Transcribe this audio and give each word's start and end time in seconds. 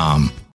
um, 0.00 0.32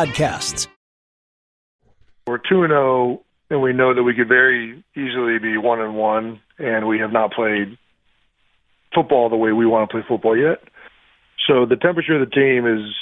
podcasts. 0.00 0.66
We're 2.26 2.38
2 2.38 2.66
0, 2.68 3.22
and 3.50 3.60
we 3.60 3.72
know 3.72 3.94
that 3.94 4.02
we 4.02 4.14
could 4.14 4.28
very 4.28 4.82
easily 4.96 5.38
be 5.38 5.56
1 5.58 5.80
and 5.80 5.96
1, 5.96 6.40
and 6.58 6.88
we 6.88 6.98
have 7.00 7.12
not 7.12 7.32
played 7.32 7.76
football 8.94 9.28
the 9.28 9.36
way 9.36 9.52
we 9.52 9.66
want 9.66 9.88
to 9.88 9.92
play 9.92 10.04
football 10.06 10.36
yet. 10.36 10.62
So 11.46 11.66
the 11.66 11.76
temperature 11.76 12.20
of 12.20 12.28
the 12.28 12.34
team 12.34 12.66
is 12.66 12.94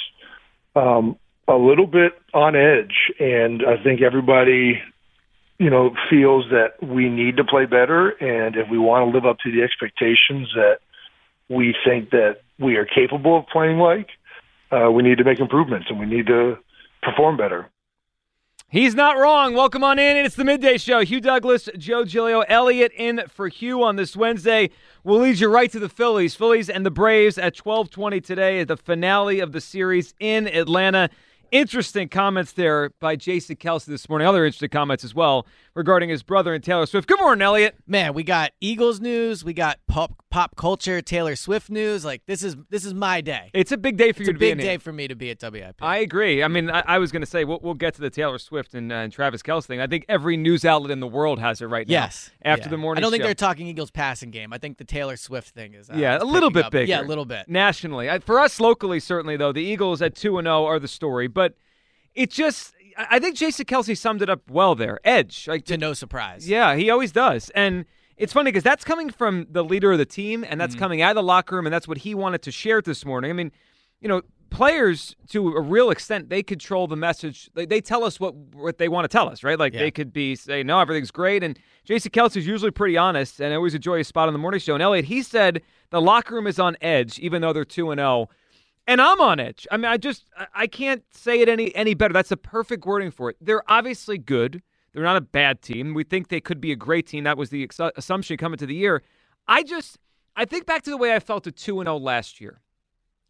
um, 0.75 1.17
a 1.47 1.55
little 1.55 1.87
bit 1.87 2.13
on 2.35 2.57
edge, 2.57 3.13
and 3.21 3.63
I 3.63 3.83
think 3.83 4.01
everybody, 4.03 4.81
you 5.59 5.71
know, 5.71 5.95
feels 6.11 6.47
that 6.51 6.83
we 6.83 7.09
need 7.09 7.37
to 7.37 7.45
play 7.45 7.67
better, 7.67 8.09
and 8.09 8.57
if 8.57 8.69
we 8.71 8.79
want 8.79 9.09
to 9.09 9.15
live 9.15 9.27
up 9.27 9.39
to 9.41 9.53
the 9.53 9.63
expectations 9.63 10.49
that 10.55 10.79
we 11.49 11.77
think 11.85 12.11
that 12.11 12.39
we 12.59 12.77
are 12.77 12.85
capable 12.85 13.39
of 13.39 13.47
playing 13.47 13.79
like, 13.79 14.09
uh, 14.73 14.91
we 14.91 15.03
need 15.03 15.19
to 15.19 15.25
make 15.25 15.39
improvements, 15.39 15.87
and 15.91 16.01
we 16.01 16.07
need 16.07 16.27
to 16.27 16.59
perform 17.11 17.37
better. 17.37 17.71
He's 18.71 18.95
not 18.95 19.17
wrong. 19.17 19.55
Welcome 19.55 19.83
on 19.83 19.99
in. 19.99 20.19
It's 20.19 20.35
the 20.35 20.45
midday 20.45 20.77
show. 20.77 21.03
Hugh 21.03 21.23
Douglas, 21.23 21.71
Joe 21.79 22.05
Giglio, 22.05 22.41
Elliot 22.41 22.93
in 22.95 23.23
for 23.29 23.49
Hugh 23.49 23.83
on 23.83 23.97
this 23.97 24.15
Wednesday. 24.15 24.69
We'll 25.05 25.21
lead 25.21 25.41
you 25.41 25.49
right 25.49 25.73
to 25.73 25.79
the 25.79 25.89
Phillies. 25.89 26.35
Phillies 26.35 26.69
and 26.69 26.85
the 26.85 26.91
Braves 26.91 27.39
at 27.39 27.57
1220 27.57 28.21
today, 28.21 28.61
at 28.61 28.69
the 28.69 28.77
finale 28.77 29.41
of 29.41 29.53
the 29.53 29.61
series 29.63 30.13
in 30.21 30.47
Atlanta. 30.47 31.09
Interesting 31.51 32.09
comments 32.09 32.53
there 32.53 32.91
by 33.01 33.17
Jason 33.17 33.57
Kelce 33.57 33.87
this 33.87 34.09
morning. 34.09 34.29
Other 34.29 34.45
interesting 34.45 34.69
comments 34.69 35.03
as 35.03 35.15
well 35.15 35.47
regarding 35.75 36.11
his 36.11 36.23
brother 36.23 36.53
and 36.53 36.63
Taylor 36.63 36.85
Swift. 36.87 37.09
Good 37.09 37.21
morning, 37.21 37.41
Elliot. 37.41 37.77
Man, 37.87 38.13
we 38.13 38.23
got 38.23 38.53
Eagles 38.61 39.01
news, 39.01 39.45
we 39.45 39.55
got 39.55 39.79
pop 39.87 40.25
pop 40.31 40.57
culture, 40.57 41.01
Taylor 41.01 41.37
Swift 41.37 41.71
news. 41.71 42.05
Like 42.05 42.23
this 42.27 42.43
is 42.43 42.57
this 42.69 42.85
is 42.85 42.95
my 42.95 43.21
day. 43.21 43.51
It's 43.55 43.73
a 43.73 43.77
big 43.77 43.97
day 43.97 44.13
for 44.13 44.23
it's 44.23 44.29
you 44.29 44.33
to 44.35 44.39
be 44.39 44.51
a 44.51 44.57
big 44.57 44.63
day 44.63 44.71
here. 44.71 44.79
for 44.81 44.93
me 44.93 45.09
to 45.09 45.15
be 45.15 45.31
at 45.31 45.41
WIP. 45.41 45.77
I 45.81 45.99
agree. 45.99 46.43
I 46.43 46.49
mean, 46.49 46.69
I, 46.69 46.83
I 46.87 46.99
was 46.99 47.13
going 47.13 47.23
to 47.23 47.27
say 47.27 47.45
we'll, 47.45 47.61
we'll, 47.63 47.75
get 47.75 47.95
to 47.95 48.01
the 48.01 48.11
Taylor 48.11 48.39
Swift 48.39 48.75
and, 48.75 48.91
uh, 48.91 48.97
and, 48.97 49.13
Travis 49.13 49.41
Kelce 49.41 49.67
thing. 49.67 49.81
I 49.81 49.87
think 49.87 50.05
every 50.09 50.37
news 50.37 50.65
outlet 50.65 50.91
in 50.91 50.99
the 50.99 51.07
world 51.07 51.39
has 51.39 51.63
it 51.63 51.67
right 51.67 51.87
now. 51.87 51.93
Yes. 51.93 52.31
After 52.43 52.65
yeah. 52.65 52.71
the 52.71 52.77
morning, 52.77 53.01
I 53.01 53.03
don't 53.03 53.13
think 53.13 53.23
show. 53.23 53.29
they're 53.29 53.35
talking 53.35 53.69
Eagles 53.69 53.93
passing 53.93 54.33
game. 54.33 54.53
I 54.53 54.59
think 54.59 54.79
the 54.79 54.85
Taylor 54.85 55.17
Swift 55.17 55.51
thing 55.51 55.75
is. 55.75 55.89
Uh, 55.89 55.95
yeah, 55.97 56.19
a 56.21 56.25
little 56.25 56.51
bit 56.51 56.67
up. 56.67 56.73
bigger. 56.73 56.91
Yeah, 56.91 57.03
a 57.03 57.07
little 57.07 57.25
bit 57.25 57.49
nationally. 57.49 58.11
I, 58.11 58.19
for 58.19 58.41
us 58.41 58.59
locally, 58.59 58.99
certainly 58.99 59.37
though, 59.37 59.53
the 59.53 59.63
Eagles 59.63 60.03
at 60.03 60.17
two 60.17 60.39
and 60.39 60.47
zero 60.47 60.65
are 60.67 60.81
the 60.81 60.89
story, 60.89 61.29
it 62.15 62.31
just 62.31 62.75
I 62.97 63.19
think 63.19 63.37
Jason 63.37 63.65
Kelce 63.65 63.97
summed 63.97 64.23
it 64.23 64.29
up 64.29 64.51
well 64.51 64.75
there. 64.75 64.99
Edge, 65.05 65.47
like 65.47 65.65
to 65.67 65.79
no 65.79 65.93
surprise. 65.93 66.49
Yeah, 66.49 66.75
he 66.75 66.91
always 66.91 67.13
does, 67.13 67.51
and 67.51 67.85
it's 68.17 68.33
funny 68.33 68.51
because 68.51 68.65
that's 68.65 68.85
coming 68.85 69.11
from 69.11 69.47
the 69.51 69.63
leader 69.63 69.93
of 69.93 69.99
the 69.99 70.07
team, 70.07 70.45
and 70.49 70.61
that's 70.61 70.75
mm-hmm. 70.75 70.81
coming 70.81 71.03
out 71.03 71.11
of 71.11 71.17
the 71.17 71.23
locker 71.23 71.55
room, 71.55 71.67
and 71.67 71.73
that's 71.73 71.87
what 71.87 71.99
he 71.99 72.15
wanted 72.15 72.43
to 72.43 72.51
share 72.51 72.83
this 72.83 73.05
morning. 73.05 73.31
I 73.31 73.35
mean, 73.35 73.53
you 74.01 74.09
know, 74.09 74.23
players 74.51 75.15
to 75.29 75.49
a 75.55 75.61
real 75.61 75.91
extent 75.91 76.29
they 76.29 76.43
control 76.43 76.87
the 76.89 76.97
message. 76.97 77.51
They, 77.55 77.67
they 77.67 77.81
tell 77.81 78.03
us 78.03 78.19
what 78.19 78.35
what 78.35 78.79
they 78.79 78.89
want 78.89 79.05
to 79.05 79.09
tell 79.09 79.29
us, 79.29 79.45
right? 79.45 79.59
Like 79.59 79.75
yeah. 79.75 79.81
they 79.81 79.91
could 79.93 80.13
be 80.13 80.35
say, 80.35 80.65
no, 80.65 80.81
everything's 80.81 81.13
great, 81.13 81.45
and 81.45 81.59
Jason 81.85 82.11
Kelce 82.11 82.37
is 82.37 82.47
usually 82.47 82.73
pretty 82.73 82.97
honest, 82.97 83.41
and 83.41 83.53
I 83.53 83.57
always 83.57 83.75
enjoy 83.75 83.99
his 83.99 84.09
spot 84.09 84.27
on 84.27 84.35
the 84.35 84.39
morning 84.39 84.61
show. 84.61 84.75
And 84.75 84.83
Elliot, 84.83 85.05
he 85.05 85.23
said 85.23 85.63
the 85.91 86.01
locker 86.01 86.35
room 86.35 86.47
is 86.49 86.59
on 86.59 86.77
edge, 86.81 87.19
even 87.21 87.43
though 87.43 87.53
they're 87.53 87.65
two 87.65 87.91
and 87.91 87.99
zero 88.01 88.29
and 88.89 89.03
I'm 89.03 89.21
on 89.21 89.39
edge. 89.39 89.67
I 89.71 89.77
mean, 89.77 89.85
I 89.85 89.99
just 89.99 90.25
I 90.55 90.67
can't 90.67 91.05
say 91.13 91.41
it 91.41 91.49
any 91.49 91.73
any 91.77 91.95
better. 91.95 92.15
That's 92.15 92.31
the 92.31 92.37
perfect 92.39 92.87
wording 92.87 93.13
for 93.13 93.31
it. 93.31 93.37
They're 93.41 93.63
obviously 93.71 94.19
good. 94.19 94.63
They're 94.93 95.05
not 95.05 95.19
a 95.19 95.21
bad 95.21 95.61
team. 95.61 95.93
We 95.93 96.03
think 96.03 96.29
they 96.29 96.41
could 96.41 96.61
be 96.61 96.73
a 96.73 96.77
great 96.77 97.07
team. 97.07 97.25
That 97.25 97.37
was 97.37 97.51
the 97.51 97.63
ex- 97.63 97.79
assumption 97.97 98.39
coming 98.39 98.57
to 98.59 98.67
the 98.67 98.75
year. 98.75 99.03
I 99.47 99.63
just 99.63 99.99
I 100.35 100.47
think 100.47 100.65
back 100.65 100.83
to 100.83 100.91
the 100.91 100.97
way 100.97 101.15
I 101.15 101.21
felt 101.21 101.47
at 101.47 101.57
2 101.57 101.81
and 101.81 101.87
0 101.87 101.99
last 101.99 102.41
year. 102.41 102.63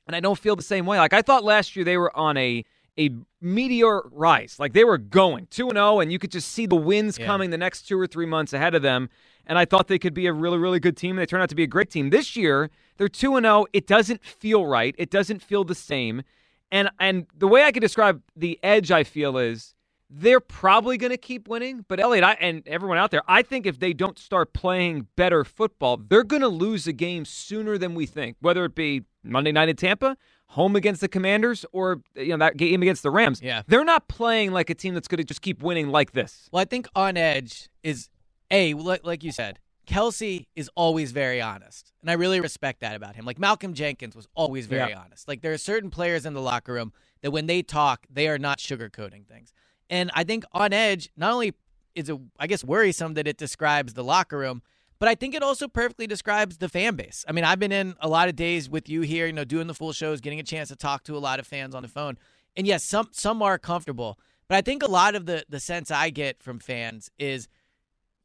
And 0.07 0.15
I 0.17 0.21
don't 0.21 0.39
feel 0.39 0.57
the 0.57 0.63
same 0.63 0.87
way. 0.87 0.99
Like 0.99 1.13
I 1.13 1.23
thought 1.23 1.45
last 1.45 1.75
year 1.75 1.85
they 1.85 1.99
were 1.99 2.17
on 2.17 2.37
a 2.37 2.65
a 2.99 3.11
meteor 3.41 4.03
rise. 4.11 4.59
Like 4.59 4.73
they 4.73 4.85
were 4.85 4.99
going 4.99 5.47
2 5.51 5.69
and 5.69 5.77
0 5.77 6.01
and 6.01 6.13
you 6.13 6.19
could 6.19 6.33
just 6.33 6.51
see 6.51 6.67
the 6.67 6.77
wins 6.77 7.19
yeah. 7.19 7.27
coming 7.27 7.51
the 7.51 7.59
next 7.59 7.83
2 7.83 7.99
or 7.99 8.07
3 8.07 8.27
months 8.27 8.53
ahead 8.53 8.75
of 8.75 8.83
them. 8.83 9.09
And 9.47 9.59
I 9.59 9.65
thought 9.65 9.89
they 9.89 9.99
could 9.99 10.15
be 10.15 10.27
a 10.27 10.33
really 10.33 10.59
really 10.59 10.81
good 10.81 10.97
team. 10.97 11.17
They 11.17 11.27
turned 11.27 11.43
out 11.43 11.49
to 11.51 11.55
be 11.55 11.63
a 11.63 11.69
great 11.69 11.91
team. 11.91 12.11
This 12.11 12.37
year, 12.37 12.71
they're 12.97 13.09
2 13.09 13.37
and 13.37 13.45
0. 13.45 13.67
It 13.73 13.87
doesn't 13.87 14.25
feel 14.25 14.67
right. 14.67 14.95
It 14.99 15.11
doesn't 15.11 15.43
feel 15.43 15.65
the 15.65 15.75
same. 15.75 16.23
And 16.71 16.91
and 16.99 17.27
the 17.37 17.49
way 17.49 17.65
I 17.65 17.73
could 17.73 17.81
describe 17.81 18.23
the 18.37 18.59
edge 18.63 18.91
I 18.91 19.05
feel 19.05 19.39
is 19.39 19.75
they're 20.11 20.41
probably 20.41 20.97
going 20.97 21.11
to 21.11 21.19
keep 21.19 21.49
winning, 21.49 21.85
but 21.87 22.01
Elliot 22.01 22.25
I, 22.25 22.33
and 22.41 22.67
everyone 22.67 22.97
out 22.97 23.11
there, 23.11 23.23
I 23.29 23.43
think 23.43 23.67
if 23.67 23.79
they 23.79 23.93
don't 23.93 24.19
start 24.19 24.55
playing 24.55 25.07
better 25.17 25.45
football, 25.45 25.99
they're 25.99 26.25
going 26.25 26.41
to 26.41 26.49
lose 26.49 26.87
a 26.87 26.95
game 26.95 27.27
sooner 27.27 27.77
than 27.77 27.95
we 27.95 28.07
think. 28.07 28.37
Whether 28.41 28.65
it 28.65 28.75
be 28.75 29.05
Monday 29.23 29.53
night 29.53 29.69
in 29.69 29.77
Tampa, 29.77 30.17
home 30.49 30.77
against 30.77 31.01
the 31.01 31.09
Commanders, 31.09 31.65
or 31.73 32.01
you 32.15 32.29
know 32.29 32.39
that 32.39 32.57
game 32.57 32.83
against 32.83 33.03
the 33.03 33.11
Rams. 33.11 33.41
Yeah, 33.43 33.63
they're 33.67 33.85
not 33.85 34.09
playing 34.09 34.53
like 34.53 34.71
a 34.71 34.75
team 34.75 34.95
that's 34.95 35.09
going 35.09 35.19
to 35.19 35.25
just 35.25 35.43
keep 35.43 35.63
winning 35.63 35.89
like 35.89 36.13
this. 36.13 36.49
Well, 36.53 36.61
I 36.61 36.65
think 36.65 36.89
on 36.95 37.17
edge 37.17 37.69
is 37.83 38.09
a 38.51 38.75
like 38.75 39.23
you 39.23 39.33
said, 39.33 39.59
Kelce 39.89 40.47
is 40.55 40.71
always 40.75 41.13
very 41.13 41.41
honest. 41.41 41.93
And 42.03 42.11
I 42.11 42.15
really 42.15 42.41
respect 42.41 42.81
that 42.81 42.95
about 42.95 43.17
him. 43.17 43.25
Like 43.25 43.39
Malcolm 43.39 43.73
Jenkins 43.73 44.15
was 44.15 44.29
always 44.35 44.67
very 44.67 44.91
yeah. 44.91 45.01
honest. 45.01 45.27
Like 45.27 45.41
there 45.41 45.53
are 45.53 45.59
certain 45.59 45.91
players 45.91 46.27
in 46.27 46.35
the 46.35 46.43
locker 46.43 46.75
room 46.75 46.93
that 47.23 47.31
when 47.31 47.47
they 47.47 47.63
talk, 47.63 48.07
they 48.11 48.29
are 48.29 48.39
not 48.39 48.59
sugarcoating 48.59 49.27
things. 49.27 49.53
And 49.89 50.11
I 50.15 50.25
think 50.25 50.45
on 50.53 50.75
edge, 50.75 51.09
not 51.17 51.33
only 51.33 51.55
is 51.95 52.11
it, 52.11 52.19
I 52.39 52.47
guess, 52.47 52.63
worrisome 52.63 53.15
that 53.15 53.27
it 53.27 53.39
describes 53.39 53.95
the 53.95 54.05
locker 54.05 54.39
room, 54.39 54.63
but 54.99 55.09
I 55.09 55.15
think 55.15 55.35
it 55.35 55.43
also 55.43 55.69
perfectly 55.69 56.07
describes 56.07 56.59
the 56.59 56.69
fan 56.69 56.97
base. 56.97 57.25
I 57.29 57.33
mean, 57.33 57.45
I've 57.45 57.59
been 57.59 57.73
in 57.73 57.95
a 58.01 58.09
lot 58.09 58.29
of 58.29 58.37
days 58.37 58.69
with 58.69 58.89
you 58.89 59.03
here, 59.03 59.27
you 59.27 59.33
know, 59.33 59.45
doing 59.45 59.67
the 59.67 59.75
full 59.75 59.93
shows, 59.93 60.21
getting 60.21 60.41
a 60.41 60.45
chance 60.45 60.69
to 60.69 60.77
talk 60.77 61.05
to 61.05 61.17
a 61.17 61.19
lot 61.19 61.39
of 61.39 61.47
fans 61.47 61.75
on 61.75 61.83
the 61.83 61.89
phone. 61.89 62.19
And 62.57 62.67
yes, 62.67 62.85
some 62.85 63.09
some 63.13 63.43
are 63.43 63.59
comfortable, 63.59 64.19
but 64.49 64.57
I 64.57 64.63
think 64.63 64.83
a 64.83 64.91
lot 64.91 65.15
of 65.15 65.27
the 65.27 65.45
the 65.49 65.61
sense 65.61 65.91
I 65.91 66.11
get 66.11 66.43
from 66.43 66.59
fans 66.59 67.11
is 67.19 67.49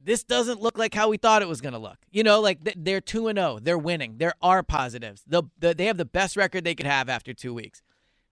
this 0.06 0.24
doesn't 0.24 0.62
look 0.62 0.78
like 0.78 0.94
how 0.94 1.10
we 1.10 1.18
thought 1.18 1.42
it 1.42 1.48
was 1.48 1.62
going 1.62 1.74
to 1.74 1.80
look. 1.80 1.98
You 2.12 2.24
know, 2.24 2.42
like 2.42 2.60
they're 2.76 3.02
2 3.02 3.30
and 3.30 3.38
0, 3.38 3.60
they're 3.62 3.78
winning. 3.78 4.18
There 4.18 4.34
are 4.42 4.62
positives. 4.62 5.24
The, 5.26 5.44
the, 5.60 5.74
they 5.74 5.86
have 5.86 5.98
the 5.98 6.06
best 6.06 6.36
record 6.36 6.64
they 6.64 6.76
could 6.76 6.86
have 6.86 7.10
after 7.10 7.34
2 7.34 7.54
weeks. 7.54 7.82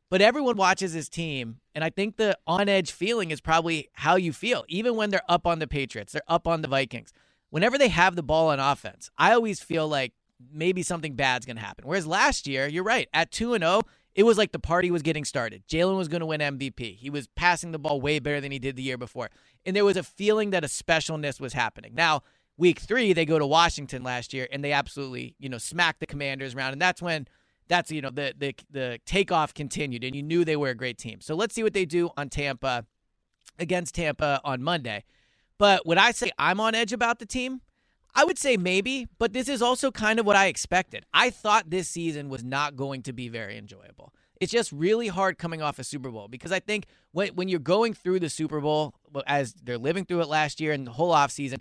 But 0.10 0.22
everyone 0.22 0.58
watches 0.58 0.92
his 0.92 1.08
team, 1.08 1.60
and 1.74 1.86
I 1.86 1.90
think 1.90 2.18
the 2.18 2.38
on 2.46 2.68
edge 2.68 2.92
feeling 2.92 3.32
is 3.32 3.40
probably 3.40 3.90
how 3.94 4.18
you 4.18 4.34
feel. 4.34 4.66
Even 4.68 4.98
when 4.98 5.10
they're 5.10 5.22
up 5.30 5.48
on 5.48 5.60
the 5.60 5.68
Patriots, 5.68 6.12
they're 6.12 6.22
up 6.28 6.48
on 6.48 6.62
the 6.62 6.68
Vikings. 6.68 7.14
Whenever 7.52 7.78
they 7.78 7.90
have 7.90 8.16
the 8.16 8.24
ball 8.24 8.50
on 8.50 8.60
offense, 8.60 9.12
I 9.18 9.34
always 9.34 9.60
feel 9.60 9.88
like 9.88 10.14
maybe 10.52 10.82
something 10.82 11.16
bad's 11.16 11.46
going 11.46 11.58
to 11.58 11.62
happen. 11.62 11.86
Whereas 11.86 12.08
last 12.08 12.48
year, 12.48 12.68
you're 12.68 12.84
right, 12.84 13.08
at 13.14 13.32
2 13.32 13.54
and 13.54 13.64
0, 13.64 13.84
it 14.16 14.24
was 14.24 14.38
like 14.38 14.52
the 14.52 14.60
party 14.60 14.92
was 14.92 15.02
getting 15.02 15.24
started. 15.24 15.64
Jalen 15.68 15.98
was 15.98 16.08
going 16.08 16.22
to 16.22 16.26
win 16.26 16.42
MVP. 16.42 16.98
He 16.98 17.10
was 17.10 17.28
passing 17.28 17.72
the 17.72 17.80
ball 17.80 18.02
way 18.02 18.20
better 18.20 18.42
than 18.42 18.52
he 18.52 18.60
did 18.60 18.76
the 18.76 18.84
year 18.84 18.98
before. 18.98 19.30
And 19.66 19.76
there 19.76 19.86
was 19.86 19.98
a 19.98 20.04
feeling 20.04 20.50
that 20.50 20.64
a 20.64 20.68
specialness 20.68 21.40
was 21.40 21.54
happening. 21.54 21.94
Now, 21.96 22.24
week 22.58 22.80
three, 22.80 23.14
they 23.14 23.26
go 23.26 23.40
to 23.40 23.48
Washington 23.48 24.04
last 24.04 24.34
year 24.34 24.48
and 24.52 24.64
they 24.64 24.72
absolutely, 24.72 25.36
you 25.40 25.50
know, 25.50 25.58
smack 25.58 26.00
the 26.00 26.06
commanders 26.06 26.56
around. 26.56 26.74
And 26.74 26.82
that's 26.82 27.02
when 27.02 27.28
that's, 27.68 27.92
you 27.92 28.02
know, 28.02 28.10
the 28.10 28.34
the 28.38 28.56
the 28.70 29.00
takeoff 29.06 29.54
continued 29.54 30.04
and 30.04 30.16
you 30.16 30.24
knew 30.24 30.44
they 30.44 30.58
were 30.58 30.70
a 30.70 30.76
great 30.76 30.98
team. 30.98 31.22
So 31.22 31.36
let's 31.36 31.56
see 31.56 31.64
what 31.64 31.74
they 31.74 31.86
do 31.86 32.10
on 32.18 32.30
Tampa 32.30 32.86
against 33.60 33.96
Tampa 33.96 34.42
on 34.44 34.62
Monday. 34.62 35.04
But 35.62 35.86
would 35.86 36.00
I 36.00 36.10
say 36.10 36.32
I'm 36.40 36.60
on 36.60 36.74
edge 36.74 36.92
about 36.92 37.20
the 37.20 37.26
team? 37.28 37.62
I 38.16 38.26
would 38.26 38.40
say 38.40 38.58
maybe, 38.58 39.08
but 39.20 39.32
this 39.32 39.48
is 39.48 39.62
also 39.62 39.92
kind 39.92 40.20
of 40.20 40.26
what 40.26 40.36
I 40.36 40.48
expected. 40.48 41.06
I 41.14 41.30
thought 41.30 41.70
this 41.70 41.88
season 41.88 42.30
was 42.30 42.44
not 42.44 42.76
going 42.76 43.04
to 43.04 43.14
be 43.14 43.30
very 43.30 43.60
enjoyable. 43.60 44.12
It's 44.40 44.52
just 44.52 44.72
really 44.72 45.08
hard 45.08 45.38
coming 45.38 45.62
off 45.62 45.78
a 45.78 45.84
Super 45.84 46.10
Bowl 46.10 46.28
because 46.28 46.52
I 46.52 46.62
think 46.62 46.88
when 47.12 47.36
when 47.36 47.48
you're 47.48 47.60
going 47.60 47.94
through 47.94 48.22
the 48.22 48.30
Super 48.30 48.60
Bowl 48.60 48.96
as 49.28 49.54
they're 49.54 49.78
living 49.78 50.04
through 50.04 50.22
it 50.22 50.30
last 50.30 50.60
year 50.60 50.72
and 50.72 50.88
the 50.88 50.94
whole 50.94 51.14
offseason, 51.14 51.60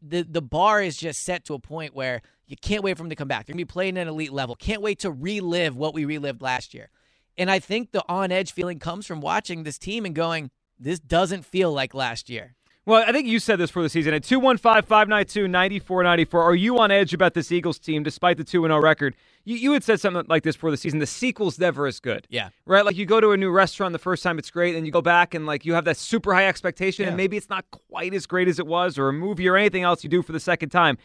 the 0.00 0.22
the 0.22 0.40
bar 0.40 0.80
is 0.80 0.96
just 0.96 1.24
set 1.24 1.44
to 1.46 1.54
a 1.54 1.58
point 1.58 1.92
where 1.92 2.22
you 2.46 2.54
can't 2.56 2.84
wait 2.84 2.96
for 2.96 3.02
them 3.02 3.10
to 3.10 3.16
come 3.16 3.26
back. 3.26 3.46
They're 3.46 3.54
gonna 3.54 3.62
be 3.62 3.64
playing 3.64 3.98
at 3.98 4.02
an 4.02 4.10
elite 4.10 4.32
level. 4.32 4.54
Can't 4.54 4.80
wait 4.80 5.00
to 5.00 5.10
relive 5.10 5.74
what 5.74 5.92
we 5.92 6.04
relived 6.04 6.40
last 6.40 6.72
year. 6.72 6.90
And 7.36 7.50
I 7.50 7.58
think 7.58 7.90
the 7.90 8.04
on 8.08 8.30
edge 8.30 8.52
feeling 8.52 8.78
comes 8.78 9.06
from 9.06 9.20
watching 9.20 9.64
this 9.64 9.76
team 9.76 10.06
and 10.06 10.14
going, 10.14 10.52
this 10.78 11.00
doesn't 11.00 11.44
feel 11.44 11.72
like 11.72 11.94
last 11.94 12.30
year. 12.30 12.54
Well, 12.86 13.04
I 13.06 13.12
think 13.12 13.26
you 13.28 13.38
said 13.38 13.56
this 13.56 13.70
for 13.70 13.82
the 13.82 13.88
season. 13.90 14.14
At 14.14 14.24
215 14.24 14.82
592 14.82 15.46
9494, 15.48 16.42
are 16.42 16.54
you 16.54 16.78
on 16.78 16.90
edge 16.90 17.12
about 17.12 17.34
this 17.34 17.52
Eagles 17.52 17.78
team 17.78 18.02
despite 18.02 18.38
the 18.38 18.44
2 18.44 18.62
0 18.62 18.80
record? 18.80 19.14
You, 19.44 19.56
you 19.56 19.72
had 19.72 19.84
said 19.84 20.00
something 20.00 20.24
like 20.28 20.42
this 20.44 20.56
for 20.56 20.70
the 20.70 20.76
season. 20.76 20.98
The 20.98 21.06
sequel's 21.06 21.58
never 21.58 21.86
as 21.86 22.00
good. 22.00 22.26
Yeah. 22.30 22.48
Right? 22.64 22.84
Like 22.84 22.96
you 22.96 23.04
go 23.04 23.20
to 23.20 23.32
a 23.32 23.36
new 23.36 23.50
restaurant 23.50 23.92
the 23.92 23.98
first 23.98 24.22
time, 24.22 24.38
it's 24.38 24.50
great. 24.50 24.76
And 24.76 24.86
you 24.86 24.92
go 24.92 25.02
back 25.02 25.34
and 25.34 25.44
like 25.44 25.66
you 25.66 25.74
have 25.74 25.84
that 25.84 25.98
super 25.98 26.32
high 26.34 26.46
expectation, 26.46 27.02
Yeah. 27.02 27.08
and 27.08 27.16
maybe 27.18 27.36
it's 27.36 27.50
not 27.50 27.66
quite 27.70 28.14
as 28.14 28.26
great 28.26 28.48
as 28.48 28.58
it 28.58 28.66
was, 28.66 28.98
or 28.98 29.08
a 29.08 29.12
movie 29.12 29.46
or 29.46 29.56
anything 29.56 29.82
else 29.82 30.02
you 30.02 30.10
do 30.10 30.22
for 30.22 30.32
the 30.32 30.40
second 30.40 30.70
time. 30.70 30.96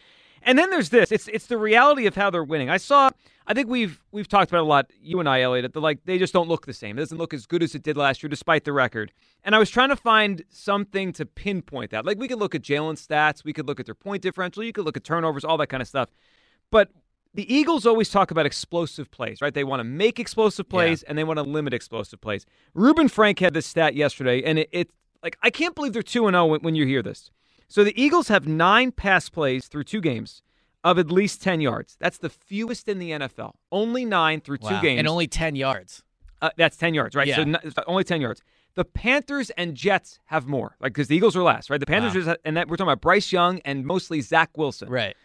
And 0.46 0.56
then 0.56 0.70
there's 0.70 0.90
this. 0.90 1.10
It's 1.10 1.26
it's 1.28 1.46
the 1.46 1.58
reality 1.58 2.06
of 2.06 2.14
how 2.14 2.30
they're 2.30 2.44
winning. 2.44 2.70
I 2.70 2.76
saw. 2.76 3.10
I 3.48 3.54
think 3.54 3.68
we've 3.68 4.00
we've 4.12 4.28
talked 4.28 4.50
about 4.50 4.60
it 4.60 4.62
a 4.62 4.66
lot. 4.66 4.90
You 5.00 5.18
and 5.18 5.28
I, 5.28 5.42
Elliot. 5.42 5.72
That 5.72 5.80
like 5.80 6.04
they 6.04 6.18
just 6.18 6.32
don't 6.32 6.48
look 6.48 6.66
the 6.66 6.72
same. 6.72 6.96
It 6.96 7.00
doesn't 7.00 7.18
look 7.18 7.34
as 7.34 7.46
good 7.46 7.64
as 7.64 7.74
it 7.74 7.82
did 7.82 7.96
last 7.96 8.22
year, 8.22 8.30
despite 8.30 8.64
the 8.64 8.72
record. 8.72 9.12
And 9.42 9.56
I 9.56 9.58
was 9.58 9.70
trying 9.70 9.88
to 9.88 9.96
find 9.96 10.44
something 10.48 11.12
to 11.14 11.26
pinpoint 11.26 11.90
that. 11.90 12.06
Like 12.06 12.18
we 12.18 12.28
could 12.28 12.38
look 12.38 12.54
at 12.54 12.62
Jalen's 12.62 13.04
stats, 13.04 13.44
we 13.44 13.52
could 13.52 13.66
look 13.66 13.80
at 13.80 13.86
their 13.86 13.94
point 13.96 14.22
differential, 14.22 14.62
you 14.62 14.72
could 14.72 14.84
look 14.84 14.96
at 14.96 15.04
turnovers, 15.04 15.44
all 15.44 15.58
that 15.58 15.66
kind 15.66 15.82
of 15.82 15.88
stuff. 15.88 16.10
But 16.70 16.90
the 17.34 17.52
Eagles 17.52 17.84
always 17.84 18.08
talk 18.08 18.30
about 18.30 18.46
explosive 18.46 19.10
plays, 19.10 19.42
right? 19.42 19.52
They 19.52 19.64
want 19.64 19.80
to 19.80 19.84
make 19.84 20.18
explosive 20.18 20.68
plays 20.68 21.02
and 21.02 21.18
they 21.18 21.24
want 21.24 21.38
to 21.38 21.42
limit 21.42 21.74
explosive 21.74 22.20
plays. 22.20 22.46
Reuben 22.72 23.08
Frank 23.08 23.40
had 23.40 23.52
this 23.52 23.66
stat 23.66 23.94
yesterday, 23.94 24.42
and 24.42 24.60
it, 24.60 24.68
it 24.72 24.90
like 25.22 25.36
I 25.42 25.50
can't 25.50 25.74
believe 25.74 25.92
they're 25.92 26.02
two 26.02 26.26
and 26.26 26.34
zero 26.34 26.46
when, 26.46 26.60
when 26.60 26.74
you 26.76 26.86
hear 26.86 27.02
this. 27.02 27.30
So 27.68 27.84
the 27.84 28.00
Eagles 28.00 28.28
have 28.28 28.46
nine 28.46 28.92
pass 28.92 29.28
plays 29.28 29.66
through 29.68 29.84
two 29.84 30.00
games 30.00 30.42
of 30.84 30.98
at 30.98 31.10
least 31.10 31.42
ten 31.42 31.60
yards. 31.60 31.96
That's 31.98 32.18
the 32.18 32.28
fewest 32.30 32.88
in 32.88 32.98
the 32.98 33.10
NFL. 33.10 33.54
Only 33.72 34.04
nine 34.04 34.40
through 34.40 34.58
two 34.58 34.80
games, 34.80 35.00
And 35.00 35.08
only 35.08 35.26
10 35.26 35.56
yards. 35.56 36.02
uh, 36.42 36.50
that's 36.56 36.76
10 36.76 36.94
yards, 36.94 37.16
right? 37.16 37.26
So 37.28 37.40
Yeah. 37.42 37.56
n- 37.64 37.72
only 37.88 38.04
10 38.04 38.20
yards. 38.20 38.40
The 38.74 38.84
Panthers 38.84 39.50
and 39.50 39.74
Jets 39.74 40.20
have 40.26 40.46
more, 40.46 40.76
like 40.80 40.92
because 40.92 41.08
the 41.08 41.16
Eagles 41.16 41.34
are 41.34 41.42
last, 41.42 41.70
right? 41.70 41.80
The 41.80 41.86
Panthers 41.86 42.26
Wow. 42.26 42.32
is, 42.32 42.38
and 42.44 42.56
that 42.56 42.68
we're 42.68 42.76
talking 42.76 42.90
about 42.92 43.00
Bryce 43.00 43.32
Young 43.32 43.58
and 43.64 43.84
mostly 43.86 44.20
Zach 44.20 44.50
Wilson. 44.56 44.88
Right. 44.90 45.16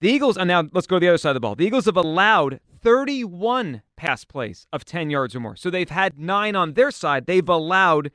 The 0.00 0.08
Eagles, 0.10 0.36
and 0.36 0.48
now 0.48 0.64
let's 0.72 0.88
go 0.88 0.96
to 0.96 1.00
the 1.00 1.08
other 1.08 1.16
side 1.18 1.30
of 1.30 1.34
the 1.34 1.40
ball. 1.40 1.54
The 1.54 1.64
Eagles 1.64 1.84
have 1.86 1.96
allowed 1.96 2.58
31 2.82 3.82
pass 3.96 4.24
plays 4.24 4.66
of 4.72 4.84
10 4.84 5.10
yards 5.10 5.34
or 5.34 5.40
more. 5.40 5.56
So 5.56 5.70
they've 5.70 5.88
had 5.88 6.18
nine 6.18 6.56
on 6.56 6.74
their 6.74 6.90
side. 6.90 7.26
They've 7.26 7.48
allowed 7.48 8.10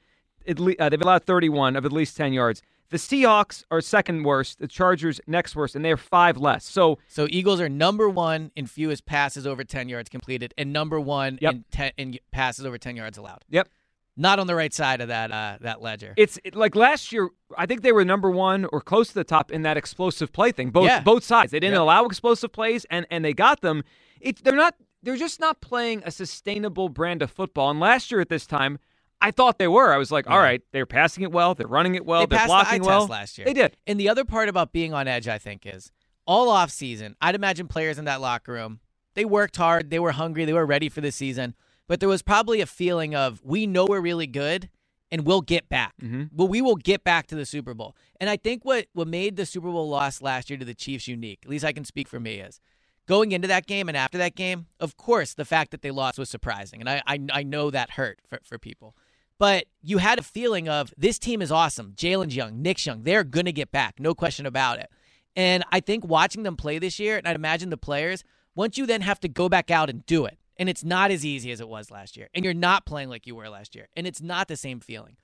at 0.46 0.60
least 0.60 0.80
uh, 0.80 0.90
they've 0.90 1.02
allowed 1.02 1.24
31 1.24 1.76
of 1.76 1.86
at 1.86 1.92
least 1.92 2.16
10 2.18 2.34
yards. 2.34 2.62
The 2.90 2.98
Seahawks 2.98 3.64
are 3.70 3.82
second 3.82 4.24
worst. 4.24 4.60
The 4.60 4.68
Chargers 4.68 5.20
next 5.28 5.56
worst, 5.56 5.76
and 5.76 5.84
they 5.84 5.92
are 5.92 5.98
five 5.98 6.38
less. 6.38 6.64
So 6.66 7.00
So 7.08 7.28
Eagles 7.30 7.60
are 7.60 7.68
number 7.70 8.08
one 8.10 8.52
in 8.56 8.66
fewest 8.66 9.06
passes 9.06 9.46
over 9.46 9.64
10 9.64 9.90
yards 9.90 10.10
completed 10.10 10.54
and 10.58 10.72
number 10.72 11.00
one 11.00 11.38
Yep. 11.42 11.54
in, 11.54 11.66
ten, 11.72 11.92
in 11.98 12.18
passes 12.32 12.66
over 12.66 12.78
10 12.78 12.96
yards 12.96 13.18
allowed. 13.18 13.44
yep, 13.50 13.68
Not 14.16 14.40
on 14.40 14.48
the 14.48 14.56
right 14.56 14.74
side 14.74 15.02
of 15.02 15.10
that 15.10 15.32
uh, 15.32 15.58
that 15.62 15.82
ledger. 15.82 16.14
It's 16.18 16.40
it, 16.46 16.56
like 16.56 16.76
last 16.76 17.12
year. 17.12 17.30
I 17.58 17.66
think 17.66 17.82
they 17.82 17.92
were 17.92 18.06
number 18.06 18.32
one 18.32 18.66
or 18.72 18.80
close 18.82 19.10
to 19.10 19.14
the 19.16 19.24
top 19.26 19.52
in 19.52 19.64
that 19.64 19.76
explosive 19.78 20.32
play 20.32 20.52
thing. 20.54 20.70
Both 20.70 20.86
Yeah. 20.86 21.02
both 21.02 21.24
sides. 21.26 21.52
They 21.52 21.60
didn't 21.60 21.76
Yeah. 21.76 21.82
allow 21.82 22.06
explosive 22.06 22.52
plays, 22.54 22.86
and 22.90 23.06
and 23.12 23.24
they 23.26 23.34
got 23.34 23.62
them. 23.62 23.84
It, 24.22 24.44
they're 24.44 24.56
not. 24.56 24.76
They're 25.04 25.16
just 25.18 25.40
not 25.40 25.62
playing 25.62 26.02
a 26.06 26.12
sustainable 26.12 26.90
brand 26.90 27.22
of 27.22 27.30
football. 27.32 27.70
And 27.70 27.80
last 27.80 28.12
year 28.12 28.20
at 28.20 28.30
this 28.30 28.48
time, 28.48 28.80
I 29.22 29.32
thought 29.32 29.58
they 29.58 29.68
were. 29.68 29.94
I 29.94 29.98
was 29.98 30.12
like, 30.12 30.28
all 30.28 30.38
Yeah. 30.38 30.44
right, 30.44 30.62
they're 30.72 30.86
passing 30.86 31.24
it 31.24 31.32
well. 31.32 31.56
They're 31.56 31.68
running 31.68 31.96
it 31.96 32.06
well. 32.06 32.22
they 32.22 32.26
they're 32.28 32.40
passed 32.40 32.50
blocking 32.50 32.82
the 32.82 32.88
well. 32.88 33.08
last 33.08 33.38
year. 33.38 33.46
They 33.46 33.54
did. 33.54 33.76
And 33.88 34.00
the 34.00 34.10
other 34.10 34.26
part 34.26 34.48
about 34.50 34.72
being 34.72 34.94
on 34.94 35.08
edge, 35.08 35.28
I 35.28 35.38
think, 35.38 35.66
is 35.66 35.92
all 36.26 36.50
off 36.50 36.70
season. 36.70 37.16
I'd 37.22 37.36
imagine 37.36 37.68
players 37.68 37.98
in 37.98 38.06
that 38.06 38.22
locker 38.22 38.52
room, 38.54 38.80
they 39.16 39.26
worked 39.26 39.58
hard, 39.58 39.90
they 39.90 40.00
were 40.00 40.12
hungry, 40.12 40.46
they 40.46 40.54
were 40.54 40.66
ready 40.66 40.90
for 40.90 41.02
the 41.02 41.12
season, 41.12 41.56
but 41.88 42.00
there 42.00 42.10
was 42.10 42.22
probably 42.22 42.62
a 42.62 42.66
feeling 42.68 43.16
of 43.16 43.42
we 43.44 43.66
know 43.66 43.86
we're 43.86 44.02
really 44.02 44.28
good 44.28 44.70
and 45.10 45.26
we'll 45.26 45.42
get 45.42 45.70
back. 45.70 45.94
Mhm. 46.04 46.30
Well, 46.34 46.50
we 46.50 46.62
will 46.62 46.76
get 46.76 47.04
back 47.04 47.28
to 47.28 47.36
the 47.36 47.46
Super 47.46 47.74
Bowl. 47.74 47.96
And 48.20 48.30
I 48.30 48.36
think 48.38 48.66
what 48.66 48.88
what 48.94 49.08
made 49.08 49.38
the 49.38 49.46
Super 49.46 49.72
Bowl 49.72 49.88
loss 49.90 50.22
last 50.22 50.50
year 50.50 50.60
to 50.60 50.66
the 50.66 50.76
Chiefs 50.76 51.08
unique, 51.08 51.40
at 51.44 51.50
least 51.50 51.64
I 51.66 51.72
can 51.72 51.86
speak 51.86 52.08
for 52.10 52.20
me, 52.20 52.40
is 52.42 52.60
going 53.08 53.32
into 53.32 53.48
that 53.48 53.66
game 53.66 53.88
and 53.88 53.96
after 53.98 54.18
that 54.18 54.36
game. 54.36 54.68
Of 54.82 54.98
course, 54.98 55.34
the 55.34 55.46
fact 55.46 55.72
that 55.72 55.82
they 55.82 55.92
lost 55.92 56.20
was 56.20 56.30
surprising, 56.30 56.82
and 56.82 56.90
I 56.90 57.02
I, 57.08 57.20
I 57.32 57.44
know 57.44 57.72
that 57.72 57.92
hurt 57.92 58.20
for, 58.30 58.40
for 58.44 58.60
people. 58.60 58.96
But 59.40 59.66
you 59.82 60.00
had 60.00 60.20
a 60.20 60.24
feeling 60.24 60.68
of 60.68 60.94
this 60.98 61.20
team 61.20 61.42
is 61.42 61.52
awesome. 61.52 61.94
Jalen's 61.96 62.36
young, 62.36 62.62
Nick's 62.62 62.86
young. 62.86 63.04
They're 63.04 63.24
going 63.24 63.46
to 63.46 63.52
get 63.52 63.72
back, 63.72 64.00
no 64.00 64.16
question 64.16 64.46
about 64.46 64.80
it. 64.80 64.90
And 65.36 65.64
I 65.72 65.80
think 65.80 66.04
watching 66.06 66.44
them 66.44 66.56
play 66.56 66.80
this 66.80 67.00
year, 67.00 67.18
and 67.18 67.28
I'd 67.28 67.36
imagine 67.36 67.70
the 67.70 67.78
players, 67.78 68.24
once 68.56 68.78
you 68.78 68.88
then 68.88 69.02
have 69.02 69.20
to 69.20 69.28
go 69.28 69.48
back 69.48 69.70
out 69.70 69.90
and 69.90 70.04
do 70.08 70.26
it, 70.26 70.40
and 70.58 70.68
it's 70.68 70.84
not 70.84 71.12
as 71.12 71.24
easy 71.24 71.52
as 71.52 71.62
it 71.62 71.70
was 71.70 71.92
last 71.92 72.18
year, 72.18 72.30
and 72.34 72.44
you're 72.44 72.56
not 72.56 72.88
playing 72.88 73.10
like 73.10 73.28
you 73.28 73.36
were 73.36 73.48
last 73.48 73.76
year, 73.76 73.88
and 73.96 74.08
it's 74.08 74.22
not 74.22 74.48
the 74.48 74.58
same 74.58 74.80
feeling. 74.80 75.18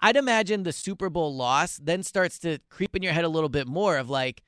I'd 0.00 0.16
imagine 0.16 0.62
the 0.62 0.72
Super 0.72 1.10
Bowl 1.10 1.34
loss 1.34 1.78
then 1.82 2.02
starts 2.02 2.38
to 2.38 2.58
creep 2.70 2.96
in 2.96 3.02
your 3.02 3.12
head 3.12 3.24
a 3.24 3.28
little 3.28 3.50
bit 3.50 3.66
more 3.66 3.98
of 3.98 4.08
like, 4.08 4.42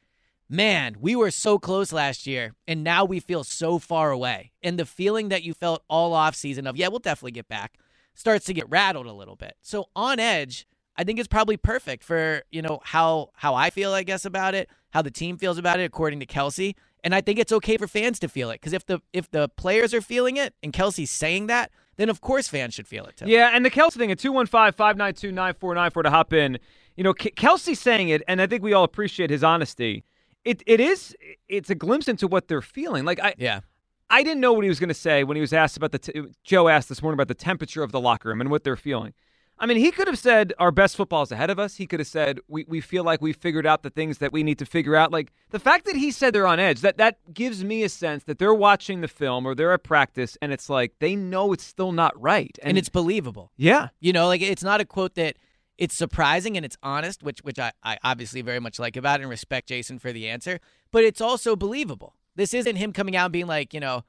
man, 0.49 0.97
we 0.99 1.15
were 1.15 1.31
so 1.31 1.59
close 1.59 1.93
last 1.93 2.27
year, 2.27 2.55
and 2.67 2.83
now 2.83 3.05
we 3.05 3.21
feel 3.21 3.45
so 3.45 3.79
far 3.79 4.11
away. 4.11 4.53
And 4.63 4.79
the 4.79 4.87
feeling 4.87 5.29
that 5.29 5.43
you 5.43 5.53
felt 5.53 5.83
all 5.89 6.15
off 6.15 6.35
season 6.35 6.67
of, 6.67 6.79
yeah, 6.79 6.89
we'll 6.89 6.99
definitely 6.99 7.33
get 7.33 7.49
back, 7.49 7.75
starts 8.15 8.47
to 8.47 8.55
get 8.55 8.69
rattled 8.69 9.07
a 9.07 9.13
little 9.13 9.37
bit. 9.37 9.57
So 9.63 9.89
on 9.97 10.19
edge, 10.19 10.67
I 10.97 11.05
think 11.05 11.19
it's 11.19 11.29
probably 11.29 11.57
perfect 11.57 12.05
for, 12.05 12.43
you 12.51 12.63
know, 12.63 12.81
how 12.85 13.31
how 13.35 13.55
I 13.55 13.71
feel, 13.71 13.93
I 13.93 14.03
guess, 14.03 14.25
about 14.25 14.55
it, 14.55 14.69
how 14.91 15.03
the 15.03 15.11
team 15.11 15.37
feels 15.39 15.59
about 15.59 15.81
it, 15.81 15.85
according 15.85 16.21
to 16.21 16.27
Kelce. 16.27 16.75
And 17.03 17.15
I 17.15 17.23
think 17.23 17.39
it's 17.39 17.53
okay 17.53 17.79
for 17.79 17.87
fans 17.87 18.19
to 18.19 18.29
feel 18.29 18.51
it. 18.51 18.61
Because 18.61 18.73
if 18.73 18.85
the 18.85 19.01
if 19.13 19.31
the 19.31 19.49
players 19.49 19.95
are 19.95 20.03
feeling 20.03 20.37
it 20.37 20.55
and 20.63 20.73
Kelce's 20.73 21.11
saying 21.11 21.47
that, 21.47 21.71
then 21.97 22.09
of 22.09 22.21
course 22.21 22.49
fans 22.49 22.75
should 22.75 22.87
feel 22.89 23.07
it 23.07 23.17
too. 23.17 23.27
Yeah, 23.29 23.51
and 23.55 23.65
the 23.65 23.71
Kelce 23.71 23.95
thing 23.95 24.11
at 24.11 24.19
215 24.19 24.73
592 24.73 25.33
9494 25.33 26.03
to 26.03 26.11
hop 26.11 26.33
in. 26.33 26.59
You 26.97 27.05
know, 27.05 27.15
K- 27.15 27.31
Kelce 27.31 27.77
saying 27.77 28.11
it, 28.11 28.23
and 28.29 28.43
I 28.43 28.47
think 28.47 28.63
we 28.63 28.75
all 28.75 28.85
appreciate 28.85 29.31
his 29.31 29.43
honesty. 29.43 30.05
It 30.45 30.63
It 30.67 30.81
is, 30.81 31.17
it's 31.49 31.71
a 31.71 31.75
glimpse 31.75 32.09
into 32.09 32.27
what 32.27 32.49
they're 32.49 32.63
feeling. 32.63 33.05
Like, 33.05 33.21
I, 33.21 33.35
Yeah. 33.39 33.61
I 34.11 34.23
didn't 34.23 34.41
know 34.41 34.53
what 34.53 34.65
he 34.65 34.69
was 34.69 34.81
going 34.81 34.89
to 34.89 34.95
say 34.95 35.25
when 35.25 35.37
he 35.37 35.41
was 35.41 35.53
asked 35.53 35.77
about 35.77 35.93
the. 35.93 35.99
T- 35.99 36.23
Joe 36.45 36.69
asked 36.69 36.89
this 36.89 37.03
morning 37.03 37.15
about 37.15 37.29
the 37.29 37.35
temperature 37.35 37.83
of 37.83 37.93
the 37.93 38.01
locker 38.01 38.29
room 38.29 38.41
and 38.41 38.51
what 38.51 38.65
they're 38.65 38.77
feeling. 38.77 39.15
I 39.63 39.67
mean, 39.67 39.77
he 39.77 39.91
could 39.91 40.09
have 40.09 40.19
said 40.19 40.55
our 40.59 40.71
best 40.71 40.97
football 40.97 41.23
is 41.23 41.31
ahead 41.31 41.51
of 41.51 41.59
us. 41.59 41.77
He 41.77 41.87
could 41.87 42.01
have 42.01 42.07
said 42.07 42.41
we, 42.49 42.65
we 42.67 42.81
feel 42.81 43.05
like 43.05 43.21
we 43.21 43.35
figured 43.35 43.67
out 43.67 43.83
the 43.83 43.91
things 43.91 44.17
that 44.19 44.33
we 44.33 44.43
need 44.43 44.59
to 44.59 44.65
figure 44.65 44.97
out. 44.97 45.13
Like 45.13 45.35
the 45.51 45.59
fact 45.59 45.85
that 45.85 45.97
he 45.97 46.11
said 46.11 46.33
they're 46.33 46.47
on 46.47 46.59
edge, 46.59 46.81
that 46.81 46.97
that 46.97 47.19
gives 47.35 47.63
me 47.63 47.83
a 47.83 47.91
sense 47.91 48.25
that 48.25 48.39
they're 48.39 48.55
watching 48.55 49.03
the 49.03 49.09
film 49.09 49.45
or 49.47 49.55
they're 49.55 49.73
at 49.73 49.83
practice 49.83 50.39
and 50.41 50.51
it's 50.51 50.71
like 50.71 50.95
they 50.99 51.15
know 51.15 51.53
it's 51.53 51.63
still 51.65 51.93
not 51.93 52.19
right. 52.21 52.59
And 52.63 52.79
it's 52.79 52.89
believable. 52.89 53.53
yeah, 53.59 53.89
You 54.01 54.15
know, 54.15 54.29
like 54.29 54.41
it's 54.41 54.65
not 54.65 54.81
a 54.81 54.87
quote 54.87 55.15
that 55.17 55.37
it's 55.77 55.95
surprising 55.95 56.57
and 56.57 56.65
it's 56.65 56.79
honest, 56.83 57.23
which 57.23 57.41
which 57.41 57.59
I, 57.59 57.73
I 57.83 57.99
obviously 58.03 58.41
very 58.41 58.61
much 58.61 58.79
like 58.79 58.97
about 58.97 59.21
it 59.21 59.25
and 59.25 59.31
respect 59.31 59.69
Jason 59.69 59.99
for 59.99 60.11
the 60.11 60.27
answer, 60.27 60.59
but 60.91 61.05
it's 61.05 61.21
also 61.21 61.55
believable. 61.55 62.15
This 62.37 62.55
isn't 62.55 62.77
him 62.77 62.93
coming 62.93 63.17
out 63.17 63.27
and 63.27 63.33
being 63.33 63.47
like, 63.47 63.75
you 63.75 63.81
know, 63.81 64.05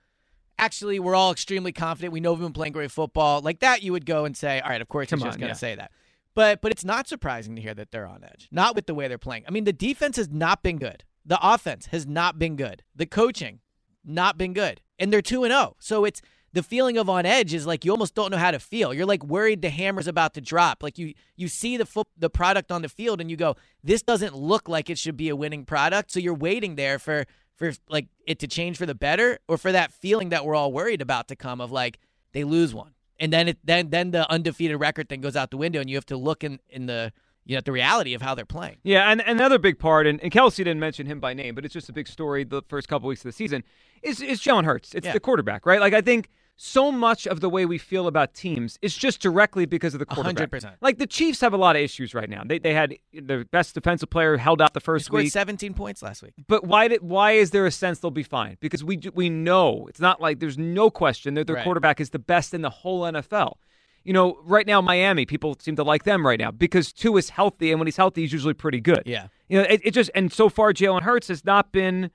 actually 0.57 0.99
we're 0.99 1.15
all 1.15 1.31
extremely 1.31 1.71
confident. 1.71 2.13
We 2.13 2.19
know 2.19 2.31
we've 2.33 2.41
been 2.41 2.53
playing 2.53 2.73
great 2.73 2.91
football. 2.91 3.41
Like 3.41 3.59
that 3.59 3.83
you 3.83 3.91
would 3.91 4.05
go 4.05 4.25
and 4.25 4.37
say, 4.37 4.59
all 4.61 4.69
right, 4.69 4.81
of 4.81 4.87
course 4.87 5.09
Come 5.09 5.19
he's 5.19 5.25
just 5.25 5.39
gonna 5.39 5.51
yeah. 5.51 5.55
say 5.55 5.75
that. 5.75 5.91
But 6.33 6.61
but 6.61 6.71
it's 6.71 6.85
not 6.85 7.07
surprising 7.07 7.55
to 7.55 7.61
hear 7.61 7.73
that 7.73 7.91
they're 7.91 8.07
on 8.07 8.23
edge. 8.23 8.47
Not 8.51 8.75
with 8.75 8.85
the 8.85 8.93
way 8.93 9.07
they're 9.07 9.17
playing. 9.17 9.43
I 9.47 9.51
mean, 9.51 9.65
the 9.65 9.73
defense 9.73 10.17
has 10.17 10.29
not 10.29 10.63
been 10.63 10.77
good. 10.77 11.03
The 11.25 11.39
offense 11.41 11.87
has 11.87 12.07
not 12.07 12.39
been 12.39 12.55
good. 12.55 12.83
The 12.95 13.05
coaching, 13.05 13.59
not 14.05 14.37
been 14.37 14.53
good. 14.53 14.81
And 14.97 15.11
they're 15.11 15.21
2 15.21 15.43
and 15.43 15.51
0. 15.51 15.75
So 15.79 16.05
it's 16.05 16.21
the 16.53 16.63
feeling 16.63 16.97
of 16.97 17.09
on 17.09 17.25
edge 17.25 17.53
is 17.53 17.65
like 17.65 17.85
you 17.85 17.91
almost 17.91 18.13
don't 18.13 18.31
know 18.31 18.37
how 18.37 18.51
to 18.51 18.59
feel. 18.59 18.93
You're 18.93 19.05
like 19.05 19.23
worried 19.23 19.61
the 19.61 19.69
hammer's 19.69 20.07
about 20.07 20.33
to 20.35 20.41
drop. 20.41 20.83
Like 20.83 20.97
you 20.97 21.13
you 21.35 21.47
see 21.47 21.77
the 21.77 21.85
fo- 21.85 22.07
the 22.17 22.29
product 22.29 22.71
on 22.71 22.81
the 22.81 22.89
field 22.89 23.21
and 23.21 23.29
you 23.31 23.37
go, 23.37 23.55
this 23.83 24.01
doesn't 24.01 24.35
look 24.35 24.67
like 24.67 24.89
it 24.89 24.97
should 24.97 25.17
be 25.17 25.29
a 25.29 25.35
winning 25.35 25.65
product. 25.65 26.11
So 26.11 26.19
you're 26.19 26.33
waiting 26.33 26.75
there 26.75 26.99
for 26.99 27.25
for 27.61 27.71
like 27.89 28.07
it 28.25 28.39
to 28.39 28.47
change 28.47 28.77
for 28.77 28.85
the 28.85 28.95
better 28.95 29.39
or 29.47 29.57
for 29.57 29.71
that 29.71 29.93
feeling 29.93 30.29
that 30.29 30.45
we're 30.45 30.55
all 30.55 30.71
worried 30.73 31.01
about 31.01 31.27
to 31.29 31.35
come 31.35 31.61
of 31.61 31.71
like 31.71 31.99
they 32.33 32.43
lose 32.43 32.73
one. 32.73 32.93
And 33.19 33.31
then 33.31 33.47
it 33.49 33.57
then 33.63 33.89
then 33.91 34.11
the 34.11 34.29
undefeated 34.31 34.79
record 34.79 35.07
thing 35.07 35.21
goes 35.21 35.35
out 35.35 35.51
the 35.51 35.57
window 35.57 35.79
and 35.79 35.89
you 35.89 35.95
have 35.95 36.05
to 36.07 36.17
look 36.17 36.43
in 36.43 36.59
in 36.69 36.87
the 36.87 37.13
you 37.45 37.55
know 37.55 37.61
the 37.63 37.71
reality 37.71 38.13
of 38.15 38.21
how 38.21 38.33
they're 38.35 38.45
playing. 38.45 38.77
Yeah, 38.83 39.11
and 39.11 39.21
and 39.21 39.39
another 39.39 39.59
big 39.59 39.77
part, 39.79 40.07
and, 40.07 40.21
and 40.21 40.31
Kelce 40.31 40.57
didn't 40.57 40.79
mention 40.79 41.05
him 41.05 41.19
by 41.19 41.33
name, 41.33 41.53
but 41.55 41.65
it's 41.65 41.73
just 41.73 41.89
a 41.89 41.93
big 41.93 42.07
story 42.07 42.43
the 42.43 42.61
first 42.67 42.87
couple 42.87 43.07
weeks 43.07 43.21
of 43.21 43.29
the 43.29 43.31
season, 43.31 43.63
is 44.01 44.21
is 44.21 44.41
Jalen 44.41 44.65
Hurts. 44.65 44.93
It's 44.95 45.05
Yeah. 45.05 45.13
the 45.13 45.19
quarterback, 45.19 45.65
right? 45.65 45.79
Like 45.79 45.93
I 45.93 46.01
think 46.01 46.29
so 46.63 46.91
much 46.91 47.25
of 47.25 47.39
the 47.39 47.49
way 47.49 47.65
we 47.65 47.79
feel 47.79 48.05
about 48.05 48.35
teams 48.35 48.77
is 48.83 48.95
just 48.95 49.19
directly 49.19 49.65
because 49.65 49.95
of 49.95 49.99
the 49.99 50.05
quarterback. 50.05 50.51
100%. 50.51 50.73
Like 50.79 50.99
the 50.99 51.07
Chiefs 51.07 51.41
have 51.41 51.53
a 51.53 51.57
lot 51.57 51.75
of 51.75 51.81
issues 51.81 52.13
right 52.13 52.29
now. 52.29 52.43
They 52.45 52.59
they 52.59 52.73
had 52.75 52.95
their 53.13 53.45
best 53.45 53.73
defensive 53.73 54.11
player 54.11 54.37
held 54.37 54.61
out 54.61 54.75
the 54.75 54.79
first 54.79 55.05
scored 55.05 55.23
week. 55.23 55.31
17 55.31 55.73
points 55.73 56.03
last 56.03 56.21
week. 56.21 56.33
But 56.47 56.63
why 56.63 56.87
did 56.87 57.01
why 57.01 57.31
is 57.31 57.49
there 57.49 57.65
a 57.65 57.71
sense 57.71 57.97
they'll 57.99 58.11
be 58.11 58.21
fine? 58.21 58.57
Because 58.59 58.83
we 58.83 58.99
we 59.13 59.27
know 59.29 59.87
it's 59.89 59.99
not 59.99 60.21
like 60.21 60.39
there's 60.39 60.57
no 60.57 60.91
question 60.91 61.33
that 61.33 61.47
their 61.47 61.55
Right. 61.55 61.63
quarterback 61.63 61.99
is 61.99 62.11
the 62.11 62.19
best 62.19 62.53
in 62.53 62.61
the 62.61 62.69
whole 62.69 63.01
NFL. 63.01 63.55
You 64.03 64.13
know, 64.13 64.39
right 64.45 64.65
now 64.65 64.81
Miami 64.81 65.25
people 65.25 65.55
seem 65.59 65.75
to 65.75 65.83
like 65.83 66.03
them 66.03 66.25
right 66.25 66.39
now 66.39 66.51
because 66.51 66.93
Tua 66.93 67.17
is 67.17 67.29
healthy, 67.29 67.71
and 67.71 67.79
when 67.79 67.87
he's 67.87 67.97
healthy, 67.97 68.21
he's 68.21 68.33
usually 68.33 68.53
pretty 68.53 68.79
good. 68.81 69.03
Yeah. 69.05 69.27
You 69.49 69.57
know, 69.59 69.63
it, 69.67 69.81
it 69.83 69.91
just 69.91 70.09
and 70.15 70.31
so 70.31 70.47
far 70.49 70.73
Jalen 70.73 71.01
Hurts 71.01 71.27
has 71.27 71.43
not 71.43 71.71
been 71.71 72.11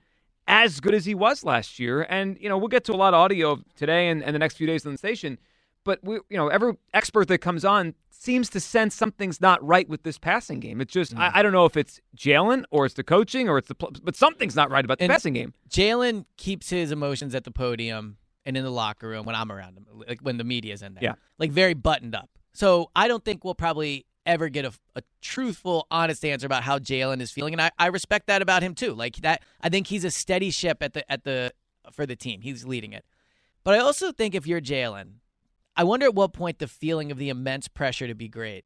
as 0.46 0.80
good 0.80 0.94
as 0.94 1.04
he 1.04 1.14
was 1.14 1.44
last 1.44 1.78
year. 1.78 2.06
And 2.08 2.36
you 2.40 2.48
know, 2.48 2.58
we'll 2.58 2.68
get 2.68 2.84
to 2.84 2.92
a 2.92 2.96
lot 2.96 3.14
of 3.14 3.18
audio 3.18 3.62
today 3.74 4.08
and, 4.08 4.22
and 4.22 4.34
the 4.34 4.38
next 4.38 4.56
few 4.56 4.66
days 4.66 4.86
on 4.86 4.92
the 4.92 4.98
station. 4.98 5.38
But 5.84 6.00
we, 6.02 6.14
you 6.28 6.36
know, 6.36 6.48
every 6.48 6.74
expert 6.94 7.28
that 7.28 7.38
comes 7.38 7.64
on 7.64 7.94
seems 8.10 8.48
to 8.50 8.60
sense 8.60 8.94
something's 8.94 9.40
not 9.40 9.64
right 9.64 9.88
with 9.88 10.02
this 10.02 10.18
passing 10.18 10.58
game. 10.58 10.80
It's 10.80 10.92
just 10.92 11.16
I, 11.16 11.28
mm. 11.28 11.30
I 11.34 11.42
don't 11.42 11.52
know 11.52 11.64
if 11.64 11.76
it's 11.76 12.00
Jalen 12.16 12.64
or 12.70 12.86
it's 12.86 12.94
the 12.94 13.04
coaching 13.04 13.48
or 13.48 13.58
it's 13.58 13.68
the 13.68 13.74
but 13.74 14.16
something's 14.16 14.56
not 14.56 14.70
right 14.70 14.84
about 14.84 14.98
the 14.98 15.04
And- 15.04 15.12
passing 15.12 15.34
game. 15.34 15.54
Jalen 15.70 16.24
keeps 16.36 16.70
his 16.70 16.90
emotions 16.90 17.34
at 17.34 17.44
the 17.44 17.50
podium 17.50 18.16
and 18.44 18.56
in 18.56 18.64
the 18.64 18.70
locker 18.70 19.08
room 19.08 19.26
when 19.26 19.34
I'm 19.34 19.50
around 19.50 19.76
him, 19.76 19.86
like 20.08 20.20
when 20.20 20.38
the 20.38 20.44
media's 20.44 20.82
in 20.82 20.94
there. 20.94 21.02
Yeah. 21.02 21.14
Like 21.38 21.50
very 21.50 21.74
buttoned 21.74 22.14
up. 22.14 22.30
So 22.52 22.90
I 22.96 23.06
don't 23.08 23.24
think 23.24 23.44
we'll 23.44 23.54
probably 23.54 24.06
ever 24.26 24.48
get 24.48 24.64
a, 24.64 24.72
a 24.94 25.02
truthful, 25.22 25.86
honest 25.90 26.24
answer 26.24 26.46
about 26.46 26.62
how 26.62 26.78
Jalen 26.78 27.20
is 27.20 27.30
feeling. 27.30 27.54
And 27.54 27.62
I, 27.62 27.70
I 27.78 27.86
respect 27.86 28.26
that 28.26 28.42
about 28.42 28.62
him 28.62 28.74
too. 28.74 28.92
Like 28.92 29.16
that 29.16 29.42
I 29.60 29.68
think 29.68 29.86
he's 29.86 30.04
a 30.04 30.10
steady 30.10 30.50
ship 30.50 30.78
at 30.82 30.92
the 30.92 31.10
at 31.10 31.24
the 31.24 31.52
for 31.92 32.04
the 32.04 32.16
team. 32.16 32.40
He's 32.42 32.64
leading 32.64 32.92
it. 32.92 33.04
But 33.64 33.74
I 33.74 33.78
also 33.78 34.12
think 34.12 34.34
if 34.34 34.46
you're 34.46 34.60
Jalen, 34.60 35.14
I 35.76 35.84
wonder 35.84 36.06
at 36.06 36.14
what 36.14 36.32
point 36.32 36.58
the 36.58 36.68
feeling 36.68 37.10
of 37.10 37.18
the 37.18 37.28
immense 37.28 37.68
pressure 37.68 38.06
to 38.06 38.14
be 38.14 38.28
great 38.28 38.64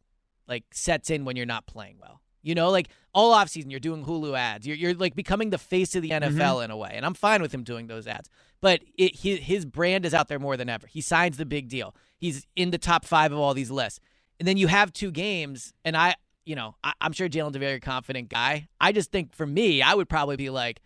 like 0.50 0.64
sets 0.72 1.10
in 1.10 1.24
when 1.24 1.36
you're 1.36 1.46
not 1.46 1.66
playing 1.66 1.96
well. 2.00 2.20
You 2.42 2.54
know, 2.54 2.70
like 2.70 2.88
all 3.14 3.34
offseason 3.34 3.70
you're 3.70 3.80
doing 3.80 4.04
Hulu 4.04 4.36
ads. 4.36 4.66
You're 4.66 4.76
you're 4.76 4.94
like 4.94 5.14
becoming 5.14 5.50
the 5.50 5.58
face 5.58 5.94
of 5.94 6.02
the 6.02 6.10
NFL 6.10 6.32
mm-hmm. 6.32 6.64
in 6.64 6.70
a 6.70 6.76
way. 6.76 6.92
And 6.94 7.06
I'm 7.06 7.14
fine 7.14 7.42
with 7.42 7.52
him 7.52 7.62
doing 7.62 7.86
those 7.86 8.06
ads. 8.06 8.28
But 8.60 8.82
it, 8.98 9.16
his, 9.16 9.40
his 9.40 9.64
brand 9.64 10.04
is 10.04 10.12
out 10.12 10.28
there 10.28 10.38
more 10.38 10.56
than 10.56 10.68
ever. 10.68 10.86
He 10.86 11.00
signs 11.00 11.36
the 11.36 11.46
big 11.46 11.68
deal. 11.68 11.94
He's 12.18 12.46
in 12.56 12.70
the 12.70 12.78
top 12.78 13.06
5 13.06 13.32
of 13.32 13.38
all 13.38 13.54
these 13.54 13.70
lists. 13.70 14.00
And 14.40 14.48
then 14.48 14.56
you 14.56 14.66
have 14.66 14.92
two 14.92 15.12
games 15.12 15.72
and 15.84 15.96
I, 15.96 16.16
you 16.44 16.56
know, 16.56 16.74
I, 16.82 16.94
I'm 17.00 17.12
sure 17.12 17.28
Jalen's 17.28 17.54
a 17.54 17.60
very 17.60 17.78
confident 17.78 18.30
guy. 18.30 18.68
I 18.80 18.90
just 18.90 19.12
think 19.12 19.34
for 19.34 19.46
me, 19.46 19.82
I 19.82 19.94
would 19.94 20.08
probably 20.08 20.36
be 20.36 20.50
like, 20.50 20.80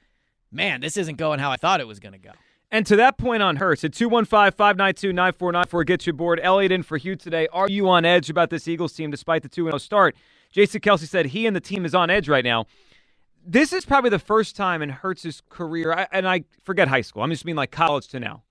"Man, 0.51 0.81
this 0.81 0.97
isn't 0.97 1.17
going 1.17 1.39
how 1.39 1.51
I 1.51 1.57
thought 1.57 1.81
it 1.81 1.87
was 1.87 2.01
going 2.01 2.13
to 2.13 2.19
go." 2.19 2.33
And 2.71 2.85
to 2.87 2.97
that 2.97 3.17
point 3.17 3.41
on 3.41 3.57
Hurts, 3.57 3.85
at 3.85 3.93
215 3.93 4.51
592 4.57 5.13
9494, 5.13 5.85
get 5.85 6.07
you 6.07 6.11
aboard. 6.11 6.41
Elliot 6.43 6.73
in 6.73 6.83
for 6.83 6.97
Hugh 6.97 7.15
today. 7.15 7.47
Are 7.53 7.69
you 7.69 7.89
on 7.89 8.05
edge 8.05 8.29
about 8.29 8.51
this 8.51 8.67
Eagles 8.67 8.93
team 8.93 9.13
despite 9.13 9.45
the 9.45 9.49
2 9.49 9.67
0 9.67 9.79
start? 9.79 10.17
Jason 10.51 10.81
Kelce 10.81 11.07
said 11.07 11.27
he 11.27 11.47
and 11.47 11.55
the 11.55 11.61
team 11.61 11.85
is 11.85 11.95
on 11.95 12.11
edge 12.11 12.29
right 12.29 12.45
now. 12.45 12.67
This 13.47 13.73
is 13.73 13.85
probably 13.85 14.11
the 14.11 14.19
first 14.19 14.57
time 14.57 14.83
in 14.83 14.89
Hurts' 14.89 15.43
career, 15.49 16.09
and 16.11 16.27
I 16.27 16.45
forget 16.65 16.89
high 16.89 17.03
school, 17.03 17.23
I'm 17.23 17.31
just 17.31 17.45
mean 17.45 17.57
like 17.57 17.71
college 17.71 18.09
to 18.09 18.19
now, 18.19 18.43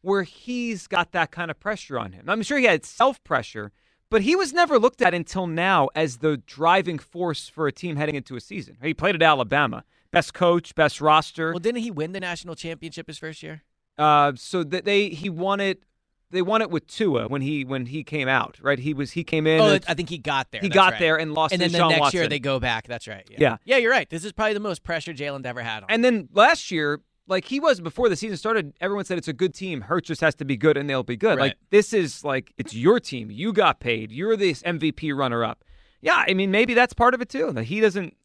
where 0.00 0.24
he's 0.24 0.88
got 0.88 1.12
that 1.12 1.30
kind 1.30 1.50
of 1.50 1.60
pressure 1.60 1.98
on 1.98 2.12
him. 2.12 2.24
I'm 2.28 2.42
sure 2.42 2.58
he 2.58 2.64
had 2.64 2.84
self 2.84 3.22
pressure, 3.22 3.70
but 4.10 4.22
he 4.22 4.34
was 4.36 4.52
never 4.52 4.78
looked 4.78 5.02
at 5.02 5.14
until 5.14 5.46
now 5.46 5.88
as 5.94 6.18
the 6.18 6.38
driving 6.38 6.98
force 6.98 7.48
for 7.48 7.66
a 7.66 7.72
team 7.72 7.96
heading 7.96 8.14
into 8.14 8.36
a 8.36 8.40
season. 8.40 8.76
He 8.82 8.94
played 8.94 9.14
at 9.14 9.22
Alabama. 9.22 9.84
Best 10.10 10.32
coach, 10.32 10.74
best 10.74 11.00
roster. 11.00 11.52
Well, 11.52 11.58
didn't 11.58 11.82
he 11.82 11.90
win 11.90 12.12
the 12.12 12.20
national 12.20 12.54
championship 12.54 13.06
his 13.06 13.18
first 13.18 13.42
year? 13.42 13.62
Uh, 13.98 14.32
so 14.36 14.64
that 14.64 14.84
they 14.84 15.10
he 15.10 15.28
won 15.28 15.60
it. 15.60 15.82
They 16.30 16.42
won 16.42 16.60
it 16.60 16.70
with 16.70 16.86
Tua 16.86 17.26
when 17.28 17.42
he 17.42 17.64
when 17.64 17.86
he 17.86 18.04
came 18.04 18.28
out. 18.28 18.58
Right, 18.62 18.78
he 18.78 18.94
was 18.94 19.10
he 19.12 19.24
came 19.24 19.46
in. 19.46 19.60
Oh, 19.60 19.74
and 19.74 19.84
I 19.86 19.94
think 19.94 20.08
he 20.08 20.18
got 20.18 20.50
there. 20.50 20.60
he 20.60 20.68
got 20.68 20.92
right. 20.92 21.00
there 21.00 21.16
and 21.18 21.34
lost 21.34 21.52
and 21.52 21.60
then 21.60 21.72
the 21.72 21.78
Deshaun 21.78 21.88
next 21.90 22.00
Watson. 22.00 22.20
year 22.20 22.28
they 22.28 22.38
go 22.38 22.58
back. 22.58 22.86
That's 22.86 23.06
right. 23.06 23.26
Yeah. 23.30 23.36
Yeah. 23.38 23.56
yeah, 23.64 23.76
you're 23.78 23.90
right. 23.90 24.08
This 24.08 24.24
is 24.24 24.32
probably 24.32 24.54
the 24.54 24.60
most 24.60 24.82
pressure 24.82 25.12
Jalen's 25.12 25.44
ever 25.44 25.62
had 25.62 25.82
on. 25.82 25.90
And 25.90 26.04
then 26.04 26.28
last 26.32 26.70
year, 26.70 27.00
like 27.28 27.44
he 27.44 27.60
was 27.60 27.80
before 27.80 28.08
the 28.08 28.16
season 28.16 28.36
started, 28.36 28.72
everyone 28.80 29.04
said 29.04 29.18
it's 29.18 29.28
a 29.28 29.32
good 29.32 29.54
team. 29.54 29.82
Hurts 29.82 30.08
just 30.08 30.20
has 30.20 30.34
to 30.36 30.44
be 30.44 30.56
good 30.56 30.76
and 30.76 30.88
they'll 30.88 31.02
be 31.02 31.16
good. 31.16 31.38
Right. 31.38 31.48
Like 31.50 31.56
this 31.70 31.92
is 31.92 32.24
like 32.24 32.52
it's 32.58 32.74
your 32.74 32.98
team. 32.98 33.30
You 33.30 33.52
got 33.52 33.80
paid. 33.80 34.10
You're 34.10 34.36
this 34.36 34.62
MVP 34.62 35.16
runner 35.16 35.44
up. 35.44 35.64
Yeah, 36.00 36.24
I 36.26 36.34
mean 36.34 36.50
maybe 36.50 36.74
that's 36.74 36.92
part 36.94 37.14
of 37.14 37.20
it 37.20 37.28
too. 37.28 37.52
That 37.52 37.64
he 37.64 37.80
doesn't. 37.80 38.16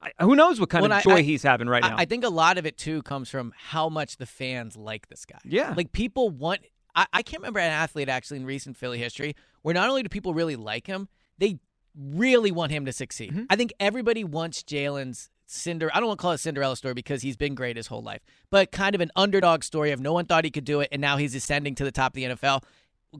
I, 0.00 0.24
who 0.24 0.34
knows 0.34 0.58
what 0.58 0.68
kind 0.68 0.82
Well, 0.82 0.92
of 0.92 1.02
joy 1.04 1.16
I- 1.16 1.22
he's 1.22 1.42
having 1.42 1.68
right 1.68 1.82
now? 1.82 1.94
I, 1.96 2.06
think 2.06 2.24
a 2.24 2.28
lot 2.28 2.58
of 2.58 2.66
it 2.66 2.76
too 2.76 3.02
comes 3.02 3.30
from 3.30 3.52
how 3.56 3.88
much 3.88 4.16
the 4.16 4.26
fans 4.26 4.76
like 4.76 5.08
this 5.08 5.24
guy. 5.24 5.38
Yeah. 5.44 5.74
like 5.76 5.92
people 5.92 6.30
want. 6.30 6.60
I, 6.94 7.06
I 7.12 7.22
can't 7.22 7.40
remember 7.40 7.60
an 7.60 7.70
athlete 7.70 8.08
actually 8.08 8.38
in 8.38 8.44
recent 8.46 8.76
Philly 8.76 8.98
history 8.98 9.36
where 9.62 9.74
not 9.74 9.88
only 9.88 10.02
do 10.02 10.08
people 10.08 10.34
really 10.34 10.56
like 10.56 10.86
him, 10.86 11.08
they 11.38 11.58
really 11.96 12.50
want 12.50 12.72
him 12.72 12.84
to 12.86 12.92
succeed. 12.92 13.30
Mm-hmm. 13.30 13.44
I 13.50 13.56
think 13.56 13.72
everybody 13.80 14.24
wants 14.24 14.62
Jalen's 14.62 15.30
Cinder. 15.52 15.90
I 15.94 16.00
don't 16.00 16.08
want 16.08 16.18
to 16.18 16.22
call 16.22 16.32
it 16.32 16.38
Cinderella 16.38 16.76
story 16.76 16.94
because 16.94 17.22
he's 17.22 17.36
been 17.36 17.54
great 17.54 17.76
his 17.76 17.86
whole 17.86 18.02
life, 18.02 18.22
but 18.50 18.72
kind 18.72 18.94
of 18.94 19.00
an 19.00 19.10
underdog 19.16 19.62
story 19.62 19.90
of 19.90 20.00
no 20.00 20.12
one 20.12 20.26
thought 20.26 20.44
he 20.44 20.50
could 20.50 20.64
do 20.64 20.80
it, 20.80 20.88
and 20.92 21.00
now 21.00 21.16
he's 21.16 21.34
ascending 21.34 21.74
to 21.76 21.84
the 21.84 21.92
top 21.92 22.12
of 22.12 22.14
the 22.14 22.24
NFL. 22.24 22.62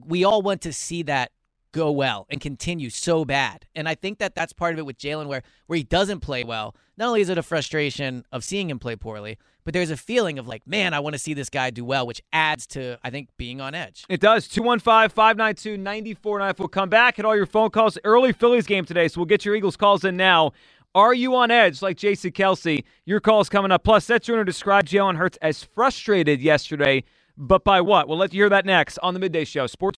We 0.05 0.23
all 0.23 0.41
want 0.41 0.61
to 0.61 0.73
see 0.73 1.03
that 1.03 1.31
go 1.73 1.91
well 1.91 2.25
and 2.29 2.39
continue 2.39 2.89
so 2.89 3.25
bad. 3.25 3.65
And 3.75 3.89
I 3.89 3.95
think 3.95 4.19
that 4.19 4.35
that's 4.35 4.53
part 4.53 4.73
of 4.73 4.79
it 4.79 4.85
with 4.85 4.97
Jalen, 4.97 5.27
where 5.27 5.43
where 5.67 5.75
he 5.77 5.83
doesn't 5.83 6.21
play 6.21 6.43
well. 6.45 6.75
Not 6.95 7.07
only 7.07 7.21
is 7.21 7.29
it 7.29 7.37
a 7.37 7.43
frustration 7.43 8.23
of 8.31 8.43
seeing 8.43 8.69
him 8.69 8.79
play 8.79 8.95
poorly, 8.95 9.37
but 9.65 9.73
there's 9.73 9.89
a 9.89 9.97
feeling 9.97 10.39
of 10.39 10.47
like, 10.47 10.65
man, 10.67 10.93
I 10.93 10.99
want 10.99 11.15
to 11.15 11.19
see 11.19 11.33
this 11.33 11.49
guy 11.49 11.71
do 11.71 11.83
well, 11.83 12.07
which 12.07 12.21
adds 12.31 12.65
to 12.67 12.97
I 13.03 13.09
think 13.09 13.29
being 13.37 13.59
on 13.59 13.75
edge. 13.75 14.05
It 14.07 14.21
does. 14.21 14.47
215 14.47 15.09
592 15.09 15.77
9494. 15.77 16.53
We'll 16.59 16.67
come 16.69 16.89
back 16.89 17.19
at 17.19 17.25
all 17.25 17.35
your 17.35 17.45
phone 17.45 17.71
calls. 17.71 17.97
Early 18.03 18.31
Phillies 18.31 18.65
game 18.65 18.85
today, 18.85 19.07
so 19.07 19.19
we'll 19.19 19.25
get 19.25 19.43
your 19.43 19.55
Eagles 19.55 19.75
calls 19.75 20.05
in 20.05 20.15
now. 20.15 20.53
Are 20.95 21.13
you 21.13 21.35
on 21.35 21.49
edge 21.49 21.81
like 21.81 21.97
J.C. 21.97 22.29
Kelce? 22.29 22.83
Your 23.05 23.19
call 23.19 23.41
is 23.41 23.49
coming 23.49 23.71
up. 23.71 23.83
Plus, 23.83 24.05
Seth 24.05 24.21
Joyner 24.21 24.43
described 24.43 24.87
Jalen 24.87 25.17
Hurts 25.17 25.39
as 25.41 25.63
frustrated 25.63 26.39
yesterday, 26.39 27.03
but 27.35 27.63
by 27.63 27.81
what? 27.81 28.07
We'll 28.07 28.19
let 28.19 28.31
you 28.31 28.43
hear 28.43 28.49
that 28.49 28.63
next 28.63 28.99
on 28.99 29.15
the 29.15 29.19
Midday 29.19 29.43
Show. 29.43 29.65
Sports. 29.65 29.97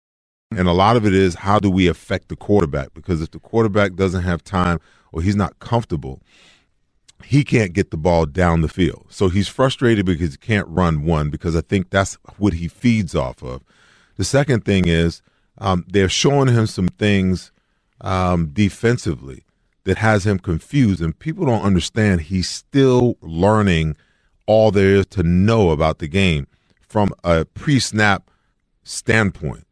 And 0.51 0.67
a 0.67 0.73
lot 0.73 0.97
of 0.97 1.05
it 1.05 1.13
is 1.13 1.35
how 1.35 1.59
do 1.59 1.69
we 1.69 1.87
affect 1.87 2.27
the 2.27 2.35
quarterback? 2.35 2.93
Because 2.93 3.21
if 3.21 3.31
the 3.31 3.39
quarterback 3.39 3.95
doesn't 3.95 4.23
have 4.23 4.43
time 4.43 4.79
or 5.11 5.21
he's 5.21 5.35
not 5.35 5.59
comfortable, 5.59 6.21
he 7.23 7.43
can't 7.43 7.73
get 7.73 7.91
the 7.91 7.97
ball 7.97 8.25
down 8.25 8.61
the 8.61 8.67
field. 8.67 9.05
So 9.09 9.29
he's 9.29 9.47
frustrated 9.47 10.05
because 10.05 10.31
he 10.31 10.37
can't 10.37 10.67
run 10.67 11.05
one, 11.05 11.29
because 11.29 11.55
I 11.55 11.61
think 11.61 11.89
that's 11.89 12.17
what 12.37 12.53
he 12.53 12.67
feeds 12.67 13.15
off 13.15 13.41
of. 13.43 13.63
The 14.17 14.23
second 14.23 14.65
thing 14.65 14.87
is 14.87 15.21
um, 15.57 15.85
they're 15.87 16.09
showing 16.09 16.47
him 16.49 16.67
some 16.67 16.87
things 16.87 17.51
um, 18.01 18.49
defensively 18.51 19.43
that 19.83 19.97
has 19.97 20.25
him 20.25 20.39
confused, 20.39 21.01
and 21.01 21.17
people 21.17 21.45
don't 21.45 21.63
understand 21.63 22.21
he's 22.21 22.49
still 22.49 23.17
learning 23.21 23.95
all 24.45 24.71
there 24.71 24.95
is 24.95 25.05
to 25.07 25.23
know 25.23 25.69
about 25.69 25.99
the 25.99 26.07
game 26.07 26.47
from 26.81 27.13
a 27.23 27.45
pre 27.45 27.79
snap 27.79 28.29
standpoint. 28.83 29.65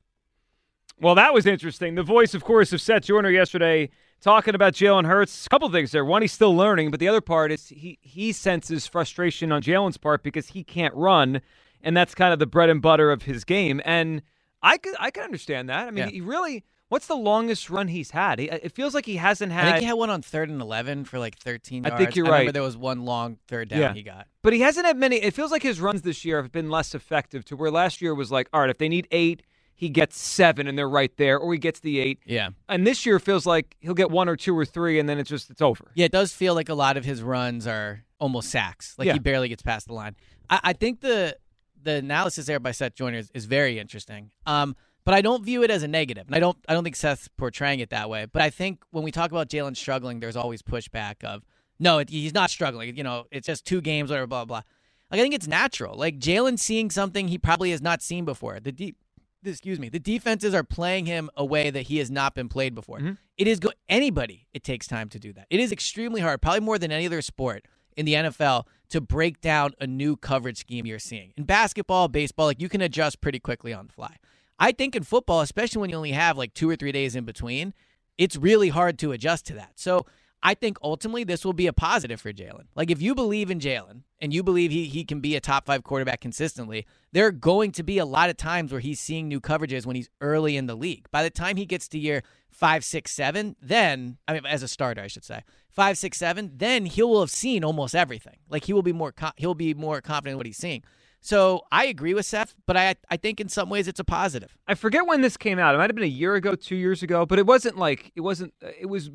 Well, 1.01 1.15
that 1.15 1.33
was 1.33 1.45
interesting. 1.45 1.95
The 1.95 2.03
voice, 2.03 2.33
of 2.33 2.43
course, 2.43 2.73
of 2.73 2.81
Seth 2.81 3.03
Joyner 3.03 3.29
yesterday 3.29 3.89
talking 4.21 4.53
about 4.55 4.73
Jalen 4.73 5.05
Hurts. 5.05 5.45
A 5.45 5.49
couple 5.49 5.69
things 5.69 5.91
there. 5.91 6.03
One, 6.03 6.21
he's 6.21 6.33
still 6.33 6.55
learning, 6.55 6.91
but 6.91 6.99
the 6.99 7.07
other 7.07 7.21
part 7.21 7.51
is 7.51 7.69
he 7.69 7.97
he 8.01 8.31
senses 8.33 8.85
frustration 8.87 9.51
on 9.51 9.61
Jalen's 9.61 9.97
part 9.97 10.23
because 10.23 10.47
he 10.49 10.63
can't 10.63 10.93
run. 10.95 11.41
and 11.81 11.95
that's 11.95 12.13
kind 12.13 12.33
of 12.33 12.39
the 12.39 12.45
bread 12.45 12.69
and 12.69 12.81
butter 12.81 13.09
of 13.11 13.21
his 13.23 13.45
game. 13.45 13.79
And 13.85 14.21
I 14.61 14.77
could 14.77 14.93
I 14.99 15.11
could 15.11 15.23
understand 15.23 15.69
that. 15.69 15.87
I 15.87 15.91
mean, 15.91 16.05
Yeah. 16.05 16.09
he 16.11 16.21
really. 16.21 16.63
What's 16.89 17.05
the 17.05 17.15
longest 17.15 17.69
run 17.69 17.87
he's 17.87 18.09
had? 18.09 18.39
He, 18.39 18.49
it 18.49 18.71
feels 18.71 18.95
like 18.95 19.05
he 19.05 19.17
hasn't 19.17 19.51
I 19.51 19.55
had. 19.55 19.65
think 19.65 19.77
he 19.81 19.85
had 19.85 19.93
one 19.93 20.09
on 20.09 20.23
third 20.23 20.49
and 20.49 20.59
eleven 20.59 21.05
for 21.05 21.19
like 21.19 21.37
13 21.37 21.85
I 21.85 21.89
yards. 21.89 22.03
think 22.03 22.15
you're 22.15 22.25
remember 22.25 22.45
right. 22.47 22.53
there 22.53 22.63
was 22.63 22.75
one 22.75 23.05
long 23.05 23.37
third 23.47 23.69
down 23.69 23.79
Yeah. 23.79 23.93
he 23.93 24.01
got. 24.01 24.25
But 24.41 24.53
he 24.53 24.61
hasn't 24.61 24.87
had 24.87 24.97
many. 24.97 25.17
It 25.17 25.35
feels 25.35 25.51
like 25.51 25.61
his 25.61 25.79
runs 25.79 26.01
this 26.01 26.25
year 26.25 26.41
have 26.41 26.51
been 26.51 26.71
less 26.71 26.95
effective. 26.95 27.45
To 27.45 27.55
where 27.55 27.69
last 27.69 28.01
year 28.01 28.15
was 28.15 28.31
like, 28.31 28.49
all 28.51 28.61
right, 28.61 28.71
if 28.71 28.79
they 28.79 28.89
need 28.89 29.07
eight, 29.11 29.43
he 29.79 29.87
gets 29.87 30.19
seven, 30.19 30.67
and 30.67 30.77
they're 30.77 30.89
right 30.89 31.15
there, 31.15 31.37
or 31.39 31.53
he 31.53 31.57
gets 31.57 31.79
the 31.79 32.01
eight. 32.01 32.19
Yeah. 32.25 32.49
And 32.67 32.85
this 32.85 33.05
year 33.05 33.17
feels 33.17 33.45
like 33.45 33.77
he'll 33.79 33.93
get 33.93 34.11
one 34.11 34.27
or 34.27 34.35
two 34.35 34.57
or 34.57 34.65
three, 34.65 34.99
and 34.99 35.07
then 35.07 35.17
it's 35.19 35.29
just 35.29 35.49
it's 35.49 35.61
over. 35.61 35.85
Yeah, 35.95 36.03
it 36.03 36.11
does 36.11 36.33
feel 36.33 36.53
like 36.53 36.67
a 36.67 36.73
lot 36.73 36.97
of 36.97 37.05
his 37.05 37.21
runs 37.23 37.65
are 37.65 38.03
almost 38.19 38.49
sacks. 38.49 38.95
Like 38.97 39.05
Yeah. 39.05 39.13
he 39.13 39.19
barely 39.19 39.47
gets 39.47 39.63
past 39.63 39.87
the 39.87 39.93
line. 39.93 40.17
I, 40.49 40.59
I 40.63 40.73
think 40.73 40.99
the 40.99 41.37
the 41.81 41.93
analysis 41.93 42.45
there 42.45 42.59
by 42.59 42.71
Seth 42.71 42.93
Joyner 42.95 43.19
is, 43.19 43.31
is 43.33 43.45
very 43.45 43.79
interesting. 43.79 44.31
Um, 44.45 44.75
but 45.05 45.13
I 45.13 45.21
don't 45.21 45.45
view 45.45 45.63
it 45.63 45.71
as 45.71 45.81
a 45.81 45.87
negative, 45.87 46.25
and 46.27 46.35
I 46.35 46.41
don't 46.41 46.57
I 46.67 46.73
don't 46.73 46.83
think 46.83 46.97
Seth's 46.97 47.29
portraying 47.29 47.79
it 47.79 47.89
that 47.91 48.09
way. 48.09 48.25
But 48.25 48.41
I 48.41 48.49
think 48.49 48.83
when 48.91 49.05
we 49.05 49.11
talk 49.11 49.31
about 49.31 49.47
Jalen 49.47 49.77
struggling, 49.77 50.19
there's 50.19 50.35
always 50.35 50.61
pushback 50.61 51.23
of 51.23 51.43
no, 51.79 51.99
it, 51.99 52.09
he's 52.09 52.33
not 52.33 52.49
struggling. 52.49 52.97
You 52.97 53.03
know, 53.03 53.27
it's 53.31 53.47
just 53.47 53.63
two 53.65 53.79
games, 53.79 54.09
whatever, 54.09 54.27
blah 54.27 54.43
blah. 54.43 54.63
Like 55.09 55.19
I 55.19 55.23
think 55.23 55.33
it's 55.33 55.47
natural. 55.47 55.97
Like 55.97 56.19
Jalen 56.19 56.59
seeing 56.59 56.91
something 56.91 57.29
he 57.29 57.37
probably 57.37 57.71
has 57.71 57.81
not 57.81 58.01
seen 58.01 58.25
before. 58.25 58.59
The 58.59 58.73
deep. 58.73 58.97
Excuse 59.45 59.79
me. 59.79 59.89
The 59.89 59.99
defenses 59.99 60.53
are 60.53 60.63
playing 60.63 61.05
him 61.05 61.29
a 61.37 61.45
way 61.45 61.69
that 61.69 61.83
he 61.83 61.97
has 61.99 62.11
not 62.11 62.35
been 62.35 62.49
played 62.49 62.75
before. 62.75 62.99
Mm-hmm. 62.99 63.13
It 63.37 63.47
is 63.47 63.59
go- 63.59 63.71
anybody. 63.87 64.47
It 64.53 64.63
takes 64.63 64.85
time 64.85 65.07
to 65.09 65.19
do 65.19 65.31
that. 65.33 65.47
It 65.49 65.59
is 65.59 65.71
extremely 65.71 66.21
hard, 66.21 66.41
probably 66.41 66.59
more 66.59 66.77
than 66.77 66.91
any 66.91 67.05
other 67.05 67.21
sport 67.21 67.65
in 67.95 68.05
the 68.05 68.13
NFL, 68.13 68.65
to 68.89 68.99
break 69.01 69.39
down 69.39 69.71
a 69.79 69.87
new 69.87 70.17
coverage 70.17 70.57
scheme 70.57 70.85
you're 70.85 70.99
seeing. 70.99 71.31
In 71.37 71.43
basketball, 71.43 72.07
baseball, 72.07 72.47
like 72.47 72.61
you 72.61 72.69
can 72.69 72.81
adjust 72.81 73.21
pretty 73.21 73.39
quickly 73.39 73.73
on 73.73 73.87
the 73.87 73.93
fly. 73.93 74.17
I 74.59 74.73
think 74.73 74.95
in 74.95 75.03
football, 75.03 75.41
especially 75.41 75.79
when 75.79 75.89
you 75.89 75.95
only 75.95 76.11
have 76.11 76.37
like 76.37 76.53
two 76.53 76.69
or 76.69 76.75
three 76.75 76.91
days 76.91 77.15
in 77.15 77.23
between, 77.23 77.73
it's 78.17 78.35
really 78.35 78.69
hard 78.69 78.99
to 78.99 79.13
adjust 79.13 79.45
to 79.47 79.53
that. 79.53 79.71
So 79.75 80.05
I 80.41 80.53
think 80.53 80.77
ultimately 80.81 81.23
this 81.23 81.43
will 81.43 81.53
be 81.53 81.67
a 81.67 81.73
positive 81.73 82.21
for 82.21 82.31
Jalen. 82.31 82.65
Like 82.75 82.89
if 82.89 83.01
you 83.01 83.13
believe 83.13 83.51
in 83.51 83.59
Jalen 83.59 84.03
and 84.19 84.33
you 84.33 84.41
believe 84.41 84.71
he, 84.71 84.85
he 84.85 85.03
can 85.03 85.19
be 85.19 85.35
a 85.35 85.41
top 85.41 85.65
five 85.65 85.83
quarterback 85.83 86.21
consistently, 86.21 86.85
there 87.11 87.25
are 87.25 87.31
going 87.31 87.71
to 87.73 87.83
be 87.83 87.97
a 87.97 88.05
lot 88.05 88.29
of 88.29 88.37
times 88.37 88.71
where 88.71 88.79
he's 88.79 88.99
seeing 88.99 89.27
new 89.27 89.41
coverages 89.41 89.85
when 89.85 89.95
he's 89.95 90.09
early 90.21 90.55
in 90.55 90.65
the 90.65 90.75
league. 90.75 91.07
By 91.11 91.23
the 91.23 91.29
time 91.29 91.57
he 91.57 91.65
gets 91.65 91.87
to 91.89 91.99
year 91.99 92.23
five, 92.49 92.85
six, 92.85 93.11
seven, 93.11 93.55
then 93.61 94.17
I 94.27 94.33
mean 94.33 94.45
as 94.45 94.63
a 94.63 94.67
starter, 94.67 95.01
I 95.01 95.07
should 95.07 95.25
say 95.25 95.43
five, 95.69 95.97
six, 95.97 96.17
seven, 96.17 96.51
then 96.55 96.85
he 96.85 97.03
will 97.03 97.19
have 97.19 97.31
seen 97.31 97.63
almost 97.63 97.93
everything. 97.93 98.37
Like 98.49 98.65
he 98.65 98.73
will 98.73 98.83
be 98.83 98.93
more 98.93 99.13
he'll 99.35 99.55
be 99.55 99.73
more 99.73 99.99
confident 100.01 100.33
in 100.33 100.37
what 100.37 100.45
he's 100.45 100.57
seeing. 100.57 100.83
So 101.21 101.63
I 101.69 101.85
agree 101.87 102.13
with 102.13 102.25
Seth, 102.25 102.55
but 102.65 102.77
I 102.77 102.95
I 103.09 103.17
think 103.17 103.41
in 103.41 103.49
some 103.49 103.69
ways 103.69 103.89
it's 103.89 103.99
a 103.99 104.05
positive. 104.05 104.57
I 104.67 104.75
forget 104.75 105.05
when 105.05 105.19
this 105.21 105.35
came 105.35 105.59
out. 105.59 105.75
It 105.75 105.79
might 105.79 105.89
have 105.89 105.95
been 105.95 106.05
a 106.05 106.07
year 106.07 106.35
ago, 106.35 106.55
two 106.55 106.77
years 106.77 107.03
ago, 107.03 107.25
but 107.25 107.39
it 107.39 107.45
wasn't 107.45 107.77
like 107.77 108.13
it 108.15 108.21
wasn't. 108.21 108.53
It 108.61 108.87
was 108.87 109.09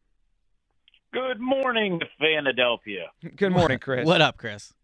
Good 1.13 1.41
morning, 1.41 2.01
Philadelphia. 2.19 3.07
Good 3.37 3.53
morning, 3.53 3.79
Chris. 3.79 4.07
What 4.07 4.21
up, 4.21 4.37
Chris? 4.37 4.75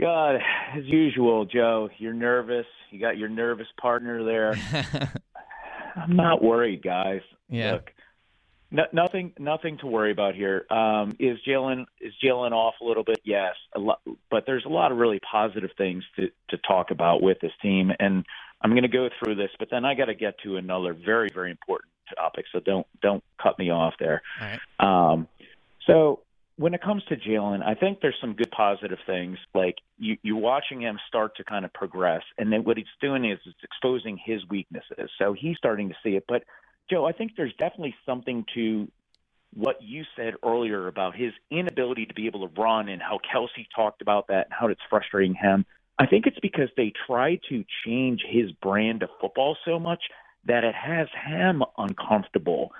God, 0.00 0.36
as 0.74 0.84
usual, 0.84 1.44
Joe, 1.44 1.90
you're 1.98 2.14
nervous. 2.14 2.64
You 2.90 2.98
got 2.98 3.18
your 3.18 3.28
nervous 3.28 3.66
partner 3.78 4.24
there. 4.24 4.54
I'm 5.96 6.16
not 6.16 6.42
worried, 6.42 6.82
guys. 6.82 7.22
Yeah. 7.48 7.72
Look, 7.72 7.92
no, 8.70 8.84
nothing, 8.92 9.32
nothing 9.38 9.78
to 9.78 9.86
worry 9.86 10.12
about 10.12 10.34
here. 10.34 10.64
Um, 10.70 11.14
is 11.18 11.38
Jalen 11.46 11.84
is 12.00 12.14
Jalen 12.24 12.52
off 12.52 12.74
a 12.80 12.84
little 12.84 13.04
bit? 13.04 13.20
Yes, 13.22 13.54
a 13.74 13.78
lot, 13.78 14.00
but 14.30 14.44
there's 14.46 14.64
a 14.64 14.70
lot 14.70 14.92
of 14.92 14.98
really 14.98 15.20
positive 15.20 15.70
things 15.76 16.04
to 16.16 16.30
to 16.48 16.56
talk 16.56 16.90
about 16.90 17.22
with 17.22 17.38
this 17.40 17.52
team, 17.60 17.92
and 18.00 18.24
I'm 18.62 18.70
going 18.70 18.82
to 18.82 18.88
go 18.88 19.10
through 19.18 19.34
this. 19.34 19.50
But 19.58 19.68
then 19.70 19.84
I 19.84 19.94
got 19.94 20.06
to 20.06 20.14
get 20.14 20.38
to 20.44 20.56
another 20.56 20.94
very, 20.94 21.28
very 21.32 21.50
important 21.50 21.92
topic. 22.16 22.46
So 22.50 22.60
don't 22.60 22.86
don't 23.02 23.22
cut 23.42 23.58
me 23.58 23.70
off 23.70 23.94
there. 23.98 24.22
Right. 24.40 24.60
Um, 24.80 25.28
so 25.86 26.20
when 26.62 26.74
it 26.74 26.80
comes 26.80 27.02
to 27.08 27.16
Jalen, 27.16 27.60
I 27.64 27.74
think 27.74 27.98
there's 28.00 28.16
some 28.20 28.34
good 28.34 28.50
positive 28.52 28.98
things. 29.04 29.36
Like 29.52 29.78
you, 29.98 30.16
you're 30.22 30.36
watching 30.36 30.80
him 30.80 30.96
start 31.08 31.36
to 31.38 31.44
kind 31.44 31.64
of 31.64 31.72
progress, 31.72 32.22
and 32.38 32.52
then 32.52 32.62
what 32.62 32.76
he's 32.76 32.86
doing 33.00 33.24
is 33.24 33.40
it's 33.44 33.64
exposing 33.64 34.16
his 34.24 34.40
weaknesses. 34.48 35.10
So 35.18 35.32
he's 35.32 35.56
starting 35.56 35.88
to 35.88 35.96
see 36.04 36.10
it. 36.10 36.24
But 36.28 36.44
Joe, 36.88 37.04
I 37.04 37.12
think 37.12 37.32
there's 37.36 37.52
definitely 37.58 37.96
something 38.06 38.46
to 38.54 38.86
what 39.54 39.82
you 39.82 40.04
said 40.14 40.34
earlier 40.44 40.86
about 40.86 41.16
his 41.16 41.32
inability 41.50 42.06
to 42.06 42.14
be 42.14 42.26
able 42.26 42.48
to 42.48 42.60
run 42.60 42.88
and 42.88 43.02
how 43.02 43.18
Kelce 43.18 43.66
talked 43.74 44.00
about 44.00 44.28
that 44.28 44.46
and 44.46 44.54
how 44.56 44.68
it's 44.68 44.80
frustrating 44.88 45.34
him. 45.34 45.66
I 45.98 46.06
think 46.06 46.26
it's 46.28 46.40
because 46.40 46.68
they 46.76 46.92
try 47.08 47.40
to 47.48 47.64
change 47.84 48.22
his 48.26 48.52
brand 48.62 49.02
of 49.02 49.10
football 49.20 49.56
so 49.64 49.80
much 49.80 50.04
that 50.44 50.62
it 50.62 50.76
has 50.76 51.08
him 51.26 51.64
uncomfortable. 51.76 52.70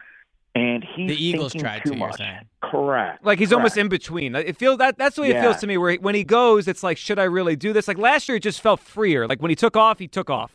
And 0.55 0.85
he's 0.95 1.09
The 1.09 1.25
Eagles 1.25 1.55
tried 1.55 1.83
too 1.83 1.93
to, 1.93 1.97
you're 1.97 2.09
much. 2.09 2.19
saying. 2.19 2.41
Correct. 2.62 3.25
Like 3.25 3.38
he's 3.38 3.53
almost 3.53 3.77
in 3.79 3.88
between. 3.88 4.35
It 4.35 4.57
feels 4.59 4.79
that 4.79 4.99
that's 4.99 5.17
the 5.17 5.23
way 5.23 5.31
it 5.31 5.41
feels 5.41 5.57
to 5.59 5.67
me. 5.67 5.79
Where 5.79 5.93
he- 5.93 5.99
when 5.99 6.15
he 6.15 6.25
goes, 6.25 6.69
it's 6.69 6.83
like, 6.83 6.99
should 6.99 7.19
I 7.19 7.25
really 7.25 7.57
do 7.57 7.73
this? 7.73 7.88
Like 7.88 7.97
last 7.99 8.29
year, 8.29 8.37
it 8.37 8.43
just 8.43 8.61
felt 8.61 8.81
freer. 8.81 9.27
Like 9.27 9.41
when 9.41 9.49
he 9.51 9.57
took 9.57 9.77
off, 9.77 9.99
he 9.99 10.09
took 10.09 10.29
off. 10.29 10.55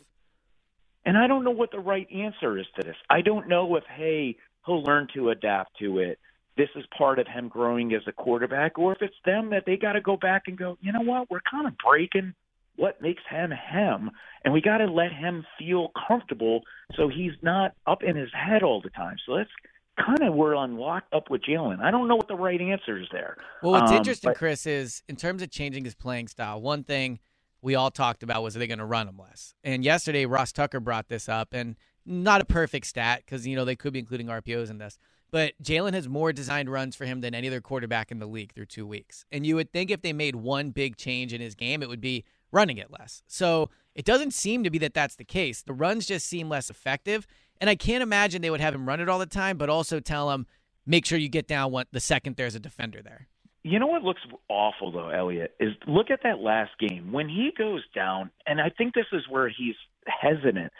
And 1.05 1.17
I 1.17 1.25
don't 1.25 1.43
know 1.43 1.51
what 1.51 1.71
the 1.71 1.79
right 1.79 2.07
answer 2.13 2.57
is 2.57 2.65
to 2.79 2.85
this. 2.85 2.95
I 3.09 3.21
don't 3.21 3.47
know 3.47 3.75
if, 3.75 3.83
hey, 3.95 4.35
he'll 4.65 4.83
learn 4.83 5.07
to 5.15 5.29
adapt 5.29 5.77
to 5.79 5.99
it. 5.99 6.19
This 6.57 6.69
is 6.75 6.83
part 6.97 7.17
of 7.17 7.27
him 7.27 7.47
growing 7.47 7.93
as 7.93 8.01
a 8.07 8.11
quarterback, 8.11 8.77
or 8.77 8.91
if 8.93 9.01
it's 9.01 9.15
them 9.25 9.51
that 9.51 9.63
they 9.65 9.77
got 9.77 9.93
to 9.93 10.01
go 10.01 10.17
back 10.17 10.43
and 10.47 10.57
go, 10.57 10.77
you 10.81 10.91
know 10.91 11.01
what, 11.01 11.29
we're 11.29 11.39
kind 11.49 11.65
of 11.67 11.73
breaking 11.77 12.33
what 12.75 13.01
makes 13.01 13.23
him 13.29 13.51
him, 13.51 14.11
and 14.43 14.53
we 14.53 14.61
got 14.61 14.77
to 14.77 14.85
let 14.85 15.11
him 15.11 15.45
feel 15.57 15.91
comfortable 16.07 16.61
so 16.95 17.09
he's 17.09 17.31
not 17.41 17.71
up 17.87 18.03
in 18.03 18.15
his 18.15 18.29
head 18.33 18.61
all 18.63 18.81
the 18.81 18.89
time. 18.91 19.15
So 19.25 19.35
that's 19.35 19.49
kind 19.97 20.21
of 20.23 20.33
I'm 20.39 20.77
locked 20.77 21.13
up 21.13 21.29
with 21.29 21.41
Jalen. 21.43 21.81
I 21.81 21.91
don't 21.91 22.07
know 22.07 22.15
what 22.15 22.27
the 22.27 22.35
right 22.35 22.59
answer 22.61 22.97
is 22.97 23.07
there. 23.11 23.37
Well, 23.61 23.73
what's 23.73 23.91
Um, 23.91 23.97
interesting, 23.97 24.29
but- 24.31 24.37
Chris, 24.37 24.65
is 24.65 25.03
in 25.07 25.15
terms 25.15 25.41
of 25.41 25.49
changing 25.51 25.85
his 25.85 25.95
playing 25.95 26.27
style, 26.27 26.61
one 26.61 26.83
thing 26.83 27.19
we 27.61 27.75
all 27.75 27.91
talked 27.91 28.23
about 28.23 28.43
was 28.43 28.55
are 28.55 28.59
they 28.59 28.67
going 28.67 28.79
to 28.79 28.85
run 28.85 29.07
him 29.07 29.17
less? 29.17 29.55
And 29.63 29.83
yesterday, 29.83 30.25
Ross 30.25 30.51
Tucker 30.51 30.79
brought 30.79 31.07
this 31.09 31.27
up, 31.27 31.49
and 31.53 31.75
not 32.05 32.39
a 32.41 32.45
perfect 32.45 32.85
stat 32.87 33.23
because 33.25 33.45
you 33.45 33.55
know 33.55 33.65
they 33.65 33.75
could 33.75 33.93
be 33.93 33.99
including 33.99 34.27
RPOs 34.27 34.69
in 34.69 34.77
this. 34.77 34.97
But 35.29 35.53
Jalen 35.61 35.93
has 35.93 36.07
more 36.07 36.31
designed 36.31 36.69
runs 36.71 36.95
for 36.95 37.03
him 37.05 37.19
than 37.19 37.35
any 37.35 37.47
other 37.47 37.59
quarterback 37.59 38.11
in 38.11 38.19
the 38.19 38.27
league 38.27 38.53
through 38.53 38.67
two 38.67 38.87
weeks. 38.87 39.25
And 39.29 39.45
you 39.45 39.55
would 39.57 39.73
think 39.73 39.91
if 39.91 40.01
they 40.01 40.13
made 40.13 40.37
one 40.37 40.69
big 40.71 40.95
change 40.95 41.33
in 41.33 41.41
his 41.41 41.53
game, 41.53 41.83
it 41.83 41.89
would 41.89 41.99
be 41.99 42.23
running 42.49 42.77
it 42.77 42.89
less. 42.97 43.23
So 43.27 43.69
it 43.93 44.05
doesn't 44.05 44.31
seem 44.33 44.63
to 44.63 44.69
be 44.69 44.77
that 44.77 44.93
that's 44.93 45.17
the 45.17 45.25
case. 45.25 45.61
The 45.63 45.73
runs 45.73 46.05
just 46.05 46.27
seem 46.27 46.47
less 46.47 46.69
effective. 46.69 47.27
And 47.59 47.69
I 47.69 47.75
can't 47.75 48.03
imagine 48.03 48.41
they 48.41 48.49
would 48.49 48.61
have 48.61 48.75
him 48.75 48.87
run 48.87 48.99
it 48.99 49.09
all 49.09 49.19
the 49.19 49.25
time, 49.25 49.57
but 49.57 49.69
also 49.69 49.99
tell 49.99 50.31
him, 50.31 50.45
make 50.85 51.05
sure 51.05 51.17
you 51.17 51.29
get 51.29 51.47
down 51.47 51.71
one, 51.71 51.85
the 51.91 51.99
second 51.99 52.35
there's 52.35 52.55
a 52.55 52.59
defender 52.59 53.01
there. 53.01 53.27
You 53.63 53.79
know 53.79 53.87
what 53.87 54.03
looks 54.03 54.21
awful 54.47 54.91
though, 54.91 55.09
Elliot, 55.09 55.55
is 55.59 55.73
look 55.87 56.09
at 56.09 56.21
that 56.23 56.39
last 56.39 56.71
game 56.79 57.11
when 57.11 57.27
he 57.27 57.51
goes 57.57 57.83
down, 57.93 58.31
and 58.45 58.61
I 58.61 58.69
think 58.69 58.93
this 58.93 59.07
is 59.11 59.23
where 59.29 59.49
he's 59.49 59.75
hesitant. 60.05 60.71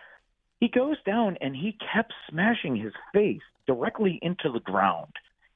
He 0.61 0.69
goes 0.69 0.95
down 1.05 1.37
and 1.41 1.55
he 1.55 1.77
kept 1.93 2.13
smashing 2.29 2.77
his 2.77 2.93
face 3.13 3.41
directly 3.67 4.19
into 4.21 4.49
the 4.51 4.61
ground 4.61 5.11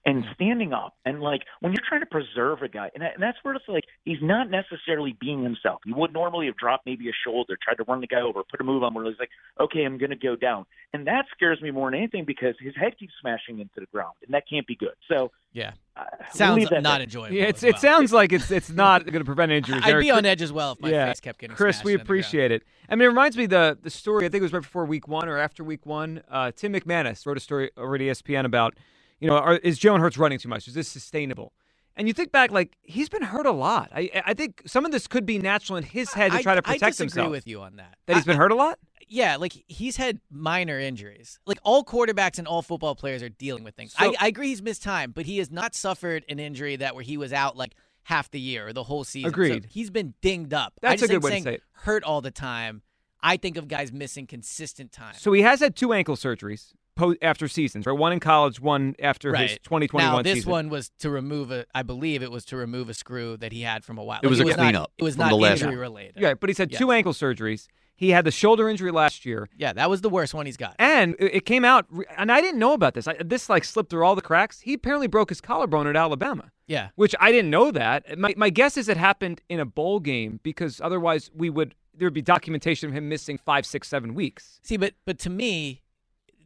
and 0.05 0.23
standing 0.33 0.73
up 0.73 0.95
and 1.05 1.21
like 1.21 1.41
when 1.59 1.71
you're 1.73 1.83
trying 1.87 2.01
to 2.01 2.07
preserve 2.07 2.61
a 2.63 2.67
guy 2.67 2.89
and, 2.95 3.03
that, 3.03 3.13
and 3.13 3.21
that's 3.23 3.37
where 3.43 3.53
it's 3.53 3.65
like 3.67 3.83
he's 4.03 4.17
not 4.21 4.49
necessarily 4.49 5.15
being 5.19 5.43
himself 5.43 5.79
he 5.85 5.93
would 5.93 6.11
normally 6.11 6.47
have 6.47 6.57
dropped 6.57 6.85
maybe 6.85 7.07
a 7.07 7.11
shoulder 7.25 7.55
tried 7.63 7.75
to 7.75 7.83
run 7.83 8.01
the 8.01 8.07
guy 8.07 8.21
over 8.21 8.41
put 8.49 8.59
a 8.59 8.63
move 8.63 8.81
on 8.83 8.93
where 8.93 9.05
he's 9.05 9.13
like 9.19 9.29
okay 9.59 9.83
i'm 9.83 9.97
going 9.99 10.09
to 10.09 10.15
go 10.15 10.35
down 10.35 10.65
and 10.93 11.05
that 11.05 11.25
scares 11.35 11.61
me 11.61 11.69
more 11.71 11.91
than 11.91 11.99
anything 11.99 12.25
because 12.25 12.55
his 12.59 12.75
head 12.75 12.97
keeps 12.97 13.13
smashing 13.21 13.59
into 13.59 13.79
the 13.79 13.85
ground 13.93 14.13
and 14.25 14.33
that 14.33 14.43
can't 14.49 14.65
be 14.65 14.75
good 14.75 14.95
so 15.07 15.31
yeah 15.53 15.71
uh, 15.97 16.03
sounds 16.33 16.67
that 16.69 16.81
not 16.81 16.95
there. 16.97 17.03
enjoyable 17.03 17.35
Yeah, 17.35 17.43
it's, 17.43 17.61
well. 17.61 17.69
it 17.71 17.77
sounds 17.79 18.11
like 18.13 18.31
it's 18.33 18.49
it's 18.49 18.69
not 18.69 19.05
going 19.05 19.19
to 19.19 19.25
prevent 19.25 19.51
injuries. 19.51 19.81
I'd 19.85 19.91
Eric. 19.91 20.03
be 20.05 20.11
on 20.11 20.25
edge 20.25 20.41
as 20.41 20.51
well 20.53 20.71
if 20.71 20.79
my 20.79 20.89
Yeah. 20.89 21.07
face 21.07 21.19
kept 21.19 21.39
getting 21.39 21.55
Chris, 21.55 21.83
we 21.83 21.91
into 21.91 22.03
the 22.03 22.07
ground. 22.07 22.07
appreciate 22.07 22.51
it. 22.51 22.63
I 22.89 22.95
mean, 22.95 23.03
it 23.03 23.09
reminds 23.09 23.35
me 23.35 23.45
the 23.45 23.77
the 23.81 23.89
story. 23.89 24.25
I 24.25 24.29
think 24.29 24.39
it 24.39 24.43
was 24.43 24.53
right 24.53 24.61
before 24.61 24.85
week 24.85 25.09
one 25.09 25.27
or 25.27 25.37
after 25.37 25.65
week 25.65 25.85
one. 25.85 26.23
Uh, 26.31 26.51
Tim 26.55 26.71
McManus 26.71 27.25
wrote 27.25 27.35
a 27.35 27.41
story 27.41 27.71
over 27.75 27.95
at 27.95 28.01
ESPN 28.01 28.45
about, 28.45 28.77
you 29.21 29.29
know, 29.29 29.37
are, 29.37 29.55
is 29.57 29.79
Jalen 29.79 29.99
Hurts 29.99 30.17
running 30.17 30.39
too 30.39 30.49
much? 30.49 30.67
Is 30.67 30.73
this 30.73 30.89
sustainable? 30.89 31.53
And 31.95 32.07
you 32.07 32.13
think 32.13 32.31
back, 32.31 32.51
like 32.51 32.75
he's 32.81 33.09
been 33.09 33.21
hurt 33.21 33.45
a 33.45 33.51
lot. 33.51 33.91
I 33.93 34.09
I 34.25 34.33
think 34.33 34.63
some 34.65 34.85
of 34.85 34.91
this 34.91 35.07
could 35.07 35.25
be 35.25 35.37
natural 35.37 35.77
in 35.77 35.83
his 35.83 36.11
head 36.13 36.31
to 36.31 36.37
I- 36.39 36.41
try 36.41 36.55
to 36.55 36.61
protect. 36.61 36.83
I 36.83 36.89
disagree 36.89 37.05
himself. 37.05 37.31
with 37.31 37.47
you 37.47 37.61
on 37.61 37.75
that. 37.77 37.95
That 38.07 38.15
he's 38.15 38.25
been 38.25 38.37
hurt 38.37 38.51
a 38.51 38.55
lot. 38.55 38.79
Yeah, 39.07 39.35
like 39.35 39.63
he's 39.67 39.97
had 39.97 40.19
minor 40.31 40.79
injuries. 40.79 41.37
Like 41.45 41.59
all 41.63 41.83
quarterbacks 41.83 42.39
and 42.39 42.47
all 42.47 42.61
football 42.61 42.95
players 42.95 43.21
are 43.21 43.29
dealing 43.29 43.63
with 43.65 43.75
things. 43.75 43.93
So- 43.93 44.05
I, 44.05 44.15
I 44.19 44.27
agree 44.27 44.47
he's 44.47 44.61
missed 44.61 44.83
time, 44.83 45.11
but 45.11 45.25
he 45.25 45.37
has 45.39 45.51
not 45.51 45.75
suffered 45.75 46.23
an 46.29 46.39
injury 46.39 46.77
that 46.77 46.95
where 46.95 47.03
he 47.03 47.17
was 47.17 47.33
out 47.33 47.57
like 47.57 47.75
half 48.03 48.31
the 48.31 48.39
year 48.39 48.67
or 48.67 48.73
the 48.73 48.83
whole 48.83 49.03
season. 49.03 49.29
So 49.29 49.33
Agreed. 49.33 49.67
he's 49.69 49.89
been 49.89 50.13
dinged 50.21 50.53
up. 50.53 50.73
I 50.81 50.89
That's 50.89 51.03
a 51.03 51.07
good 51.09 51.23
way 51.23 51.37
to 51.37 51.41
say 51.41 51.53
it. 51.55 51.63
Hurt 51.73 52.03
all 52.05 52.21
the 52.21 52.31
time. 52.31 52.83
I 53.21 53.37
think 53.37 53.57
of 53.57 53.67
guys 53.67 53.91
missing 53.91 54.25
consistent 54.25 54.91
time. 54.91 55.13
So 55.17 55.33
he 55.33 55.41
has 55.41 55.59
had 55.59 55.75
two 55.75 55.93
ankle 55.93 56.15
surgeries 56.15 56.73
po- 57.01 57.15
after 57.21 57.47
seasons, 57.47 57.85
right? 57.85 57.97
One 57.97 58.13
in 58.13 58.19
college, 58.19 58.59
one 58.59 58.95
after 59.01 59.29
his 59.35 59.51
right 59.51 59.63
2021 59.63 60.11
now, 60.17 60.21
this 60.21 60.33
season. 60.39 60.51
one 60.51 60.69
was 60.69 60.91
to 60.99 61.09
remove 61.09 61.51
a. 61.51 61.65
I 61.75 61.83
believe 61.83 62.21
it 62.23 62.31
was 62.31 62.45
to 62.45 62.57
remove 62.57 62.89
a 62.89 62.93
screw 62.93 63.37
that 63.37 63.51
he 63.51 63.61
had 63.61 63.83
from 63.83 63.97
a 63.97 64.03
while. 64.03 64.19
It 64.23 64.27
was 64.27 64.39
Like, 64.39 64.47
a 64.47 64.57
not- 64.57 64.57
cleanup 64.63 64.91
It 64.97 65.03
was 65.03 65.15
from 65.15 65.23
not 65.25 65.29
the 65.29 65.35
last 65.37 65.61
injury 65.61 65.77
related. 65.77 66.15
Yeah, 66.17 66.33
but 66.35 66.49
he's 66.49 66.57
had 66.57 66.71
Yes. 66.71 66.79
two 66.79 66.91
ankle 66.91 67.13
surgeries. 67.13 67.67
He 67.95 68.09
had 68.09 68.25
the 68.25 68.31
shoulder 68.31 68.67
injury 68.67 68.89
last 68.91 69.25
year. 69.27 69.47
Yeah, 69.55 69.73
that 69.73 69.87
was 69.87 70.01
the 70.01 70.09
worst 70.09 70.33
one 70.33 70.47
he's 70.47 70.57
got. 70.57 70.75
And 70.79 71.15
it 71.19 71.35
it 71.35 71.45
came 71.45 71.63
out, 71.63 71.85
and 72.17 72.31
I 72.31 72.41
didn't 72.41 72.59
know 72.59 72.73
about 72.73 72.93
this. 72.95 73.07
I, 73.07 73.13
this 73.23 73.47
like 73.49 73.63
slipped 73.63 73.89
through 73.91 74.03
all 74.05 74.15
the 74.15 74.21
cracks. 74.23 74.61
He 74.61 74.73
apparently 74.73 75.07
broke 75.07 75.29
his 75.29 75.39
collarbone 75.41 75.85
at 75.87 75.95
Alabama, 75.95 76.51
Yeah. 76.67 76.89
which 76.95 77.13
I 77.19 77.31
didn't 77.31 77.51
know 77.51 77.69
that. 77.71 78.17
My, 78.17 78.33
my 78.37 78.49
guess 78.49 78.75
is 78.77 78.89
it 78.89 78.97
happened 78.97 79.41
in 79.49 79.59
a 79.59 79.65
bowl 79.65 79.99
game 79.99 80.39
because 80.41 80.81
otherwise 80.81 81.29
we 81.35 81.49
would 81.51 81.75
there 81.93 82.07
would 82.07 82.13
be 82.13 82.21
documentation 82.23 82.89
of 82.89 82.95
him 82.95 83.07
missing 83.09 83.37
five, 83.37 83.65
six, 83.65 83.87
seven 83.87 84.15
weeks. 84.15 84.59
See, 84.63 84.77
but 84.77 84.93
but 85.05 85.19
to 85.19 85.29
me, 85.29 85.80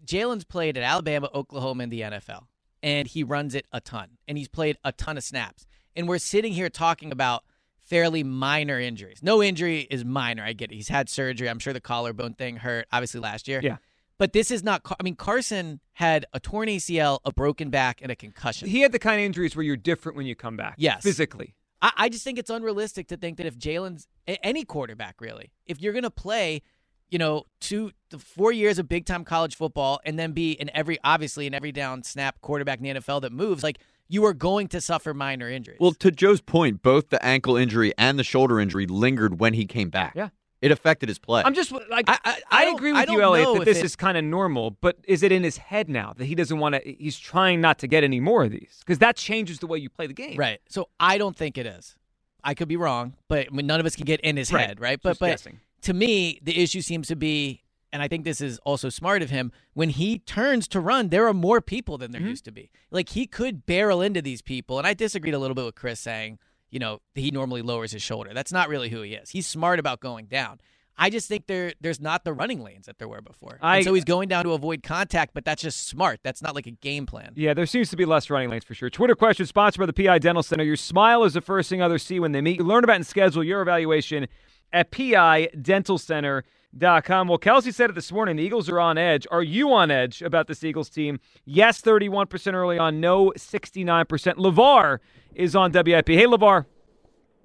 Jalen's 0.06 0.44
played 0.44 0.78
at 0.78 0.84
Alabama, 0.84 1.30
Oklahoma, 1.34 1.84
and 1.84 1.92
the 1.92 2.02
NFL, 2.02 2.44
and 2.84 3.08
he 3.08 3.24
runs 3.24 3.56
it 3.56 3.66
a 3.72 3.82
ton, 3.82 4.18
and 4.28 4.38
he's 4.38 4.48
played 4.48 4.78
a 4.84 4.92
ton 4.92 5.18
of 5.18 5.24
snaps. 5.24 5.66
And 5.96 6.08
we're 6.08 6.18
sitting 6.20 6.54
here 6.54 6.70
talking 6.70 7.12
about 7.12 7.44
fairly 7.82 8.24
minor 8.24 8.80
injuries. 8.80 9.20
No 9.22 9.42
injury 9.42 9.88
is 9.90 10.04
minor. 10.04 10.44
I 10.44 10.54
get 10.54 10.72
it. 10.72 10.76
He's 10.76 10.90
had 10.90 11.10
surgery. 11.10 11.50
I'm 11.50 11.60
sure 11.60 11.74
the 11.74 11.80
collarbone 11.80 12.34
thing 12.34 12.58
hurt, 12.58 12.88
obviously 12.92 13.20
last 13.20 13.48
year. 13.48 13.62
Yeah. 13.64 13.78
But 14.18 14.34
this 14.34 14.50
is 14.50 14.64
not. 14.64 14.82
I 15.00 15.04
mean, 15.04 15.16
Carson 15.16 15.82
had 15.94 16.26
a 16.34 16.40
torn 16.40 16.70
ACL, 16.70 17.20
a 17.26 17.34
broken 17.34 17.70
back, 17.70 18.02
and 18.02 18.12
a 18.12 18.16
concussion. 18.16 18.70
He 18.70 18.82
had 18.82 18.92
the 18.92 19.00
kind 19.00 19.20
of 19.20 19.26
injuries 19.26 19.56
where 19.56 19.64
you're 19.64 19.76
different 19.76 20.16
when 20.16 20.26
you 20.26 20.36
come 20.36 20.56
back. 20.56 20.76
Yes. 20.78 21.04
physically. 21.04 21.54
I, 21.82 21.92
I 21.98 22.10
just 22.10 22.24
think 22.24 22.40
it's 22.40 22.50
unrealistic 22.50 23.08
to 23.10 23.18
think 23.18 23.38
that 23.38 23.46
if 23.46 23.58
Jalen's 23.58 24.08
any 24.26 24.64
quarterback 24.64 25.20
really, 25.20 25.52
if 25.66 25.82
you're 25.82 25.94
going 25.94 26.04
to 26.04 26.10
play, 26.10 26.62
you 27.10 27.18
know, 27.18 27.44
two 27.60 27.92
to 28.10 28.20
four 28.20 28.52
years 28.52 28.80
of 28.80 28.88
big 28.90 29.06
time 29.06 29.24
college 29.24 29.56
football 29.56 30.00
and 30.06 30.18
then 30.20 30.32
be 30.32 30.52
in 30.54 30.70
every 30.76 30.98
obviously 31.04 31.48
in 31.48 31.54
every 31.54 31.72
down 31.72 32.04
snap 32.04 32.42
quarterback 32.42 32.80
in 32.80 32.84
the 32.84 33.00
NFL 33.02 33.22
that 33.22 33.32
moves, 33.32 33.64
like 33.64 33.80
you 34.08 34.24
are 34.26 34.34
going 34.34 34.68
to 34.70 34.82
suffer 34.82 35.14
minor 35.14 35.50
injuries. 35.50 35.78
Well, 35.80 35.94
to 35.94 36.12
Joe's 36.12 36.42
point, 36.42 36.82
both 36.82 37.10
the 37.10 37.24
ankle 37.26 37.58
injury 37.58 37.94
and 37.98 38.20
the 38.20 38.24
shoulder 38.24 38.60
injury 38.60 38.86
lingered 38.88 39.40
when 39.40 39.54
he 39.54 39.66
came 39.66 39.90
back. 39.90 40.14
Yeah. 40.16 40.30
It 40.62 40.72
affected 40.72 41.10
his 41.10 41.20
play. 41.20 41.44
I'm 41.46 41.54
just 41.54 41.72
like 41.90 42.10
I- 42.10 42.14
I, 42.14 42.20
I- 42.26 42.42
I 42.52 42.66
don't- 42.66 42.76
agree 42.76 42.92
I 42.92 43.02
with 43.02 43.10
you, 43.10 43.18
don't 43.18 43.24
Elliot, 43.40 43.60
that 43.60 43.66
this 43.66 43.80
it- 43.80 43.86
is 43.86 43.96
kind 43.96 44.18
of 44.18 44.24
normal. 44.24 44.72
But 44.72 44.98
is 45.04 45.22
it 45.22 45.32
in 45.32 45.44
his 45.44 45.58
head 45.58 45.90
now 45.90 46.14
that 46.18 46.26
he 46.26 46.34
doesn't 46.34 46.58
want 46.58 46.74
to? 46.76 46.82
He's 46.98 47.20
trying 47.20 47.62
not 47.62 47.78
to 47.80 47.88
get 47.88 48.04
any 48.04 48.20
more 48.20 48.44
of 48.46 48.52
these 48.52 48.78
because 48.80 48.98
that 49.00 49.16
changes 49.16 49.60
the 49.60 49.68
way 49.68 49.78
you 49.78 49.90
play 49.90 50.08
the 50.08 50.14
game. 50.14 50.38
right. 50.38 50.60
So 50.70 50.90
I 51.00 51.18
don't 51.20 51.36
think 51.36 51.58
it 51.58 51.66
is. 51.68 51.96
I 52.44 52.54
could 52.54 52.68
be 52.68 52.78
wrong, 52.78 53.14
but 53.28 53.48
I 53.48 53.56
mean, 53.56 53.68
none 53.68 53.80
of 53.80 53.86
us 53.88 53.96
can 53.96 54.06
get 54.06 54.22
in 54.22 54.38
his 54.38 54.52
Right. 54.54 54.68
head, 54.68 54.80
right? 54.80 55.00
But 55.02 55.12
Just 55.12 55.20
but 55.20 55.28
guessing. 55.28 55.60
To 55.86 55.94
me, 55.94 56.40
the 56.44 56.62
issue 56.62 56.82
seems 56.82 57.08
to 57.08 57.16
be, 57.16 57.64
and 57.94 58.02
I 58.02 58.08
think 58.08 58.24
this 58.26 58.42
is 58.42 58.60
also 58.60 58.90
smart 58.90 59.22
of 59.22 59.30
him, 59.30 59.52
when 59.74 59.90
he 59.90 60.20
turns 60.20 60.68
to 60.70 60.80
run, 60.80 61.10
there 61.10 61.28
are 61.28 61.34
more 61.34 61.62
people 61.62 61.98
than 61.98 62.12
there 62.12 62.22
Mm-hmm. 62.22 62.30
used 62.32 62.46
to 62.46 62.52
be. 62.52 62.70
Like 62.92 63.10
he 63.10 63.26
could 63.26 63.66
barrel 63.66 64.02
into 64.02 64.22
these 64.22 64.42
people, 64.42 64.78
and 64.78 64.86
I 64.86 64.94
disagreed 64.94 65.34
a 65.34 65.40
little 65.40 65.56
bit 65.56 65.66
with 65.66 65.76
Chris 65.76 66.00
saying, 66.00 66.38
you 66.70 66.80
know, 66.80 67.00
he 67.14 67.32
normally 67.32 67.62
lowers 67.62 67.92
his 67.92 68.02
shoulder. 68.02 68.32
That's 68.34 68.52
not 68.52 68.68
really 68.70 68.90
who 68.90 69.02
he 69.02 69.14
is. 69.14 69.30
He's 69.30 69.48
smart 69.48 69.80
about 69.80 70.00
going 70.02 70.26
down. 70.26 70.60
I 70.98 71.10
just 71.10 71.28
think 71.28 71.48
there 71.48 71.74
there's 71.82 72.00
not 72.00 72.24
the 72.24 72.32
running 72.34 72.64
lanes 72.64 72.86
that 72.86 73.00
there 73.00 73.08
were 73.10 73.22
before. 73.22 73.60
I- 73.62 73.78
and 73.78 73.86
so 73.86 73.94
he's 73.94 74.06
going 74.06 74.30
down 74.30 74.46
to 74.46 74.54
avoid 74.54 74.82
contact, 74.82 75.34
but 75.34 75.44
that's 75.44 75.62
just 75.62 75.88
smart. 75.88 76.22
That's 76.24 76.42
not 76.42 76.56
like 76.56 76.68
a 76.68 76.72
game 76.72 77.06
plan. 77.06 77.34
Yeah, 77.36 77.54
there 77.54 77.66
seems 77.66 77.90
to 77.90 77.98
be 77.98 78.06
less 78.06 78.30
running 78.30 78.50
lanes 78.50 78.64
for 78.64 78.74
sure. 78.74 78.90
Twitter 78.90 79.14
question 79.16 79.46
sponsored 79.46 79.80
by 79.82 79.86
the 79.88 79.94
PI 79.94 80.20
Dental 80.20 80.42
Center. 80.42 80.64
Your 80.64 80.78
smile 80.78 81.26
is 81.26 81.34
the 81.34 81.42
first 81.42 81.70
thing 81.70 81.82
others 81.82 82.02
see 82.02 82.20
when 82.22 82.32
they 82.32 82.40
meet. 82.42 82.60
You 82.60 82.64
learn 82.66 82.86
about 82.86 82.96
and 82.96 83.06
schedule 83.06 83.44
your 83.44 83.62
evaluation 83.62 84.28
at 84.76 84.92
PIDentalCenter.com. 84.92 87.28
Well, 87.30 87.40
Kelce 87.40 87.74
said 87.74 87.90
it 87.90 87.94
this 87.94 88.12
morning. 88.12 88.36
The 88.36 88.44
Eagles 88.44 88.70
are 88.70 88.80
on 88.80 88.98
edge. 88.98 89.26
Are 89.32 89.42
you 89.42 89.72
on 89.72 89.90
edge 89.90 90.22
about 90.22 90.48
this 90.48 90.64
Eagles 90.64 90.90
team? 90.90 91.20
Yes, 91.46 91.82
31% 91.82 92.54
early 92.54 92.78
on. 92.78 93.00
No, 93.00 93.32
69%. 93.38 94.36
LeVar 94.36 95.00
is 95.34 95.56
on 95.56 95.72
WIP. 95.72 96.10
Hey, 96.10 96.26
LeVar. 96.26 96.66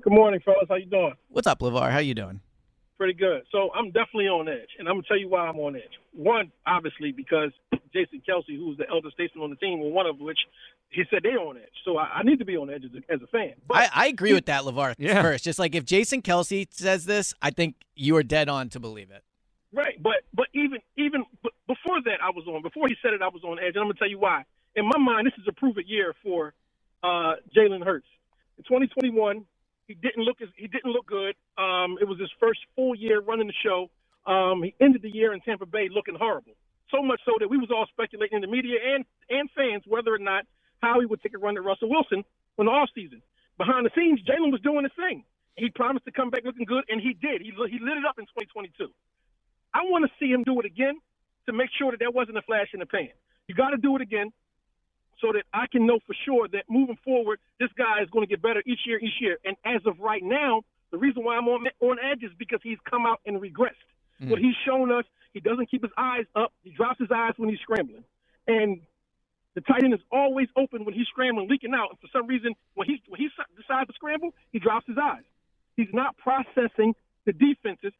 Good 0.02 0.12
morning, 0.12 0.40
fellas. 0.44 0.66
How 0.68 0.74
you 0.74 0.86
doing? 0.86 1.14
What's 1.28 1.46
up, 1.46 1.60
LeVar? 1.60 1.92
How 1.92 1.98
you 1.98 2.14
doing? 2.14 2.40
Pretty 3.00 3.14
good. 3.14 3.44
So 3.50 3.70
I'm 3.74 3.86
definitely 3.92 4.26
on 4.28 4.46
edge, 4.46 4.68
and 4.78 4.86
I'm 4.86 4.96
gonna 4.96 5.06
tell 5.08 5.16
you 5.16 5.26
why 5.26 5.46
I'm 5.46 5.58
on 5.58 5.74
edge. 5.74 5.96
One, 6.12 6.52
obviously, 6.66 7.12
because 7.12 7.50
Jason 7.94 8.20
Kelce, 8.28 8.54
who's 8.54 8.76
the 8.76 8.84
elder 8.90 9.08
statesman 9.14 9.42
on 9.42 9.48
the 9.48 9.56
team, 9.56 9.80
well, 9.80 9.88
one 9.88 10.04
of 10.04 10.18
which 10.20 10.36
he 10.90 11.04
said 11.08 11.20
they're 11.22 11.40
on 11.40 11.56
edge. 11.56 11.72
So 11.86 11.96
I, 11.96 12.16
I 12.16 12.22
need 12.24 12.40
to 12.40 12.44
be 12.44 12.58
on 12.58 12.68
edge 12.68 12.82
as 12.84 12.90
a, 12.92 13.10
as 13.10 13.22
a 13.22 13.26
fan. 13.28 13.54
But 13.66 13.78
I, 13.78 13.88
I 13.94 14.06
agree 14.08 14.34
with 14.34 14.44
that, 14.46 14.64
LeVar, 14.64 14.96
Yeah. 14.98 15.22
first. 15.22 15.44
Just 15.44 15.58
like 15.58 15.74
if 15.74 15.86
Jason 15.86 16.20
Kelce 16.20 16.66
says 16.72 17.06
this, 17.06 17.32
I 17.40 17.48
think 17.48 17.76
you 17.96 18.16
are 18.16 18.22
dead 18.22 18.50
on 18.50 18.68
to 18.68 18.80
believe 18.80 19.10
it. 19.10 19.24
Right, 19.72 19.96
but 20.02 20.16
but 20.34 20.48
even 20.52 20.80
even 20.98 21.24
b- 21.42 21.48
before 21.68 22.02
that, 22.04 22.18
I 22.22 22.28
was 22.36 22.44
on. 22.46 22.60
Before 22.60 22.86
he 22.86 22.96
said 23.02 23.14
it, 23.14 23.22
I 23.22 23.28
was 23.28 23.42
on 23.44 23.58
edge, 23.60 23.76
and 23.76 23.78
I'm 23.78 23.84
gonna 23.84 23.94
tell 23.94 24.10
you 24.10 24.18
why. 24.18 24.44
In 24.76 24.84
my 24.84 24.98
mind, 24.98 25.26
this 25.26 25.32
is 25.40 25.46
a 25.48 25.52
prove 25.52 25.78
it 25.78 25.86
year 25.86 26.12
for 26.22 26.52
uh, 27.02 27.36
Jalen 27.56 27.82
Hurts. 27.82 28.08
In 28.58 28.64
2021, 28.64 29.46
he 29.90 29.98
didn't 29.98 30.22
look 30.22 30.38
as 30.40 30.48
he 30.54 30.68
didn't 30.68 30.92
look 30.92 31.06
good. 31.10 31.34
Um, 31.58 31.98
it 32.00 32.06
was 32.06 32.14
his 32.22 32.30
first 32.38 32.60
full 32.76 32.94
year 32.94 33.20
running 33.20 33.48
the 33.50 33.58
show. 33.58 33.90
Um, 34.22 34.62
he 34.62 34.72
ended 34.80 35.02
the 35.02 35.10
year 35.10 35.34
in 35.34 35.40
Tampa 35.40 35.66
Bay 35.66 35.88
looking 35.90 36.14
horrible. 36.14 36.54
So 36.94 37.02
much 37.02 37.18
so 37.26 37.32
that 37.40 37.50
we 37.50 37.58
was 37.58 37.74
all 37.74 37.86
speculating 37.90 38.36
in 38.36 38.42
the 38.42 38.46
media 38.46 38.78
and 38.78 39.04
and 39.30 39.50
fans 39.50 39.82
whether 39.90 40.14
or 40.14 40.22
not 40.22 40.46
how 40.78 41.00
he 41.00 41.06
would 41.06 41.20
take 41.22 41.34
a 41.34 41.38
run 41.38 41.56
at 41.56 41.64
Russell 41.64 41.90
Wilson 41.90 42.22
in 42.58 42.66
the 42.66 42.70
offseason. 42.70 43.18
Behind 43.58 43.84
the 43.84 43.90
scenes, 43.98 44.22
Jalen 44.22 44.52
was 44.54 44.60
doing 44.62 44.84
his 44.84 44.94
thing. 44.94 45.24
He 45.56 45.70
promised 45.70 46.04
to 46.04 46.12
come 46.12 46.30
back 46.30 46.44
looking 46.44 46.66
good, 46.66 46.84
and 46.88 47.00
he 47.00 47.12
did. 47.18 47.42
He 47.42 47.50
he 47.50 47.78
lit 47.82 47.98
it 47.98 48.06
up 48.06 48.22
in 48.22 48.30
2022. 48.30 48.94
I 49.74 49.82
want 49.90 50.06
to 50.06 50.10
see 50.22 50.30
him 50.30 50.44
do 50.44 50.60
it 50.60 50.66
again 50.66 51.02
to 51.46 51.52
make 51.52 51.70
sure 51.74 51.90
that 51.90 51.98
that 51.98 52.14
wasn't 52.14 52.38
a 52.38 52.42
flash 52.42 52.70
in 52.72 52.78
the 52.78 52.86
pan. 52.86 53.10
You 53.48 53.56
got 53.56 53.70
to 53.70 53.76
do 53.76 53.96
it 53.96 54.02
again 54.02 54.30
so 55.20 55.32
that 55.32 55.44
I 55.52 55.66
can 55.70 55.86
know 55.86 55.98
for 56.06 56.14
sure 56.24 56.48
that 56.48 56.64
moving 56.68 56.98
forward, 57.04 57.38
this 57.58 57.70
guy 57.76 58.02
is 58.02 58.10
going 58.10 58.26
to 58.26 58.30
get 58.30 58.42
better 58.42 58.62
each 58.66 58.80
year, 58.86 58.98
each 58.98 59.20
year. 59.20 59.38
And 59.44 59.56
as 59.64 59.80
of 59.86 59.98
right 60.00 60.22
now, 60.22 60.62
the 60.90 60.98
reason 60.98 61.24
why 61.24 61.36
I'm 61.36 61.48
on 61.48 61.66
on 61.80 61.98
edge 61.98 62.22
is 62.22 62.30
because 62.38 62.60
he's 62.62 62.78
come 62.88 63.06
out 63.06 63.20
and 63.26 63.40
regressed. 63.40 63.86
Mm. 64.20 64.30
What 64.30 64.38
he's 64.38 64.54
shown 64.66 64.90
us, 64.90 65.04
he 65.32 65.40
doesn't 65.40 65.70
keep 65.70 65.82
his 65.82 65.92
eyes 65.96 66.24
up. 66.34 66.52
He 66.62 66.70
drops 66.70 66.98
his 66.98 67.10
eyes 67.14 67.32
when 67.36 67.48
he's 67.48 67.60
scrambling, 67.60 68.04
and 68.46 68.80
the 69.54 69.60
tight 69.62 69.84
end 69.84 69.94
is 69.94 70.00
always 70.10 70.48
open 70.56 70.84
when 70.84 70.94
he's 70.94 71.06
scrambling, 71.06 71.48
leaking 71.48 71.74
out. 71.74 71.90
And 71.90 71.98
for 71.98 72.08
some 72.12 72.26
reason, 72.26 72.54
when 72.74 72.88
he 72.88 73.02
when 73.08 73.20
he 73.20 73.28
decides 73.56 73.88
to 73.88 73.94
scramble, 73.94 74.34
he 74.52 74.58
drops 74.58 74.86
his 74.86 74.96
eyes. 75.00 75.24
He's 75.76 75.92
not 75.92 76.16
processing 76.16 76.94
the 77.24 77.32
defenses. 77.32 77.92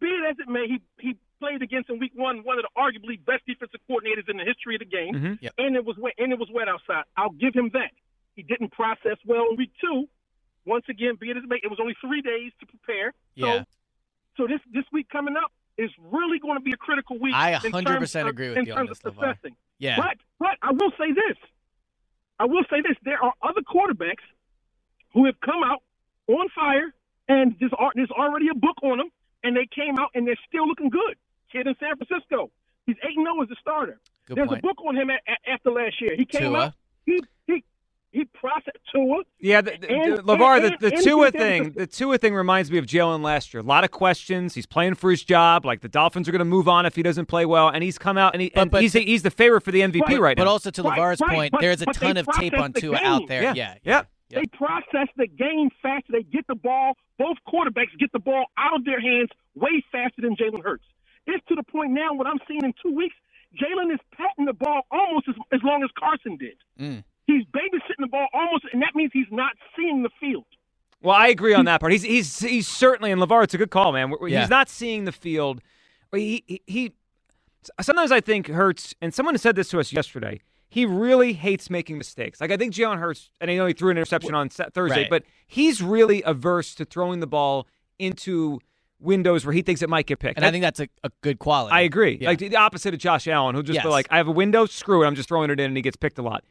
Be 0.00 0.06
it 0.06 0.30
as 0.30 0.36
it 0.38 0.48
may, 0.48 0.66
he 0.66 0.80
he 0.98 1.16
played 1.40 1.62
against 1.62 1.90
in 1.90 1.98
week 1.98 2.12
one 2.14 2.44
one 2.44 2.58
of 2.58 2.64
the 2.64 2.70
arguably 2.78 3.18
best 3.24 3.42
defensive 3.46 3.80
coordinators 3.90 4.28
in 4.28 4.36
the 4.36 4.44
history 4.44 4.76
of 4.76 4.80
the 4.80 4.84
game, 4.86 5.14
Mm-hmm. 5.14 5.34
Yep. 5.40 5.52
and 5.58 5.74
it 5.76 5.84
was 5.84 5.96
wet 5.98 6.14
and 6.18 6.32
it 6.32 6.38
was 6.38 6.48
wet 6.52 6.68
outside. 6.68 7.04
I'll 7.16 7.30
give 7.34 7.54
him 7.54 7.70
that. 7.72 7.90
He 8.36 8.42
didn't 8.42 8.70
process 8.72 9.16
well 9.26 9.46
in 9.50 9.56
week 9.56 9.72
two. 9.80 10.06
Once 10.66 10.84
again, 10.88 11.16
be 11.18 11.30
it 11.30 11.36
as 11.36 11.42
it 11.50 11.70
was 11.70 11.80
only 11.80 11.96
three 12.00 12.20
days 12.22 12.52
to 12.60 12.66
prepare. 12.66 13.12
Yeah. 13.34 13.60
So, 13.60 13.64
so 14.36 14.46
this 14.46 14.60
this 14.72 14.84
week 14.92 15.08
coming 15.10 15.34
up 15.36 15.50
is 15.78 15.90
really 16.12 16.38
going 16.38 16.56
to 16.58 16.60
be 16.62 16.72
a 16.72 16.76
critical 16.76 17.18
week. 17.18 17.34
I 17.34 17.52
100% 17.54 18.20
of- 18.20 18.26
agree 18.28 18.50
with 18.50 18.58
in 18.58 18.66
you 18.66 18.72
on 18.72 18.86
terms 18.86 18.90
this, 18.90 19.00
of 19.04 19.16
assessing. 19.18 19.56
Yeah. 19.78 19.96
But 19.96 20.16
but 20.38 20.56
I 20.62 20.72
will 20.72 20.92
say 20.98 21.12
this. 21.12 21.36
I 22.38 22.44
will 22.44 22.64
say 22.70 22.80
this. 22.86 22.96
There 23.04 23.22
are 23.22 23.32
other 23.42 23.62
quarterbacks 23.62 24.24
who 25.14 25.26
have 25.26 25.40
come 25.40 25.62
out 25.64 25.82
on 26.28 26.48
fire, 26.54 26.92
and 27.28 27.56
there's, 27.58 27.72
there's 27.94 28.10
already 28.10 28.48
a 28.48 28.54
book 28.54 28.76
on 28.82 28.98
them, 28.98 29.08
and 29.42 29.56
they 29.56 29.66
came 29.66 29.98
out 29.98 30.10
and 30.14 30.26
they're 30.26 30.38
still 30.48 30.66
looking 30.68 30.88
good. 30.90 31.16
Kid 31.52 31.66
in 31.66 31.74
San 31.80 31.96
Francisco, 31.96 32.50
he's 32.86 32.96
eight 33.04 33.16
and 33.16 33.26
zero 33.26 33.42
as 33.42 33.50
a 33.50 33.56
starter. 33.60 33.98
Good 34.26 34.36
there's 34.36 34.48
point. 34.48 34.58
a 34.60 34.62
book 34.62 34.78
on 34.86 34.96
him 34.96 35.10
a 35.10 35.14
a- 35.14 35.50
after 35.52 35.70
last 35.70 36.00
year. 36.00 36.14
He 36.16 36.24
came 36.24 36.52
Tua. 36.52 36.66
out. 36.66 36.72
He 37.06 37.18
he 37.46 37.64
he 38.12 38.24
processed 38.24 38.78
Tua. 38.92 39.22
Yeah, 39.38 39.60
the, 39.60 39.76
the, 39.80 39.88
And- 39.90 40.16
the- 40.18 40.22
LeVar, 40.22 40.64
and- 40.64 40.76
the, 40.80 40.90
the 40.90 40.94
and 40.96 41.04
Tua 41.04 41.30
thing, 41.30 41.64
the- 41.72 41.80
the 41.80 41.86
Tua 41.86 42.18
thing 42.18 42.34
reminds 42.34 42.70
me 42.70 42.78
of 42.78 42.86
Jalen 42.86 43.22
last 43.22 43.54
year. 43.54 43.60
A 43.60 43.64
lot 43.64 43.84
of 43.84 43.90
questions. 43.92 44.54
He's 44.54 44.66
playing 44.66 44.94
for 44.96 45.10
his 45.10 45.22
job. 45.22 45.64
Like 45.64 45.80
the 45.80 45.88
Dolphins 45.88 46.28
are 46.28 46.32
going 46.32 46.40
to 46.40 46.44
move 46.44 46.68
on 46.68 46.86
if 46.86 46.96
he 46.96 47.02
doesn't 47.02 47.26
play 47.26 47.46
well, 47.46 47.68
and 47.68 47.82
he's 47.84 47.98
come 47.98 48.18
out 48.18 48.34
and, 48.34 48.42
he, 48.42 48.54
and 48.54 48.70
but- 48.70 48.82
he's 48.82 48.92
he's 48.94 49.22
the 49.22 49.30
favorite 49.30 49.60
for 49.62 49.70
the 49.72 49.80
MVP 49.80 50.00
But- 50.06 50.20
right 50.20 50.36
now. 50.36 50.44
But 50.44 50.50
also 50.50 50.70
to 50.70 50.82
Right, 50.82 50.98
LeVar's 50.98 51.20
right, 51.20 51.30
point, 51.34 51.52
but- 51.52 51.60
there's 51.60 51.82
a 51.82 51.86
ton 51.86 52.16
of 52.16 52.26
tape 52.36 52.56
on 52.58 52.72
the 52.72 52.80
Tua 52.80 52.96
game. 52.96 53.06
out 53.06 53.26
there. 53.28 53.42
Yeah. 53.42 53.54
Yeah. 53.54 53.74
yeah. 53.84 54.02
They 54.32 54.44
process 54.56 55.08
the 55.16 55.26
game 55.26 55.70
faster. 55.82 56.12
They 56.12 56.22
get 56.22 56.46
the 56.46 56.54
ball. 56.54 56.94
Both 57.18 57.38
quarterbacks 57.48 57.96
get 57.98 58.12
the 58.12 58.20
ball 58.20 58.44
out 58.56 58.76
of 58.76 58.84
their 58.84 59.00
hands 59.00 59.28
way 59.56 59.84
faster 59.92 60.22
than 60.22 60.36
Jalen 60.36 60.62
Hurts. 60.64 60.84
It's 61.26 61.44
to 61.48 61.54
the 61.54 61.62
point 61.62 61.92
now. 61.92 62.12
What 62.14 62.26
I'm 62.26 62.38
seeing 62.48 62.64
in 62.64 62.72
two 62.82 62.94
weeks, 62.94 63.14
Jalen 63.54 63.92
is 63.92 64.00
patting 64.16 64.46
the 64.46 64.52
ball 64.52 64.82
almost 64.90 65.28
as, 65.28 65.34
as 65.52 65.60
long 65.62 65.82
as 65.82 65.90
Carson 65.98 66.36
did. 66.36 66.56
Mm. 66.80 67.04
He's 67.26 67.44
babysitting 67.46 68.00
the 68.00 68.06
ball 68.08 68.26
almost, 68.34 68.64
and 68.72 68.82
that 68.82 68.94
means 68.94 69.10
he's 69.12 69.26
not 69.30 69.52
seeing 69.76 70.02
the 70.02 70.10
field. 70.20 70.46
Well, 71.02 71.14
I 71.16 71.28
agree 71.28 71.54
on 71.54 71.64
that 71.66 71.80
part. 71.80 71.92
He's 71.92 72.02
he's 72.02 72.40
he's 72.40 72.68
certainly 72.68 73.10
and 73.10 73.20
Levar. 73.22 73.44
It's 73.44 73.54
a 73.54 73.58
good 73.58 73.70
call, 73.70 73.92
man. 73.92 74.12
He's 74.20 74.30
Yeah. 74.32 74.46
not 74.46 74.68
seeing 74.68 75.04
the 75.04 75.12
field. 75.12 75.60
He, 76.12 76.42
he 76.46 76.62
he. 76.66 76.92
Sometimes 77.80 78.10
I 78.10 78.20
think 78.20 78.48
Hurts, 78.48 78.94
and 79.00 79.12
someone 79.14 79.36
said 79.38 79.54
this 79.56 79.68
to 79.70 79.80
us 79.80 79.92
yesterday. 79.92 80.40
He 80.68 80.86
really 80.86 81.32
hates 81.32 81.68
making 81.68 81.98
mistakes. 81.98 82.40
Like 82.40 82.50
I 82.50 82.56
think 82.56 82.74
Jalen 82.74 82.98
Hurts, 82.98 83.30
and 83.40 83.50
I 83.50 83.56
know 83.56 83.66
he 83.66 83.72
threw 83.72 83.90
an 83.90 83.96
interception 83.96 84.34
on 84.34 84.48
Thursday, 84.48 85.02
Right. 85.02 85.10
but 85.10 85.24
he's 85.46 85.82
really 85.82 86.22
averse 86.24 86.74
to 86.76 86.84
throwing 86.84 87.20
the 87.20 87.26
ball 87.26 87.66
into 87.98 88.60
windows 89.00 89.44
where 89.46 89.52
he 89.52 89.62
thinks 89.62 89.82
it 89.82 89.88
might 89.88 90.06
get 90.06 90.18
picked. 90.18 90.36
And 90.36 90.44
I 90.44 90.50
think 90.50 90.62
that's 90.62 90.80
a, 90.80 90.88
a 91.02 91.10
good 91.22 91.38
quality. 91.38 91.72
I 91.72 91.80
agree. 91.80 92.18
Yeah. 92.20 92.28
Like 92.28 92.38
the 92.38 92.56
opposite 92.56 92.94
of 92.94 93.00
Josh 93.00 93.26
Allen, 93.26 93.54
who 93.54 93.62
just 93.62 93.76
Yes. 93.76 93.84
be 93.84 93.88
like, 93.90 94.06
I 94.10 94.16
have 94.18 94.28
a 94.28 94.32
window, 94.32 94.66
screw 94.66 95.02
it, 95.02 95.06
I'm 95.06 95.14
just 95.14 95.28
throwing 95.28 95.50
it 95.50 95.58
in, 95.58 95.66
and 95.66 95.76
he 95.76 95.82
gets 95.82 95.96
picked 95.96 96.18
a 96.18 96.22
lot. 96.22 96.44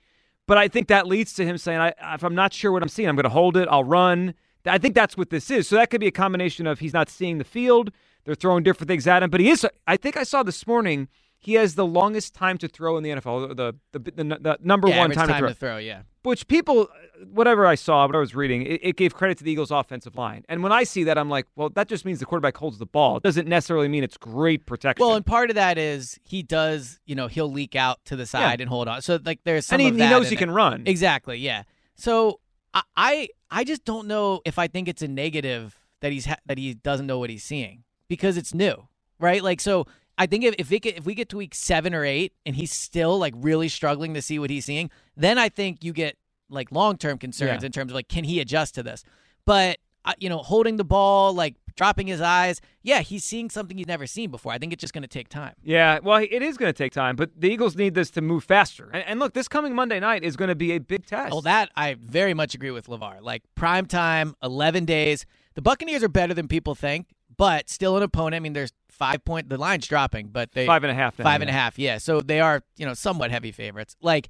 But 0.47 0.57
I 0.57 0.67
think 0.67 0.87
that 0.87 1.05
leads 1.05 1.33
to 1.33 1.45
him 1.45 1.57
saying, 1.57 1.79
I, 1.79 1.93
if 2.15 2.23
I'm 2.23 2.33
not 2.33 2.53
sure 2.53 2.71
what 2.71 2.81
I'm 2.81 2.89
seeing, 2.89 3.07
I'm 3.07 3.15
going 3.15 3.23
to 3.23 3.29
hold 3.29 3.55
it, 3.55 3.67
I'll 3.69 3.83
run. 3.83 4.33
I 4.65 4.77
think 4.79 4.95
that's 4.95 5.15
what 5.15 5.29
this 5.29 5.51
is. 5.51 5.67
So 5.67 5.75
that 5.75 5.89
could 5.89 6.01
be 6.01 6.07
a 6.07 6.11
combination 6.11 6.65
of 6.67 6.79
he's 6.79 6.93
not 6.93 7.07
seeing 7.09 7.37
the 7.37 7.43
field, 7.43 7.91
they're 8.25 8.35
throwing 8.35 8.63
different 8.63 8.87
things 8.87 9.07
at 9.07 9.23
him, 9.23 9.29
but 9.29 9.39
he 9.39 9.49
is. 9.49 9.65
I 9.87 9.95
think 9.95 10.17
I 10.17 10.23
saw 10.23 10.43
this 10.43 10.65
morning 10.67 11.07
he 11.39 11.53
has 11.53 11.75
the 11.75 11.85
longest 11.85 12.35
time 12.35 12.57
to 12.57 12.67
throw 12.67 12.97
in 12.97 13.03
the 13.03 13.11
NFL, 13.11 13.55
the 13.55 13.73
the, 13.93 13.99
the, 13.99 14.23
the 14.23 14.57
number 14.61 14.89
yeah, 14.89 14.99
one 14.99 15.11
time, 15.11 15.29
time 15.29 15.41
to 15.41 15.47
to 15.49 15.53
throw. 15.53 15.69
throw. 15.69 15.77
Yeah. 15.77 16.01
Which 16.23 16.49
people, 16.49 16.89
whatever 17.31 17.65
I 17.65 17.75
saw, 17.75 18.05
what 18.05 18.13
I 18.13 18.19
was 18.19 18.35
reading, 18.35 18.63
it, 18.63 18.81
it 18.83 18.95
gave 18.97 19.15
credit 19.15 19.37
to 19.37 19.45
the 19.45 19.51
Eagles' 19.51 19.71
offensive 19.71 20.17
line. 20.17 20.43
And 20.49 20.61
when 20.61 20.73
I 20.73 20.83
see 20.83 21.05
that, 21.05 21.17
I'm 21.17 21.29
like, 21.29 21.47
well, 21.55 21.69
that 21.69 21.87
just 21.87 22.03
means 22.03 22.19
the 22.19 22.25
quarterback 22.25 22.57
holds 22.57 22.77
the 22.77 22.85
ball. 22.85 23.17
It 23.17 23.23
doesn't 23.23 23.47
necessarily 23.47 23.87
mean 23.87 24.03
it's 24.03 24.17
great 24.17 24.65
protection. 24.65 25.05
Well, 25.05 25.15
and 25.15 25.25
part 25.25 25.49
of 25.49 25.55
that 25.55 25.77
is 25.77 26.19
he 26.25 26.43
does, 26.43 26.99
you 27.05 27.15
know, 27.15 27.27
he'll 27.27 27.49
leak 27.49 27.73
out 27.73 28.03
to 28.05 28.17
the 28.17 28.25
side 28.25 28.59
and 28.59 28.69
hold 28.69 28.89
on. 28.89 29.01
So 29.01 29.17
like 29.23 29.39
there's 29.45 29.65
some 29.65 29.79
and 29.79 29.95
he, 29.95 30.03
he 30.03 30.09
knows 30.09 30.27
he 30.27 30.35
it. 30.35 30.39
can 30.39 30.51
run. 30.51 30.83
Exactly. 30.85 31.37
Yeah. 31.37 31.63
So 31.95 32.41
I 32.73 32.81
I, 32.97 33.29
I 33.49 33.63
just 33.63 33.85
don't 33.85 34.05
know 34.05 34.41
if 34.43 34.59
I 34.59 34.67
think 34.67 34.89
it's 34.89 35.01
a 35.01 35.07
negative 35.07 35.79
that 36.01 36.11
he's 36.11 36.25
ha- 36.25 36.35
that 36.45 36.57
he 36.57 36.73
doesn't 36.73 37.07
know 37.07 37.17
what 37.17 37.29
he's 37.29 37.43
seeing 37.45 37.83
because 38.09 38.35
it's 38.35 38.53
new, 38.53 38.89
right? 39.19 39.41
Like 39.41 39.61
so. 39.61 39.85
I 40.19 40.25
think 40.27 40.43
if 40.43 40.53
if, 40.59 40.69
get, 40.81 40.97
if 40.97 41.05
we 41.05 41.15
get 41.15 41.29
to 41.29 41.37
week 41.37 41.55
seven 41.55 41.95
or 41.95 42.05
eight 42.05 42.33
and 42.45 42.55
he's 42.55 42.71
still 42.71 43.17
like 43.17 43.33
really 43.37 43.69
struggling 43.69 44.13
to 44.13 44.21
see 44.21 44.37
what 44.37 44.49
he's 44.51 44.65
seeing, 44.65 44.91
then 45.17 45.37
I 45.39 45.49
think 45.49 45.83
you 45.83 45.93
get 45.93 46.17
like 46.49 46.71
long 46.71 46.97
term 46.97 47.17
concerns 47.17 47.63
Yeah. 47.63 47.65
in 47.65 47.71
terms 47.71 47.91
of 47.91 47.95
like 47.95 48.09
can 48.09 48.25
he 48.25 48.39
adjust 48.39 48.75
to 48.75 48.83
this? 48.83 49.03
But 49.45 49.79
uh, 50.05 50.13
you 50.19 50.29
know, 50.29 50.39
holding 50.39 50.77
the 50.77 50.83
ball, 50.83 51.33
like 51.33 51.55
dropping 51.75 52.07
his 52.07 52.19
eyes, 52.19 52.59
yeah, 52.83 52.99
he's 53.01 53.23
seeing 53.23 53.49
something 53.49 53.77
he's 53.77 53.87
never 53.87 54.05
seen 54.05 54.29
before. 54.31 54.51
I 54.51 54.57
think 54.57 54.73
it's 54.73 54.81
just 54.81 54.93
going 54.93 55.01
to 55.01 55.07
take 55.07 55.29
time. 55.29 55.53
Yeah, 55.63 55.99
well, 56.03 56.17
it 56.17 56.41
is 56.41 56.57
going 56.57 56.69
to 56.71 56.77
take 56.77 56.91
time, 56.91 57.15
but 57.15 57.31
the 57.39 57.49
Eagles 57.49 57.75
need 57.77 57.95
this 57.95 58.09
to 58.11 58.21
move 58.21 58.43
faster. 58.43 58.89
And, 58.93 59.03
and 59.05 59.19
look, 59.19 59.33
this 59.33 59.47
coming 59.47 59.73
Monday 59.75 59.99
night 59.99 60.23
is 60.23 60.35
going 60.35 60.49
to 60.49 60.55
be 60.55 60.73
a 60.73 60.79
big 60.79 61.05
test. 61.05 61.33
Oh, 61.33 61.39
that 61.41 61.69
I 61.75 61.93
very 61.95 62.33
much 62.33 62.53
agree 62.55 62.71
with 62.71 62.87
Levar. 62.87 63.21
Like 63.21 63.43
prime 63.55 63.85
time, 63.85 64.35
eleven 64.43 64.83
days. 64.85 65.25
The 65.55 65.61
Buccaneers 65.61 66.03
are 66.03 66.09
better 66.09 66.33
than 66.33 66.47
people 66.47 66.75
think, 66.75 67.07
but 67.39 67.69
still 67.69 67.95
an 67.95 68.03
opponent. 68.03 68.35
I 68.35 68.39
mean, 68.41 68.53
there's 68.53 68.73
five 68.89 69.23
point. 69.23 69.49
The 69.49 69.57
line's 69.57 69.87
dropping, 69.87 70.27
but 70.27 70.51
they 70.51 70.67
Five 70.67 70.83
and 70.83 70.91
a 70.91 70.93
half 70.93 71.17
now, 71.17 71.23
Five 71.23 71.41
and 71.41 71.49
a 71.49 71.53
yeah. 71.53 71.59
half. 71.59 71.79
Yeah, 71.79 71.97
so 71.97 72.21
they 72.21 72.41
are 72.41 72.61
you 72.75 72.85
know 72.85 72.93
somewhat 72.93 73.31
heavy 73.31 73.51
favorites. 73.51 73.95
Like, 74.01 74.29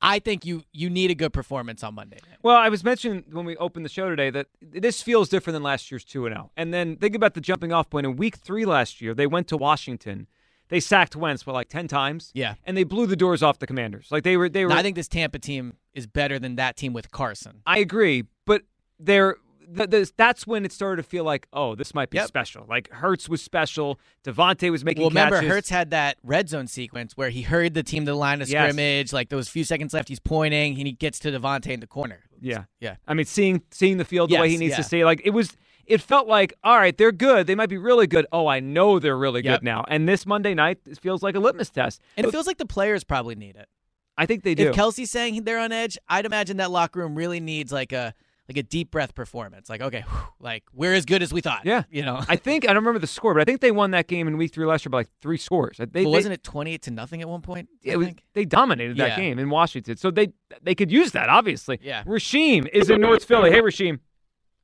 I 0.00 0.20
think 0.20 0.46
you 0.46 0.62
you 0.72 0.88
need 0.88 1.10
a 1.10 1.14
good 1.14 1.32
performance 1.32 1.82
on 1.82 1.94
Monday. 1.94 2.20
night. 2.26 2.38
Well, 2.42 2.56
I 2.56 2.68
was 2.68 2.84
mentioning 2.84 3.24
when 3.32 3.44
we 3.44 3.56
opened 3.56 3.84
the 3.84 3.90
show 3.90 4.08
today 4.08 4.30
that 4.30 4.46
this 4.62 5.02
feels 5.02 5.28
different 5.28 5.54
than 5.54 5.64
last 5.64 5.90
year's 5.90 6.04
2 6.04 6.28
0. 6.28 6.52
And 6.56 6.72
then 6.72 6.96
think 6.96 7.16
about 7.16 7.34
the 7.34 7.40
jumping 7.40 7.72
off 7.72 7.90
point. 7.90 8.06
In 8.06 8.16
week 8.16 8.36
three 8.36 8.64
last 8.64 9.00
year, 9.00 9.14
they 9.14 9.26
went 9.26 9.48
to 9.48 9.56
Washington. 9.56 10.28
They 10.68 10.80
sacked 10.80 11.14
Wentz, 11.14 11.46
what, 11.46 11.52
like 11.52 11.68
10 11.68 11.88
times? 11.88 12.30
Yeah. 12.34 12.54
And 12.64 12.74
they 12.74 12.84
blew 12.84 13.06
the 13.06 13.16
doors 13.16 13.42
off 13.42 13.58
the 13.58 13.66
commanders. 13.66 14.08
Like 14.10 14.22
they 14.22 14.36
were. 14.36 14.48
they 14.48 14.64
were. 14.64 14.72
I 14.72 14.82
think 14.82 14.96
this 14.96 15.08
Tampa 15.08 15.38
team 15.38 15.74
is 15.92 16.06
better 16.06 16.38
than 16.38 16.56
that 16.56 16.76
team 16.76 16.92
with 16.92 17.10
Carson. 17.10 17.62
I 17.66 17.78
agree, 17.78 18.24
but 18.46 18.62
they're. 18.98 19.36
Th- 19.76 19.90
th- 19.90 20.12
That's 20.16 20.46
when 20.46 20.64
it 20.64 20.72
started 20.72 21.02
to 21.02 21.08
feel 21.08 21.24
like, 21.24 21.46
oh, 21.52 21.74
this 21.74 21.94
might 21.94 22.10
be 22.10 22.16
Yep. 22.18 22.28
special. 22.28 22.66
Like 22.68 22.90
Hurts 22.90 23.28
was 23.28 23.42
special. 23.42 23.98
DeVonta 24.24 24.70
was 24.70 24.84
making 24.84 25.02
Well, 25.02 25.10
remember, 25.10 25.36
catches. 25.36 25.48
Hurts 25.50 25.68
had 25.70 25.90
that 25.90 26.16
red 26.22 26.48
zone 26.48 26.66
sequence 26.66 27.16
where 27.16 27.30
he 27.30 27.42
hurried 27.42 27.74
the 27.74 27.82
team 27.82 28.04
to 28.06 28.12
the 28.12 28.16
line 28.16 28.42
of 28.42 28.48
Yes. 28.48 28.70
scrimmage. 28.70 29.12
Like 29.12 29.28
those 29.28 29.48
few 29.48 29.64
seconds 29.64 29.94
left, 29.94 30.08
he's 30.08 30.20
pointing, 30.20 30.76
and 30.78 30.86
he 30.86 30.92
gets 30.92 31.18
to 31.20 31.30
DeVonta 31.30 31.68
in 31.68 31.80
the 31.80 31.86
corner. 31.86 32.20
Yeah, 32.40 32.64
Yeah. 32.80 32.96
I 33.06 33.14
mean, 33.14 33.26
seeing 33.26 33.62
seeing 33.70 33.96
the 33.96 34.04
field 34.04 34.30
the 34.30 34.38
way 34.38 34.50
he 34.50 34.56
needs 34.58 34.72
yeah. 34.72 34.76
to 34.76 34.82
see, 34.82 35.04
like 35.04 35.20
it 35.24 35.30
was. 35.30 35.56
It 35.86 36.00
felt 36.00 36.26
like, 36.26 36.54
all 36.64 36.78
right, 36.78 36.96
they're 36.96 37.12
good. 37.12 37.46
They 37.46 37.54
might 37.54 37.68
be 37.68 37.76
really 37.76 38.06
good. 38.06 38.26
Oh, 38.32 38.46
I 38.46 38.58
know 38.58 38.98
they're 38.98 39.18
really 39.18 39.44
Yep. 39.44 39.60
good 39.60 39.64
now. 39.66 39.84
And 39.86 40.08
this 40.08 40.24
Monday 40.24 40.54
night, 40.54 40.78
it 40.86 40.98
feels 40.98 41.22
like 41.22 41.34
a 41.34 41.38
litmus 41.38 41.68
test. 41.68 42.00
And 42.16 42.26
it 42.26 42.30
feels 42.30 42.46
like 42.46 42.56
the 42.56 42.64
players 42.64 43.04
probably 43.04 43.34
need 43.34 43.56
it. 43.56 43.68
I 44.16 44.24
think 44.24 44.44
they 44.44 44.54
do. 44.54 44.70
If 44.70 44.76
Kelce's 44.76 45.10
saying 45.10 45.44
they're 45.44 45.58
on 45.58 45.72
edge, 45.72 45.98
I'd 46.08 46.24
imagine 46.24 46.56
that 46.56 46.70
locker 46.70 47.00
room 47.00 47.14
really 47.14 47.38
needs 47.38 47.70
like 47.70 47.92
a 47.92 48.14
like 48.48 48.58
a 48.58 48.62
deep 48.62 48.90
breath 48.90 49.14
performance. 49.14 49.68
Like, 49.70 49.80
okay, 49.80 50.04
whew, 50.08 50.20
like 50.38 50.64
we're 50.72 50.92
as 50.94 51.04
good 51.04 51.22
as 51.22 51.32
we 51.32 51.40
thought. 51.40 51.62
yeah, 51.64 51.84
you 51.90 52.02
know. 52.02 52.22
I 52.28 52.36
think 52.36 52.64
I 52.64 52.68
don't 52.68 52.76
remember 52.82 52.98
the 52.98 53.06
score, 53.06 53.32
but 53.34 53.40
I 53.40 53.44
think 53.44 53.60
they 53.60 53.70
won 53.70 53.92
that 53.92 54.06
game 54.06 54.28
in 54.28 54.36
week 54.36 54.52
three 54.52 54.66
last 54.66 54.84
year 54.84 54.90
by 54.90 54.98
like 54.98 55.08
three 55.22 55.38
scores. 55.38 55.78
They, 55.78 55.84
But 55.86 55.92
they- 55.94 56.04
wasn't 56.04 56.34
it 56.34 56.42
twenty 56.42 56.74
eight 56.74 56.82
to 56.82 56.90
nothing 56.90 57.20
at 57.22 57.28
one 57.28 57.40
point? 57.40 57.68
I 57.86 57.90
It 57.92 57.96
was, 57.96 58.08
they 58.34 58.44
dominated 58.44 58.96
that 58.98 59.10
Yeah. 59.10 59.16
game 59.16 59.38
in 59.38 59.48
Washington, 59.50 59.96
so 59.96 60.10
they 60.10 60.28
they 60.62 60.74
could 60.74 60.90
use 60.92 61.12
that 61.12 61.28
obviously. 61.28 61.78
Yeah. 61.82 62.04
Rasheem 62.04 62.68
is 62.72 62.90
in 62.90 63.00
North 63.00 63.24
Philly. 63.24 63.50
Hey, 63.50 63.60
Rasheem. 63.60 64.00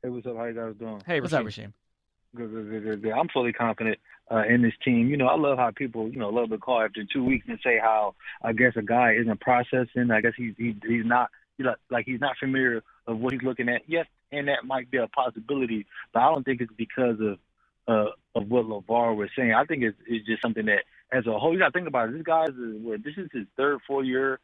Hey, 0.02 0.08
what's 0.08 0.26
up? 0.26 0.36
How 0.36 0.44
you 0.46 0.54
guys 0.54 0.74
doing? 0.78 1.02
Hey, 1.06 1.20
What's 1.20 1.32
Rasheem. 1.34 1.38
up, 1.40 1.46
Rasheem? 1.46 1.72
Good, 2.36 2.50
good, 2.52 2.70
good, 2.70 2.84
good, 2.84 3.02
good. 3.02 3.12
I'm 3.12 3.28
fully 3.28 3.52
confident 3.52 3.98
uh, 4.30 4.44
in 4.48 4.62
this 4.62 4.72
team. 4.84 5.08
You 5.08 5.16
know, 5.16 5.26
I 5.26 5.36
love 5.36 5.58
how 5.58 5.72
people, 5.72 6.08
you 6.08 6.18
know, 6.18 6.28
love 6.28 6.48
the 6.48 6.58
call 6.58 6.80
after 6.80 7.02
two 7.12 7.24
weeks 7.24 7.46
and 7.48 7.58
say 7.64 7.78
how 7.78 8.14
I 8.42 8.52
guess 8.52 8.72
a 8.76 8.82
guy 8.82 9.14
isn't 9.20 9.40
processing. 9.40 10.10
I 10.12 10.20
guess 10.20 10.32
he's 10.36 10.54
he, 10.56 10.76
he's 10.86 11.04
not, 11.04 11.28
you 11.58 11.64
know, 11.64 11.74
like 11.90 12.06
he's 12.06 12.20
not 12.20 12.36
familiar 12.38 12.82
of 13.06 13.18
what 13.18 13.32
he's 13.32 13.42
looking 13.42 13.68
at. 13.68 13.82
Yes, 13.86 14.06
and 14.32 14.48
that 14.48 14.64
might 14.64 14.90
be 14.90 14.98
a 14.98 15.08
possibility, 15.08 15.86
but 16.12 16.20
I 16.20 16.26
don't 16.32 16.44
think 16.44 16.60
it's 16.60 16.72
because 16.76 17.18
of 17.20 17.38
uh, 17.88 18.10
of 18.34 18.48
what 18.48 18.66
Levar 18.66 19.16
was 19.16 19.30
saying. 19.36 19.52
I 19.52 19.64
think 19.64 19.82
it's, 19.82 19.98
it's 20.06 20.26
just 20.26 20.42
something 20.42 20.66
that, 20.66 20.84
as 21.10 21.26
a 21.26 21.38
whole, 21.38 21.52
you 21.52 21.58
got 21.58 21.72
to 21.72 21.72
think 21.72 21.88
about 21.88 22.08
it. 22.08 22.12
This 22.12 22.22
guy 22.22 22.46
what, 22.54 23.02
this 23.02 23.14
is 23.16 23.28
his 23.32 23.46
third, 23.56 23.80
fourth 23.86 24.06
year 24.06 24.38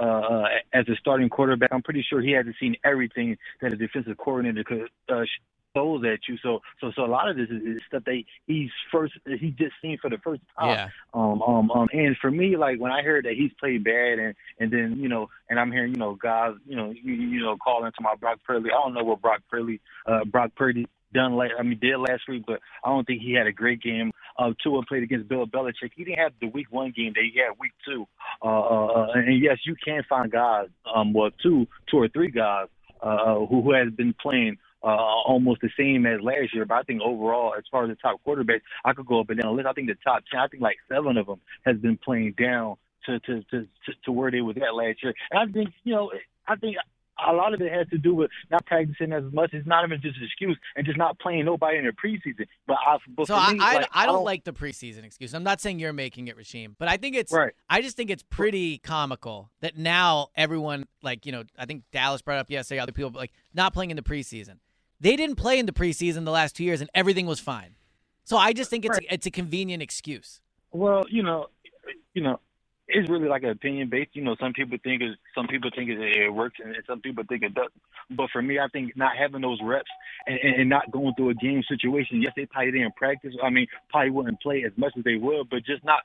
uh, 0.00 0.04
uh, 0.04 0.44
as 0.72 0.88
a 0.88 0.94
starting 0.96 1.28
quarterback. 1.28 1.70
I'm 1.72 1.82
pretty 1.82 2.04
sure 2.08 2.20
he 2.20 2.32
hasn't 2.32 2.56
seen 2.60 2.76
everything 2.84 3.38
that 3.60 3.72
a 3.72 3.76
defensive 3.76 4.16
coordinator 4.16 4.62
could 4.64 4.88
uh, 5.08 5.24
throws 5.72 6.04
at 6.04 6.20
you. 6.28 6.36
So, 6.42 6.60
so, 6.80 6.92
so 6.94 7.04
a 7.04 7.06
lot 7.06 7.28
of 7.28 7.36
this 7.36 7.48
is, 7.48 7.62
is 7.62 7.82
stuff 7.86 8.04
that 8.04 8.22
he's 8.46 8.70
first 8.90 9.14
he 9.24 9.50
just 9.50 9.74
seen 9.80 9.98
for 10.00 10.10
the 10.10 10.18
first 10.18 10.42
time. 10.58 10.68
Yeah. 10.68 10.88
Um, 11.14 11.42
um, 11.42 11.70
um, 11.70 11.88
and 11.92 12.16
for 12.20 12.30
me, 12.30 12.56
like 12.56 12.78
when 12.78 12.92
I 12.92 13.02
heard 13.02 13.24
that 13.24 13.34
he's 13.34 13.52
played 13.58 13.84
bad, 13.84 14.18
and 14.18 14.34
and 14.58 14.72
then 14.72 14.96
you 14.98 15.08
know, 15.08 15.28
and 15.48 15.58
I'm 15.58 15.72
hearing 15.72 15.92
you 15.92 15.98
know 15.98 16.14
guys, 16.14 16.54
you 16.66 16.76
know, 16.76 16.90
you, 16.90 17.14
you 17.14 17.40
know, 17.40 17.56
calling 17.56 17.90
to 17.90 18.02
my 18.02 18.14
Brock 18.14 18.38
Purdy. 18.46 18.70
I 18.70 18.82
don't 18.82 18.94
know 18.94 19.04
what 19.04 19.20
Brock 19.20 19.42
Purdy, 19.50 19.80
uh, 20.06 20.24
Brock 20.24 20.52
Purdy 20.56 20.86
done 21.12 21.36
last. 21.36 21.52
I 21.58 21.62
mean, 21.62 21.78
did 21.80 21.96
last 21.98 22.22
week, 22.28 22.44
but 22.46 22.60
I 22.84 22.88
don't 22.88 23.06
think 23.06 23.22
he 23.22 23.32
had 23.32 23.46
a 23.46 23.52
great 23.52 23.82
game. 23.82 24.12
Uh, 24.38 24.52
Tua 24.62 24.82
played 24.86 25.02
against 25.02 25.28
Bill 25.28 25.46
Belichick. 25.46 25.90
He 25.94 26.04
didn't 26.04 26.18
have 26.18 26.32
the 26.40 26.48
week 26.48 26.68
one 26.70 26.92
game 26.96 27.12
that 27.14 27.22
he 27.22 27.38
had 27.38 27.58
week 27.58 27.72
two. 27.86 28.06
Uh, 28.42 28.46
uh, 28.46 28.86
uh, 28.86 29.06
and 29.14 29.42
yes, 29.42 29.58
you 29.64 29.76
can 29.82 30.02
find 30.08 30.30
guys, 30.30 30.68
um, 30.92 31.12
well, 31.12 31.30
two, 31.42 31.66
two 31.90 31.98
or 31.98 32.08
three 32.08 32.30
guys 32.30 32.68
uh, 33.02 33.34
who 33.46 33.62
who 33.62 33.72
has 33.72 33.92
been 33.92 34.14
playing 34.14 34.56
uh, 34.84 34.86
almost 34.86 35.60
the 35.60 35.70
same 35.78 36.06
as 36.06 36.20
last 36.20 36.54
year. 36.54 36.64
But 36.64 36.74
I 36.74 36.82
think 36.82 37.02
overall, 37.02 37.54
as 37.56 37.64
far 37.70 37.84
as 37.84 37.90
the 37.90 37.96
top 37.96 38.20
quarterbacks, 38.26 38.62
I 38.84 38.92
could 38.92 39.06
go 39.06 39.20
up 39.20 39.30
and 39.30 39.40
down 39.40 39.52
the 39.52 39.56
list. 39.56 39.68
I 39.68 39.72
think 39.72 39.88
the 39.88 39.96
top 40.04 40.24
ten, 40.30 40.40
I 40.40 40.48
think 40.48 40.62
like 40.62 40.76
seven 40.88 41.16
of 41.16 41.26
them 41.26 41.40
has 41.64 41.76
been 41.76 41.98
playing 41.98 42.34
down 42.38 42.76
to 43.06 43.18
to 43.20 43.42
to 43.50 43.60
to, 43.62 43.92
to 44.04 44.12
where 44.12 44.30
they 44.30 44.40
was 44.40 44.56
at 44.56 44.74
last 44.74 45.02
year. 45.02 45.14
And 45.30 45.50
I 45.50 45.52
think 45.52 45.70
you 45.84 45.94
know, 45.94 46.10
I 46.46 46.56
think 46.56 46.76
a 47.24 47.32
lot 47.32 47.54
of 47.54 47.60
it 47.60 47.72
has 47.72 47.88
to 47.90 47.98
do 47.98 48.14
with 48.14 48.30
not 48.50 48.64
practicing 48.66 49.12
as 49.12 49.24
much. 49.32 49.50
It's 49.52 49.66
not 49.66 49.84
even 49.84 50.00
just 50.00 50.16
an 50.16 50.24
excuse 50.24 50.58
and 50.76 50.84
just 50.84 50.98
not 50.98 51.18
playing 51.18 51.44
nobody 51.44 51.78
in 51.78 51.84
the 51.84 51.92
preseason. 51.92 52.46
But, 52.66 52.78
I, 52.84 52.96
but 53.14 53.26
So 53.26 53.34
I, 53.34 53.52
me, 53.52 53.58
I, 53.60 53.74
like, 53.76 53.88
I 53.92 54.06
don't 54.06 54.24
like 54.24 54.44
the 54.44 54.52
preseason 54.52 55.04
excuse. 55.04 55.34
I'm 55.34 55.44
not 55.44 55.60
saying 55.60 55.78
you're 55.78 55.92
making 55.92 56.28
it, 56.28 56.36
Rasheem, 56.36 56.74
but 56.78 56.88
I 56.88 56.96
think 56.96 57.16
it's. 57.16 57.32
Right. 57.32 57.52
I 57.68 57.82
just 57.82 57.96
think 57.96 58.10
it's 58.10 58.24
pretty 58.24 58.78
comical 58.78 59.50
that 59.60 59.76
now 59.76 60.28
everyone, 60.34 60.86
like 61.02 61.26
you 61.26 61.32
know, 61.32 61.44
I 61.58 61.66
think 61.66 61.84
Dallas 61.92 62.22
brought 62.22 62.38
up 62.38 62.50
yesterday, 62.50 62.80
other 62.80 62.92
people, 62.92 63.12
like 63.14 63.32
not 63.54 63.72
playing 63.72 63.90
in 63.90 63.96
the 63.96 64.02
preseason. 64.02 64.56
They 65.02 65.16
didn't 65.16 65.34
play 65.34 65.58
in 65.58 65.66
the 65.66 65.72
preseason 65.72 66.24
the 66.24 66.30
last 66.30 66.54
two 66.54 66.62
years, 66.62 66.80
and 66.80 66.88
everything 66.94 67.26
was 67.26 67.40
fine. 67.40 67.74
So 68.22 68.36
I 68.36 68.52
just 68.52 68.70
think 68.70 68.84
it's 68.84 68.98
Right. 68.98 69.08
it's 69.10 69.26
a 69.26 69.32
convenient 69.32 69.82
excuse. 69.82 70.40
Well, 70.70 71.04
you 71.10 71.24
know, 71.24 71.48
you 72.14 72.22
know, 72.22 72.38
it's 72.86 73.10
really 73.10 73.26
like 73.28 73.42
an 73.42 73.50
opinion 73.50 73.88
based. 73.88 74.14
You 74.14 74.22
know, 74.22 74.36
some 74.38 74.52
people 74.52 74.78
think 74.84 75.02
it, 75.02 75.18
some 75.34 75.48
people 75.48 75.70
think 75.74 75.90
it, 75.90 75.98
it 75.98 76.30
works, 76.32 76.58
and 76.62 76.76
some 76.86 77.00
people 77.00 77.24
think 77.28 77.42
it 77.42 77.52
doesn't. 77.52 77.82
But 78.10 78.30
for 78.30 78.42
me, 78.42 78.60
I 78.60 78.68
think 78.68 78.96
not 78.96 79.16
having 79.16 79.40
those 79.40 79.58
reps 79.60 79.90
and, 80.28 80.38
and, 80.38 80.54
and 80.60 80.70
not 80.70 80.92
going 80.92 81.14
through 81.16 81.30
a 81.30 81.34
game 81.34 81.64
situation. 81.68 82.22
Yes, 82.22 82.34
they 82.36 82.46
probably 82.46 82.70
didn't 82.70 82.94
practice. 82.94 83.34
I 83.42 83.50
mean, 83.50 83.66
probably 83.90 84.10
wouldn't 84.10 84.40
play 84.40 84.62
as 84.64 84.72
much 84.76 84.92
as 84.96 85.02
they 85.02 85.16
would, 85.16 85.50
but 85.50 85.64
just 85.64 85.82
not, 85.84 86.02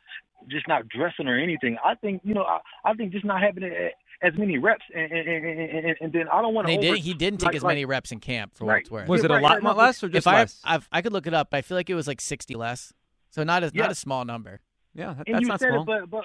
just 0.47 0.67
not 0.67 0.89
dressing 0.89 1.27
or 1.27 1.37
anything. 1.37 1.77
I 1.85 1.93
think 1.93 2.21
you 2.23 2.33
know, 2.33 2.45
I, 2.45 2.61
I 2.83 2.95
think 2.95 3.11
just 3.11 3.25
not 3.25 3.43
having 3.43 3.61
it 3.61 3.93
as 4.21 4.33
many 4.37 4.57
reps, 4.57 4.83
and 4.95 5.11
and, 5.11 5.27
and, 5.27 5.59
and, 5.85 5.95
and 6.01 6.13
then 6.13 6.27
I 6.29 6.41
don't 6.41 6.53
want 6.53 6.67
to. 6.67 6.75
They 6.75 6.81
did. 6.81 6.97
He 6.99 7.13
didn't 7.13 7.39
take 7.39 7.47
like- 7.47 7.55
as 7.55 7.63
many 7.63 7.85
like- 7.85 7.91
reps 7.91 8.11
in 8.11 8.19
camp 8.19 8.55
for 8.55 8.65
what 8.65 8.77
it's 8.79 8.91
worth. 8.91 9.07
Was 9.07 9.23
it 9.23 9.31
a 9.31 9.39
lot 9.39 9.61
right, 9.63 9.75
less 9.77 10.03
or 10.03 10.07
just 10.09 10.25
if 10.25 10.27
I, 10.27 10.39
less? 10.39 10.61
I've, 10.63 10.87
I 10.91 11.01
could 11.01 11.13
look 11.13 11.27
it 11.27 11.33
up. 11.33 11.49
but 11.51 11.57
I 11.57 11.61
feel 11.61 11.77
like 11.77 11.89
it 11.89 11.95
was 11.95 12.07
like 12.07 12.21
60 12.21 12.55
less. 12.55 12.93
So 13.29 13.43
not 13.43 13.63
as 13.63 13.71
Yeah. 13.73 13.83
not 13.83 13.91
a 13.91 13.95
small 13.95 14.25
number. 14.25 14.61
yeah, 14.93 15.13
that, 15.13 15.27
and 15.27 15.35
that's 15.35 15.41
you 15.41 15.47
not 15.47 15.59
said 15.59 15.69
small. 15.69 15.81
it, 15.83 15.85
but 15.85 16.09
but 16.09 16.23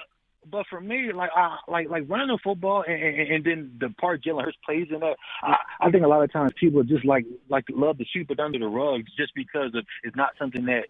but 0.49 0.65
for 0.69 0.81
me, 0.81 1.11
like 1.13 1.29
I 1.35 1.57
like 1.67 1.89
like 1.89 2.03
running 2.07 2.27
the 2.27 2.39
football 2.43 2.83
and, 2.87 3.01
and, 3.01 3.31
and 3.31 3.43
then 3.45 3.71
the 3.79 3.89
part 4.01 4.23
Jalen 4.23 4.43
Hurts 4.45 4.57
plays 4.65 4.87
in 4.91 4.99
that, 5.01 5.15
I, 5.43 5.55
I 5.81 5.91
think 5.91 6.03
a 6.03 6.07
lot 6.07 6.23
of 6.23 6.31
times 6.33 6.51
people 6.59 6.83
just 6.83 7.05
like 7.05 7.25
like 7.49 7.65
love 7.69 7.97
to 7.99 8.05
sweep 8.11 8.31
it 8.31 8.39
under 8.39 8.59
the 8.59 8.67
rug 8.67 9.01
just 9.17 9.33
because 9.35 9.73
of 9.75 9.85
it's 10.03 10.15
not 10.15 10.31
something 10.39 10.65
that 10.65 10.85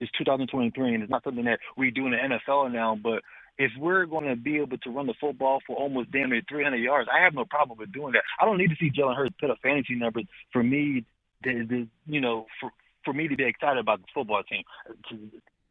is 0.00 0.08
2023 0.18 0.94
and 0.94 1.02
it's 1.02 1.10
not 1.10 1.24
something 1.24 1.44
that 1.44 1.60
we 1.76 1.90
do 1.90 2.04
in 2.06 2.12
the 2.12 2.18
NFL 2.18 2.72
now. 2.72 2.96
But 3.00 3.22
if 3.58 3.70
we're 3.78 4.04
going 4.06 4.24
to 4.26 4.36
be 4.36 4.58
able 4.58 4.78
to 4.78 4.90
run 4.90 5.06
the 5.06 5.14
football 5.20 5.60
for 5.66 5.76
almost 5.76 6.10
damn 6.10 6.30
near 6.30 6.42
300 6.48 6.76
yards, 6.76 7.08
I 7.12 7.22
have 7.22 7.34
no 7.34 7.44
problem 7.44 7.78
with 7.78 7.92
doing 7.92 8.12
that. 8.14 8.22
I 8.40 8.44
don't 8.44 8.58
need 8.58 8.70
to 8.70 8.76
see 8.80 8.90
Jalen 8.90 9.16
Hurts 9.16 9.34
put 9.40 9.50
up 9.50 9.58
fantasy 9.62 9.94
numbers 9.94 10.24
for 10.52 10.62
me, 10.62 11.04
to, 11.44 11.64
to, 11.66 11.86
you 12.06 12.20
know, 12.20 12.46
for 12.60 12.70
for 13.04 13.12
me 13.12 13.28
to 13.28 13.36
be 13.36 13.44
excited 13.44 13.78
about 13.78 14.00
the 14.00 14.06
football 14.14 14.42
team. 14.42 14.62
To, 15.10 15.16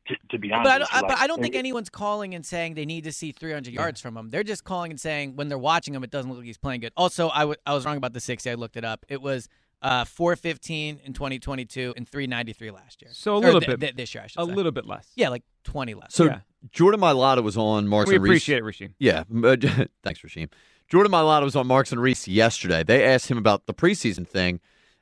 to, 0.08 0.15
to 0.32 0.38
be 0.38 0.52
honest, 0.52 0.65
But 0.65 0.72
I, 0.74 0.78
don't, 0.78 0.91
you, 0.91 0.98
I, 0.98 1.02
but 1.13 1.17
I 1.19 1.28
don't 1.28 1.41
think 1.41 1.56
and- 1.56 1.60
anyone's 1.60 1.89
calling 1.89 2.36
and 2.36 2.46
saying 2.46 2.76
they 2.76 2.86
need 2.86 3.06
to 3.06 3.12
see 3.12 3.32
300 3.32 3.74
yards 3.74 4.00
from 4.02 4.15
him. 4.15 4.30
They're 4.30 4.43
just 4.43 4.63
calling 4.65 4.91
and 4.91 5.00
saying 5.00 5.36
when 5.36 5.48
they're 5.50 5.58
watching 5.58 5.96
him, 5.96 6.04
it 6.04 6.12
doesn't 6.12 6.30
look 6.30 6.38
like 6.39 6.46
he's 6.46 6.58
playing 6.60 6.82
good. 6.82 6.93
Also, 6.96 7.30
I, 7.30 7.39
w- 7.39 7.56
I 7.65 7.74
was 7.74 7.86
wrong 7.86 7.98
about 7.98 8.13
the 8.13 8.19
60. 8.19 8.50
I 8.50 8.54
looked 8.54 8.76
it 8.78 8.84
up. 8.86 9.06
It 9.10 9.22
was 9.22 9.48
uh, 9.82 10.06
415 10.06 11.00
in 11.04 11.13
2022 11.13 11.93
and 11.98 12.08
393 12.08 12.69
last 12.72 13.02
year. 13.02 13.12
So 13.13 13.36
a 13.36 13.38
little 13.38 13.60
th- 13.62 13.72
bit- 13.72 13.80
th- 13.80 13.96
this 13.96 14.13
year, 14.13 14.24
I 14.24 14.28
should 14.28 14.41
a 14.41 14.46
say. 14.46 14.52
little 14.54 14.72
bit 14.72 14.86
less. 14.86 15.10
Yeah, 15.15 15.30
like 15.30 15.43
20 15.63 15.93
less. 15.96 16.13
So 16.13 16.26
Yeah. 16.26 16.39
Jordan 16.71 17.02
Mailata 17.02 17.43
was 17.43 17.58
on 17.58 17.88
Marks 17.88 18.10
We 18.10 18.15
and 18.15 18.23
Reese. 18.23 18.47
We 18.47 18.56
appreciate 18.56 18.58
it, 18.58 18.63
Rasheem. 18.63 18.93
Yeah, 18.99 19.23
uh, 19.43 19.86
thanks, 20.04 20.21
Rasheem. 20.21 20.49
Jordan 20.89 21.12
Mailata 21.12 21.43
was 21.43 21.56
on 21.56 21.67
Marks 21.67 21.91
and 21.91 22.02
Reese 22.02 22.28
yesterday. 22.28 22.84
They 22.84 23.04
asked 23.06 23.30
him 23.30 23.38
about 23.38 23.65
the 23.65 23.73
preseason 23.73 24.28
thing, 24.28 24.60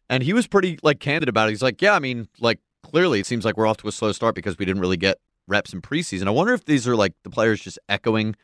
and 0.09 0.23
he 0.23 0.33
was 0.33 0.47
pretty 0.47 0.79
like 0.83 0.99
candid 0.99 1.29
about 1.29 1.47
it. 1.47 1.51
He's 1.51 1.61
like, 1.61 1.81
"Yeah, 1.81 1.93
I 1.93 1.99
mean, 1.99 2.27
like 2.39 2.59
clearly 2.83 3.19
it 3.19 3.25
seems 3.25 3.45
like 3.45 3.57
we're 3.57 3.67
off 3.67 3.77
to 3.77 3.87
a 3.87 3.91
slow 3.91 4.11
start 4.11 4.35
because 4.35 4.57
we 4.57 4.65
didn't 4.65 4.81
really 4.81 4.97
get 4.97 5.19
reps 5.47 5.73
in 5.73 5.81
preseason." 5.81 6.27
I 6.27 6.31
wonder 6.31 6.53
if 6.53 6.65
these 6.65 6.87
are 6.87 6.95
like 6.95 7.13
the 7.23 7.29
players 7.29 7.61
just 7.61 7.79
echoing 7.89 8.35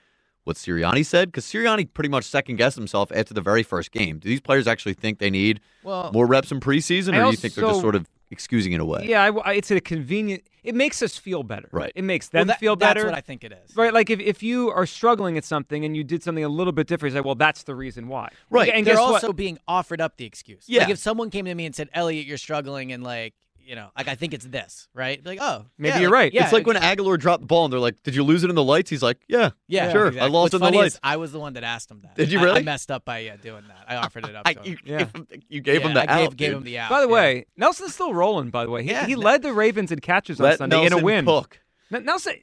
what 0.43 0.56
Sirianni 0.56 1.06
said 1.06 1.30
because 1.30 1.45
Sirianni 1.45 1.93
pretty 1.93 2.10
much 2.10 2.23
second 2.23 2.56
guessed 2.56 2.77
himself 2.77 3.12
after 3.13 3.34
the 3.34 3.41
very 3.41 3.63
first 3.63 3.91
game. 3.91 4.19
Do 4.19 4.30
these 4.30 4.41
players 4.41 4.65
actually 4.65 4.93
think 4.93 5.19
they 5.19 5.30
need 5.30 5.60
Well, 5.84 6.10
more 6.13 6.25
reps 6.25 6.51
in 6.51 6.60
preseason, 6.62 7.10
or 7.10 7.25
do 7.25 7.32
you 7.32 7.36
think 7.38 7.53
they're 7.53 7.65
just 7.65 7.82
sort 7.82 7.95
of 7.95 8.08
excusing 8.32 8.74
it 8.74 8.80
away? 8.82 9.06
Yeah, 9.08 9.24
I, 9.24 9.30
I- 9.52 9.54
it's 9.54 9.72
a 9.72 9.80
convenient. 9.80 10.44
It 10.63 10.76
makes 10.76 11.02
us 11.02 11.18
feel 11.18 11.44
better. 11.44 11.70
Right. 11.72 11.94
It 11.96 12.04
makes 12.04 12.30
well, 12.32 12.42
them 12.42 12.48
that- 12.48 12.60
feel 12.60 12.76
better. 12.76 13.02
That's 13.02 13.12
what 13.12 13.18
I 13.18 13.22
think 13.22 13.44
it 13.44 13.54
is. 13.54 13.76
Right, 13.76 13.94
like 13.94 14.10
if, 14.10 14.20
if 14.20 14.44
you 14.44 14.70
are 14.72 14.86
struggling 14.86 15.38
at 15.38 15.46
something 15.46 15.86
and 15.86 15.96
you 15.96 16.04
did 16.04 16.24
something 16.24 16.44
a 16.44 16.50
little 16.50 16.74
bit 16.74 16.88
different, 16.88 17.12
it's 17.13 17.20
like, 17.20 17.26
well, 17.26 17.36
that's 17.36 17.63
the 17.63 17.76
reason 17.76 18.08
why. 18.08 18.30
Right. 18.50 18.72
And 18.74 18.86
They're 18.86 19.00
also 19.00 19.28
what? 19.28 19.36
being 19.36 19.60
offered 19.68 20.02
up 20.02 20.18
the 20.18 20.26
excuse. 20.26 20.66
Yeah. 20.68 20.82
Like 20.82 20.90
if 20.90 20.98
someone 21.00 21.30
came 21.30 21.46
to 21.46 21.56
me 21.56 21.66
and 21.66 21.74
said, 21.76 21.90
Elliot, 21.94 22.26
you're 22.26 22.38
struggling 22.38 22.92
and 22.92 23.04
like, 23.04 23.34
you 23.67 23.75
know, 23.75 23.89
like 23.97 24.08
I 24.08 24.15
think 24.15 24.34
it's 24.34 24.45
this, 24.45 24.88
right? 24.93 25.23
Like, 25.25 25.39
oh, 25.41 25.65
Maybe 25.77 25.89
yeah, 25.95 25.99
you're 25.99 26.10
like- 26.10 26.13
right. 26.19 26.34
Yeah, 26.34 26.43
it's 26.45 26.53
like 26.53 26.65
when 26.65 26.77
Agholor 26.77 27.19
dropped 27.19 27.41
the 27.41 27.47
ball 27.47 27.65
and 27.65 27.73
they're 27.73 27.80
like, 27.80 28.01
"Did 28.03 28.15
you 28.15 28.23
lose 28.23 28.43
it 28.43 28.49
in 28.49 28.56
the 28.56 28.63
lights?" 28.63 28.89
He's 28.89 29.03
like, 29.03 29.17
"Yeah, 29.27 29.49
Yeah, 29.67 29.91
sure, 29.91 30.08
exactly. 30.08 30.21
I 30.21 30.32
lost 30.32 30.53
What's 30.53 30.65
in 30.65 30.71
the 30.71 30.77
lights." 30.80 30.93
is 30.95 30.99
I 31.03 31.17
was 31.17 31.32
the 31.34 31.39
one 31.39 31.53
that 31.53 31.63
asked 31.63 31.91
him 31.91 31.99
that. 32.01 32.15
Did 32.15 32.32
you 32.32 32.39
I- 32.39 32.41
I, 32.41 32.45
really? 32.45 32.63
messed 32.63 32.89
up 32.91 33.03
by 33.06 33.19
yeah 33.19 33.36
doing 33.36 33.63
that. 33.67 33.86
I 33.88 33.95
offered 34.03 34.25
it 34.27 34.36
up. 34.36 34.43
I, 34.45 34.53
to 34.53 34.69
you, 34.69 34.77
him. 34.77 34.80
Yeah. 34.86 34.97
gave 34.99 35.12
him, 35.13 35.27
you 35.49 35.62
gave 35.62 35.82
Yeah, 35.82 35.88
him 35.88 35.93
the 35.95 36.10
I 36.12 36.13
out. 36.13 36.19
gave, 36.30 36.38
gave 36.38 36.49
dude. 36.51 36.58
him 36.60 36.63
the 36.63 36.80
out. 36.80 36.89
By 36.89 37.01
the 37.01 37.08
yeah. 37.08 37.13
way, 37.13 37.45
Nelson's 37.58 37.93
still 37.93 38.13
rolling. 38.13 38.49
By 38.51 38.63
the 38.65 38.71
way, 38.71 38.84
he, 38.84 38.91
Yeah. 38.91 39.06
he 39.06 39.15
led 39.15 39.41
the 39.41 39.51
Ravens 39.53 39.91
in 39.91 39.99
catches 39.99 40.39
on 40.39 40.45
Let 40.45 40.58
Sunday 40.60 40.86
in 40.86 40.93
a 40.93 40.97
win. 41.03 41.25
cook. 41.25 41.60
N- 41.93 42.06
Nelson, 42.06 42.36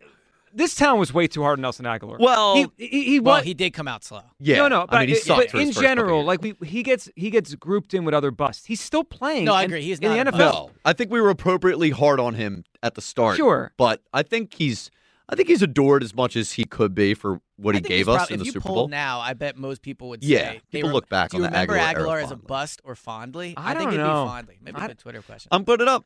this 0.55 0.75
town 0.75 0.99
was 0.99 1.13
way 1.13 1.27
too 1.27 1.43
hard 1.43 1.59
on 1.59 1.63
Nelson 1.63 1.85
Agholor. 1.85 2.19
Well, 2.19 2.55
he 2.55 2.67
he, 2.77 3.05
he 3.05 3.21
well, 3.21 3.37
was. 3.37 3.45
he 3.45 3.55
did 3.55 3.73
come 3.73 3.89
out 3.89 4.05
slow. 4.05 4.23
yeah, 4.39 4.57
no, 4.57 4.69
no, 4.69 4.87
but, 4.87 4.97
I 4.97 5.01
mean, 5.01 5.09
he 5.11 5.15
it- 5.17 5.23
sucked 5.25 5.53
but 5.53 5.61
in 5.61 5.73
general, 5.73 6.25
like 6.25 6.41
we, 6.43 6.55
he 6.65 6.83
gets 6.83 7.09
he 7.17 7.31
gets 7.31 7.55
grouped 7.55 7.93
in 7.95 8.05
with 8.05 8.15
other 8.15 8.31
busts. 8.31 8.67
He's 8.67 8.81
still 8.81 9.05
playing. 9.05 9.45
No, 9.47 9.55
I 9.55 9.63
in- 9.65 9.71
agree. 9.71 9.83
He's 9.83 9.99
in 9.99 10.11
the 10.11 10.17
not 10.23 10.29
a 10.29 10.33
NFL. 10.33 10.39
No, 10.39 10.71
I 10.85 10.93
think 10.93 11.11
we 11.11 11.21
were 11.21 11.31
appropriately 11.31 11.91
hard 11.91 12.21
on 12.21 12.35
him 12.35 12.65
at 12.83 12.95
the 12.95 13.01
start. 13.03 13.37
Sure. 13.37 13.73
but 13.77 14.03
I 14.13 14.23
think 14.23 14.55
he's, 14.55 14.91
I 15.29 15.35
think 15.37 15.49
he's 15.49 15.63
adored 15.63 16.03
as 16.03 16.15
much 16.15 16.37
as 16.37 16.53
he 16.53 16.65
could 16.65 16.95
be 16.95 17.15
for 17.15 17.41
what 17.57 17.75
I 17.75 17.79
he 17.79 17.83
gave 17.83 18.09
us 18.09 18.27
prob- 18.27 18.31
in 18.33 18.39
the 18.41 18.45
Super 18.47 18.69
Bowl. 18.69 18.89
now, 18.89 19.21
I 19.21 19.33
bet 19.33 19.57
most 19.57 19.81
people 19.81 20.09
would 20.11 20.23
say 20.23 20.29
Yeah, 20.31 20.53
they 20.53 20.61
people 20.71 20.89
rem- 20.91 20.95
look 20.95 21.09
back 21.09 21.31
do 21.31 21.37
on 21.37 21.43
the 21.43 21.49
Agholor 21.57 21.79
Agholor 21.95 22.23
as 22.23 22.31
a 22.33 22.37
bust 22.37 22.81
or 22.85 22.95
fondly? 22.95 23.55
I 23.57 23.75
think 23.75 23.91
don't 23.91 23.95
it'd 23.95 24.01
know. 24.07 24.25
be 24.25 24.29
fondly. 24.29 24.59
Maybe 24.61 24.77
I- 24.81 24.87
a 24.87 24.95
Twitter 24.95 25.23
question. 25.23 25.49
I'm 25.53 25.65
putting 25.65 25.87
it 25.87 25.89
up. 25.91 26.05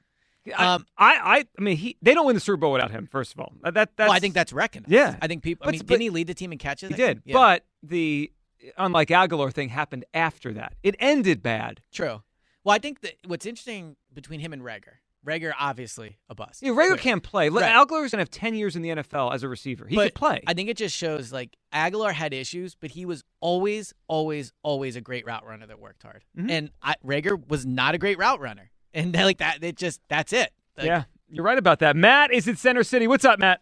I, 0.56 0.74
Um, 0.74 0.86
I, 0.96 1.14
I, 1.38 1.44
I 1.58 1.62
mean, 1.62 1.76
he 1.76 1.96
they 2.02 2.14
don't 2.14 2.26
win 2.26 2.34
the 2.34 2.40
Super 2.40 2.56
Bowl 2.58 2.72
without 2.72 2.90
him. 2.90 3.06
First 3.06 3.32
of 3.34 3.40
all, 3.40 3.52
that, 3.62 3.74
that 3.74 3.96
that's 3.96 4.08
well, 4.08 4.16
I 4.16 4.20
think 4.20 4.34
that's 4.34 4.52
recognized. 4.52 4.92
Yeah. 4.92 5.16
I 5.20 5.26
think 5.26 5.42
people. 5.42 5.64
I 5.64 5.66
But- 5.68 5.72
mean, 5.72 5.78
but- 5.80 5.86
didn't 5.88 6.02
he 6.02 6.10
lead 6.10 6.26
the 6.26 6.34
team 6.34 6.52
in 6.52 6.58
catches? 6.58 6.88
he 6.90 6.94
did. 6.94 7.22
Yeah. 7.24 7.34
But 7.34 7.64
the 7.82 8.32
unlike 8.76 9.08
Agholor 9.08 9.52
thing 9.52 9.68
happened 9.68 10.04
after 10.14 10.52
that. 10.54 10.74
It 10.82 10.96
ended 10.98 11.42
bad. 11.42 11.80
true. 11.92 12.22
Well, 12.64 12.74
I 12.74 12.78
think 12.78 13.00
that 13.00 13.14
what's 13.26 13.46
interesting 13.46 13.96
between 14.12 14.40
him 14.40 14.52
and 14.52 14.60
Reagor, 14.60 14.96
Reagor 15.26 15.52
obviously 15.58 16.18
a 16.28 16.34
bust. 16.34 16.60
Yeah, 16.60 16.72
Reagor 16.72 16.98
can't 16.98 17.22
play. 17.22 17.48
Look, 17.50 17.62
Right. 17.62 17.74
Agholor's 17.74 18.10
gonna 18.10 18.20
have 18.20 18.30
ten 18.30 18.54
years 18.54 18.76
in 18.76 18.82
the 18.82 18.90
NFL 18.90 19.32
as 19.32 19.42
a 19.42 19.48
receiver. 19.48 19.86
He 19.86 19.94
But 19.96 20.06
could 20.06 20.14
play. 20.16 20.42
I 20.46 20.52
think 20.54 20.68
it 20.68 20.76
just 20.76 20.94
shows 20.94 21.32
like 21.32 21.56
Agholor 21.72 22.12
had 22.12 22.34
issues, 22.34 22.74
but 22.74 22.90
he 22.90 23.06
was 23.06 23.22
always, 23.40 23.94
always, 24.06 24.52
always 24.62 24.96
a 24.96 25.00
great 25.00 25.24
route 25.24 25.46
runner 25.46 25.66
that 25.66 25.78
worked 25.80 26.02
hard. 26.02 26.24
Mhm. 26.36 26.50
And 26.50 26.70
I, 26.82 26.94
Reagor 27.06 27.48
was 27.48 27.64
not 27.64 27.94
a 27.94 27.98
great 27.98 28.18
route 28.18 28.40
runner, 28.40 28.70
and 28.94 29.12
then, 29.12 29.24
like 29.24 29.38
that, 29.38 29.62
it 29.62 29.76
just 29.76 30.00
that's 30.08 30.32
it. 30.32 30.50
Like, 30.76 30.86
yeah, 30.86 31.04
you're 31.30 31.44
right 31.44 31.58
about 31.58 31.78
that. 31.80 31.96
Matt 31.96 32.32
is 32.32 32.46
in 32.48 32.56
Center 32.56 32.82
City. 32.84 33.06
What's 33.06 33.24
up, 33.24 33.38
Matt? 33.38 33.60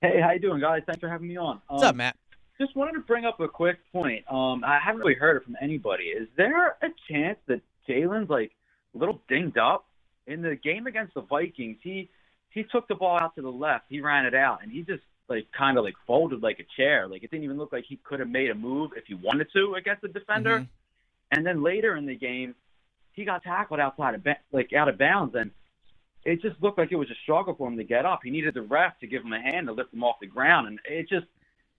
Hey, 0.00 0.20
how 0.20 0.30
you 0.32 0.38
doing, 0.38 0.60
guys? 0.60 0.82
Thanks 0.86 1.00
for 1.00 1.08
having 1.08 1.28
me 1.28 1.36
on. 1.36 1.60
What's 1.68 1.82
Um, 1.82 1.88
up, 1.90 1.96
Matt? 1.96 2.16
Just 2.60 2.74
wanted 2.76 2.92
to 2.92 3.00
bring 3.00 3.24
up 3.24 3.38
a 3.40 3.48
quick 3.48 3.78
point. 3.92 4.24
Um, 4.30 4.64
I 4.64 4.78
haven't 4.84 5.00
really 5.00 5.14
heard 5.14 5.36
it 5.36 5.44
from 5.44 5.56
anybody. 5.60 6.04
Is 6.04 6.28
there 6.36 6.76
a 6.82 6.88
chance 7.10 7.38
that 7.46 7.60
Jalen's 7.88 8.28
like 8.30 8.52
a 8.94 8.98
little 8.98 9.20
dinged 9.28 9.58
up 9.58 9.86
in 10.26 10.42
the 10.42 10.56
game 10.56 10.86
against 10.86 11.14
the 11.14 11.22
Vikings? 11.22 11.78
He 11.82 12.08
he 12.50 12.64
took 12.64 12.88
the 12.88 12.94
ball 12.94 13.18
out 13.18 13.34
to 13.36 13.42
the 13.42 13.50
left, 13.52 13.84
he 13.88 14.00
ran 14.00 14.26
it 14.26 14.34
out, 14.34 14.62
and 14.62 14.72
he 14.72 14.82
just 14.82 15.02
like 15.28 15.46
kind 15.56 15.78
of 15.78 15.84
like 15.84 15.94
folded 16.06 16.42
like 16.42 16.58
a 16.58 16.64
chair. 16.76 17.06
Like 17.06 17.22
it 17.22 17.30
didn't 17.30 17.44
even 17.44 17.58
look 17.58 17.72
like 17.72 17.84
he 17.88 17.96
could 18.02 18.18
have 18.20 18.28
made 18.28 18.50
a 18.50 18.54
move 18.54 18.92
if 18.96 19.04
he 19.06 19.14
wanted 19.14 19.48
to 19.52 19.74
against 19.74 20.02
the 20.02 20.08
defender. 20.08 20.60
Mhm. 20.60 20.68
And 21.32 21.46
then 21.46 21.62
later 21.62 21.96
in 21.96 22.06
the 22.06 22.16
game, 22.16 22.54
he 23.18 23.24
got 23.24 23.42
tackled 23.42 23.80
outside 23.80 24.14
of 24.14 24.26
like 24.52 24.72
out 24.72 24.88
of 24.88 24.96
bounds, 24.96 25.34
and 25.34 25.50
it 26.24 26.40
just 26.40 26.60
looked 26.62 26.78
like 26.78 26.92
it 26.92 26.96
was 26.96 27.10
a 27.10 27.14
struggle 27.22 27.54
for 27.54 27.68
him 27.68 27.76
to 27.76 27.84
get 27.84 28.06
up. 28.06 28.20
He 28.22 28.30
needed 28.30 28.54
the 28.54 28.62
ref 28.62 28.98
to 29.00 29.06
give 29.06 29.22
him 29.24 29.32
a 29.32 29.40
hand 29.40 29.66
to 29.66 29.72
lift 29.72 29.92
him 29.92 30.04
off 30.04 30.16
the 30.20 30.26
ground, 30.26 30.68
and 30.68 30.78
it 30.88 31.08
just 31.08 31.26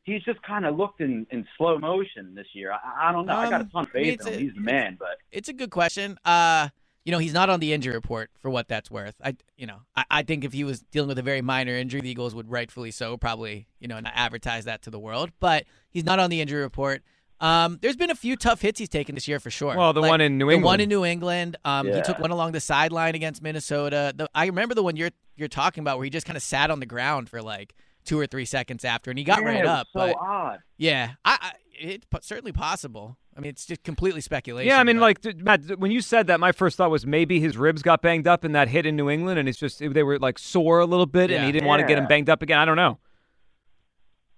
he's 0.03 0.23
just 0.23 0.41
kind 0.43 0.65
of 0.65 0.75
looked 0.77 1.01
in 1.01 1.25
in 1.31 1.47
slow 1.57 1.77
motion 1.77 2.35
this 2.35 2.47
year. 2.53 2.71
I, 2.71 3.09
I 3.09 3.11
don't 3.11 3.25
know. 3.25 3.35
I 3.35 3.49
got 3.49 3.61
a 3.61 3.63
Um, 3.63 3.69
ton 3.69 3.83
of 3.85 3.93
mean, 3.93 4.17
faith 4.17 4.27
in 4.27 4.33
him. 4.33 4.39
He's 4.39 4.53
the 4.53 4.61
man, 4.61 4.97
but 4.99 5.17
It's 5.31 5.49
a 5.49 5.53
good 5.53 5.71
question. 5.71 6.17
Uh, 6.25 6.69
you 7.05 7.11
know, 7.13 7.17
he's 7.19 7.33
not 7.33 7.49
on 7.49 7.59
the 7.59 7.73
injury 7.73 7.93
report 7.95 8.29
for 8.39 8.51
what 8.51 8.67
that's 8.67 8.91
worth. 8.91 9.15
I, 9.23 9.35
you 9.57 9.65
know, 9.65 9.81
I, 9.95 10.03
I 10.11 10.23
think 10.23 10.43
if 10.43 10.53
he 10.53 10.63
was 10.63 10.81
dealing 10.91 11.07
with 11.07 11.17
a 11.17 11.23
very 11.23 11.41
minor 11.41 11.73
injury, 11.73 12.01
the 12.01 12.09
Eagles 12.09 12.35
would 12.35 12.51
rightfully 12.51 12.91
so 12.91 13.17
probably, 13.17 13.67
you 13.79 13.87
know, 13.87 13.99
not 13.99 14.13
advertise 14.15 14.65
that 14.65 14.81
to 14.83 14.89
the 14.89 14.99
world. 14.99 15.31
But 15.39 15.63
he's 15.89 16.03
not 16.03 16.19
on 16.19 16.29
the 16.29 16.41
injury 16.41 16.61
report. 16.61 17.01
Um, 17.41 17.79
there's 17.81 17.95
been 17.95 18.09
a 18.11 18.15
few 18.15 18.35
tough 18.35 18.61
hits 18.61 18.79
he's 18.79 18.89
taken 18.89 19.15
this 19.15 19.27
year 19.27 19.39
for 19.39 19.49
sure. 19.49 19.75
Well, 19.75 19.93
the 19.93 20.01
Like, 20.01 20.09
one 20.09 20.21
in 20.21 20.37
New 20.37 20.45
England. 20.49 20.63
the 20.63 20.65
one 20.65 20.79
in 20.81 20.89
New 20.89 21.05
England. 21.05 21.57
Um, 21.63 21.87
he 21.87 22.01
took 22.01 22.19
one 22.19 22.31
along 22.31 22.51
the 22.51 22.59
sideline 22.59 23.15
against 23.15 23.41
Minnesota. 23.41 24.13
The, 24.15 24.29
I 24.35 24.45
remember 24.47 24.75
the 24.75 24.83
one 24.83 24.95
you're 24.95 25.11
you're 25.37 25.47
talking 25.47 25.81
about 25.81 25.97
where 25.97 26.03
he 26.03 26.09
just 26.09 26.25
kind 26.25 26.35
of 26.37 26.43
sat 26.43 26.69
on 26.69 26.79
the 26.81 26.85
ground 26.85 27.29
for 27.29 27.41
like 27.41 27.73
two 28.03 28.19
or 28.19 28.27
three 28.27 28.45
seconds 28.45 28.83
after, 28.83 29.09
and 29.09 29.17
he 29.17 29.23
got 29.23 29.39
yeah, 29.41 29.47
right 29.47 29.57
it 29.59 29.61
was 29.63 29.69
up. 29.69 29.87
So 29.93 29.99
but 29.99 30.15
odd. 30.19 30.59
yeah, 30.77 31.11
I, 31.23 31.37
I 31.41 31.51
it's 31.81 32.05
certainly 32.27 32.51
possible. 32.51 33.17
I 33.37 33.39
mean, 33.41 33.51
it's 33.51 33.65
just 33.65 33.83
completely 33.83 34.19
speculation. 34.19 34.67
Yeah, 34.67 34.79
I 34.79 34.83
mean, 34.83 34.97
but- 34.99 35.23
like 35.23 35.37
Matt, 35.37 35.79
when 35.79 35.91
you 35.91 36.01
said 36.01 36.27
that, 36.27 36.41
my 36.41 36.51
first 36.51 36.75
thought 36.75 36.91
was 36.91 37.05
maybe 37.05 37.39
his 37.39 37.55
ribs 37.55 37.81
got 37.81 38.01
banged 38.01 38.27
up 38.27 38.43
in 38.43 38.51
that 38.51 38.67
hit 38.67 38.85
in 38.85 38.97
New 38.97 39.09
England, 39.09 39.39
and 39.39 39.47
it's 39.47 39.57
just 39.57 39.79
they 39.79 40.03
were 40.03 40.19
like 40.19 40.37
sore 40.37 40.79
a 40.79 40.85
little 40.85 41.05
bit, 41.05 41.31
and 41.31 41.45
he 41.45 41.51
didn't 41.53 41.67
want 41.67 41.79
to 41.81 41.87
get 41.87 41.97
him 41.97 42.05
banged 42.07 42.29
up 42.29 42.41
again. 42.41 42.57
I 42.59 42.65
don't 42.65 42.75
know. 42.75 42.99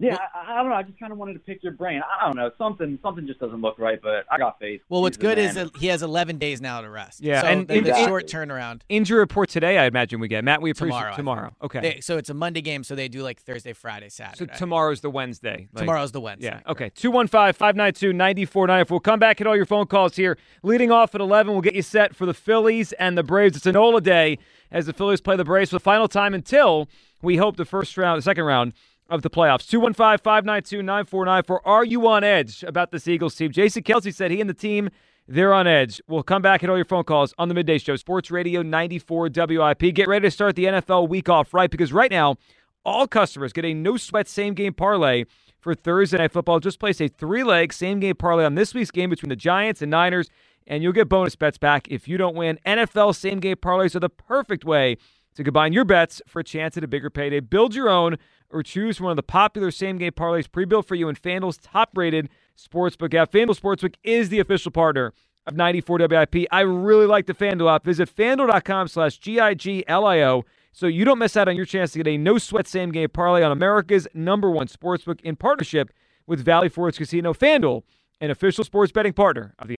Yeah, 0.01 0.17
I, 0.33 0.53
I 0.53 0.57
don't 0.57 0.69
know. 0.69 0.75
I 0.75 0.83
just 0.83 0.99
kind 0.99 1.11
of 1.11 1.17
wanted 1.17 1.33
to 1.33 1.39
pick 1.39 1.63
your 1.63 1.73
brain. 1.73 2.01
I 2.01 2.25
don't 2.25 2.35
know. 2.35 2.49
Something 2.57 2.97
something 3.03 3.27
just 3.27 3.39
doesn't 3.39 3.61
look 3.61 3.77
right, 3.77 3.99
but 4.01 4.25
I 4.31 4.37
got 4.37 4.59
faith. 4.59 4.81
well, 4.89 5.01
what's 5.01 5.15
He's 5.17 5.21
good 5.21 5.37
is 5.37 5.55
man. 5.55 5.69
he 5.79 5.87
has 5.87 6.01
11 6.01 6.37
days 6.37 6.59
now 6.59 6.81
to 6.81 6.89
rest. 6.89 7.21
Yeah, 7.21 7.41
so 7.41 7.47
and 7.47 7.67
the, 7.67 7.79
the 7.81 7.97
in- 7.99 8.05
short 8.07 8.27
turnaround. 8.27 8.81
Injury 8.89 9.19
report 9.19 9.49
today, 9.49 9.77
I 9.77 9.85
imagine 9.85 10.19
we 10.19 10.27
get. 10.27 10.43
Matt, 10.43 10.61
we 10.61 10.71
appreciate 10.71 10.97
Tomorrow. 10.97 11.15
Tomorrow. 11.15 11.55
Okay. 11.61 11.79
They- 11.79 11.99
so 12.01 12.17
it's 12.17 12.29
a 12.29 12.33
Monday 12.33 12.61
game, 12.61 12.83
so 12.83 12.95
they 12.95 13.07
do 13.07 13.21
like 13.21 13.39
Thursday, 13.41 13.73
Friday, 13.73 14.09
Saturday. 14.09 14.37
so 14.37 14.45
Saturday. 14.45 14.57
tomorrow's 14.59 15.01
the 15.01 15.09
Wednesday. 15.11 15.67
Like- 15.73 15.81
Tomorrow's 15.83 16.11
the 16.11 16.21
Wednesday. 16.21 16.47
Yeah. 16.65 16.71
Okay. 16.71 16.89
215 16.95 17.53
592 17.53 18.13
9494. 18.13 18.93
We'll 18.95 18.99
come 18.99 19.19
back 19.19 19.39
at 19.39 19.47
all 19.47 19.55
your 19.55 19.65
phone 19.65 19.85
calls 19.85 20.15
here. 20.15 20.37
Leading 20.63 20.91
off 20.91 21.13
at 21.13 21.21
11, 21.21 21.51
we'll 21.53 21.61
get 21.61 21.75
you 21.75 21.81
set 21.83 22.15
for 22.15 22.25
the 22.25 22.33
Phillies 22.33 22.91
and 22.93 23.17
the 23.17 23.23
Braves. 23.23 23.55
It's 23.55 23.65
a 23.65 23.71
Nola 23.71 24.01
day 24.01 24.37
as 24.71 24.85
the 24.87 24.93
Phillies 24.93 25.21
play 25.21 25.35
the 25.35 25.43
Braves 25.43 25.69
for 25.69 25.75
the 25.75 25.79
final 25.81 26.07
time 26.07 26.33
until 26.33 26.89
we 27.21 27.37
hope 27.37 27.55
the 27.57 27.65
first 27.65 27.97
round, 27.97 28.17
the 28.17 28.23
second 28.23 28.45
round 28.45 28.73
of 29.11 29.21
the 29.21 29.29
playoffs. 29.29 29.67
215 29.67 30.17
592 30.23 30.81
9494. 30.81 31.67
Are 31.67 31.85
you 31.85 32.07
on 32.07 32.23
edge 32.23 32.63
about 32.63 32.91
this 32.91 33.07
Eagles 33.07 33.35
team? 33.35 33.51
Jason 33.51 33.83
Kelce 33.83 34.13
said 34.13 34.31
he 34.31 34.41
and 34.41 34.49
the 34.49 34.55
team. 34.55 34.89
They're 35.27 35.53
on 35.53 35.67
edge. 35.67 36.01
We'll 36.07 36.23
come 36.23 36.41
back 36.41 36.63
at 36.63 36.69
all 36.69 36.75
your 36.75 36.85
phone 36.85 37.03
calls 37.03 37.33
on 37.37 37.47
the 37.47 37.53
midday 37.53 37.77
show. 37.77 37.95
Sports 37.95 38.31
Radio 38.31 38.61
94 38.61 39.29
WIP. 39.33 39.93
Get 39.93 40.07
ready 40.07 40.27
to 40.27 40.31
start 40.31 40.55
the 40.55 40.65
NFL 40.65 41.09
week 41.09 41.29
off 41.29 41.53
right 41.53 41.69
because 41.69 41.93
right 41.93 42.09
now, 42.11 42.37
all 42.83 43.07
customers 43.07 43.53
get 43.53 43.63
a 43.63 43.73
no 43.73 43.95
sweat 43.97 44.27
same 44.27 44.55
game 44.55 44.73
parlay 44.73 45.25
for 45.59 45.75
Thursday 45.75 46.17
Night 46.17 46.31
Football. 46.31 46.59
Just 46.59 46.79
place 46.79 46.99
a 46.99 47.07
three 47.07 47.43
leg 47.43 47.71
same 47.71 47.99
game 47.99 48.15
parlay 48.15 48.43
on 48.43 48.55
this 48.55 48.73
week's 48.73 48.91
game 48.91 49.09
between 49.09 49.29
the 49.29 49.35
Giants 49.35 49.81
and 49.81 49.91
Niners, 49.91 50.29
and 50.65 50.81
you'll 50.81 50.91
get 50.91 51.07
bonus 51.07 51.35
bets 51.35 51.57
back 51.59 51.87
if 51.89 52.07
you 52.07 52.17
don't 52.17 52.35
win. 52.35 52.59
NFL 52.65 53.15
same 53.15 53.39
game 53.39 53.57
parlays 53.57 53.95
are 53.95 53.99
the 53.99 54.09
perfect 54.09 54.65
way 54.65 54.97
to 55.35 55.43
combine 55.43 55.73
your 55.73 55.85
bets 55.85 56.21
for 56.27 56.39
a 56.39 56.43
chance 56.43 56.77
at 56.77 56.83
a 56.83 56.87
bigger 56.87 57.09
payday. 57.09 57.39
Build 57.39 57.75
your 57.75 57.89
own 57.89 58.17
or 58.49 58.63
choose 58.63 58.99
one 58.99 59.11
of 59.11 59.15
the 59.15 59.23
popular 59.23 59.71
same 59.71 59.97
game 59.97 60.11
parlays 60.11 60.51
pre 60.51 60.65
built 60.65 60.87
for 60.87 60.95
you 60.95 61.09
in 61.09 61.15
FanDuel's 61.15 61.57
top 61.57 61.91
rated 61.95 62.29
sportsbook 62.57 63.13
app. 63.13 63.31
FanDuel 63.31 63.59
Sportsbook 63.59 63.95
is 64.03 64.29
the 64.29 64.39
official 64.39 64.71
partner 64.71 65.13
of 65.47 65.55
94 65.55 65.99
WIP. 66.09 66.47
I 66.51 66.61
really 66.61 67.05
like 67.05 67.25
the 67.25 67.33
FanDuel 67.33 67.75
app. 67.75 67.85
Visit 67.85 68.13
fanduel.com 68.13 68.87
slash 68.87 69.17
G-I-G-L-I-O 69.17 70.45
so 70.73 70.87
you 70.87 71.03
don't 71.03 71.19
miss 71.19 71.35
out 71.35 71.47
on 71.47 71.55
your 71.55 71.65
chance 71.65 71.91
to 71.91 71.99
get 71.99 72.07
a 72.07 72.17
no 72.17 72.37
sweat 72.37 72.67
same 72.67 72.91
game 72.91 73.09
parlay 73.09 73.43
on 73.43 73.51
America's 73.51 74.07
number 74.13 74.49
one 74.49 74.67
sportsbook 74.67 75.19
in 75.21 75.35
partnership 75.35 75.91
with 76.25 76.43
Valley 76.43 76.69
Forge 76.69 76.97
Casino. 76.97 77.33
FanDuel, 77.33 77.83
an 78.21 78.31
official 78.31 78.63
sports 78.63 78.91
betting 78.91 79.13
partner 79.13 79.53
of 79.59 79.67
the 79.67 79.75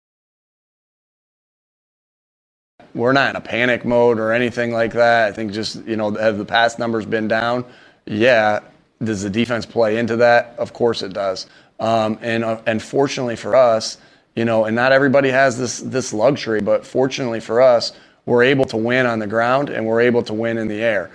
we're 2.94 3.12
not 3.12 3.30
in 3.30 3.36
a 3.36 3.40
panic 3.40 3.84
mode 3.84 4.18
or 4.18 4.32
anything 4.32 4.72
like 4.72 4.92
that. 4.92 5.28
I 5.28 5.32
think 5.32 5.52
just, 5.52 5.84
you 5.84 5.96
know, 5.96 6.10
have 6.12 6.38
the 6.38 6.44
past 6.44 6.78
numbers 6.78 7.06
been 7.06 7.28
down? 7.28 7.64
Yeah. 8.06 8.60
Does 9.02 9.22
the 9.22 9.30
defense 9.30 9.66
play 9.66 9.98
into 9.98 10.16
that? 10.16 10.54
Of 10.58 10.72
course 10.72 11.02
it 11.02 11.12
does. 11.12 11.46
Um, 11.80 12.18
and, 12.22 12.44
uh, 12.44 12.60
and 12.66 12.80
fortunately 12.82 13.36
for 13.36 13.56
us, 13.56 13.98
you 14.36 14.44
know, 14.44 14.64
and 14.64 14.76
not 14.76 14.92
everybody 14.92 15.28
has 15.30 15.58
this, 15.58 15.80
this 15.80 16.12
luxury, 16.12 16.60
but 16.60 16.86
fortunately 16.86 17.40
for 17.40 17.60
us, 17.60 17.92
we're 18.24 18.44
able 18.44 18.64
to 18.66 18.76
win 18.76 19.06
on 19.06 19.18
the 19.18 19.26
ground 19.26 19.68
and 19.68 19.86
we're 19.86 20.00
able 20.00 20.22
to 20.22 20.34
win 20.34 20.58
in 20.58 20.68
the 20.68 20.80
air. 20.80 21.10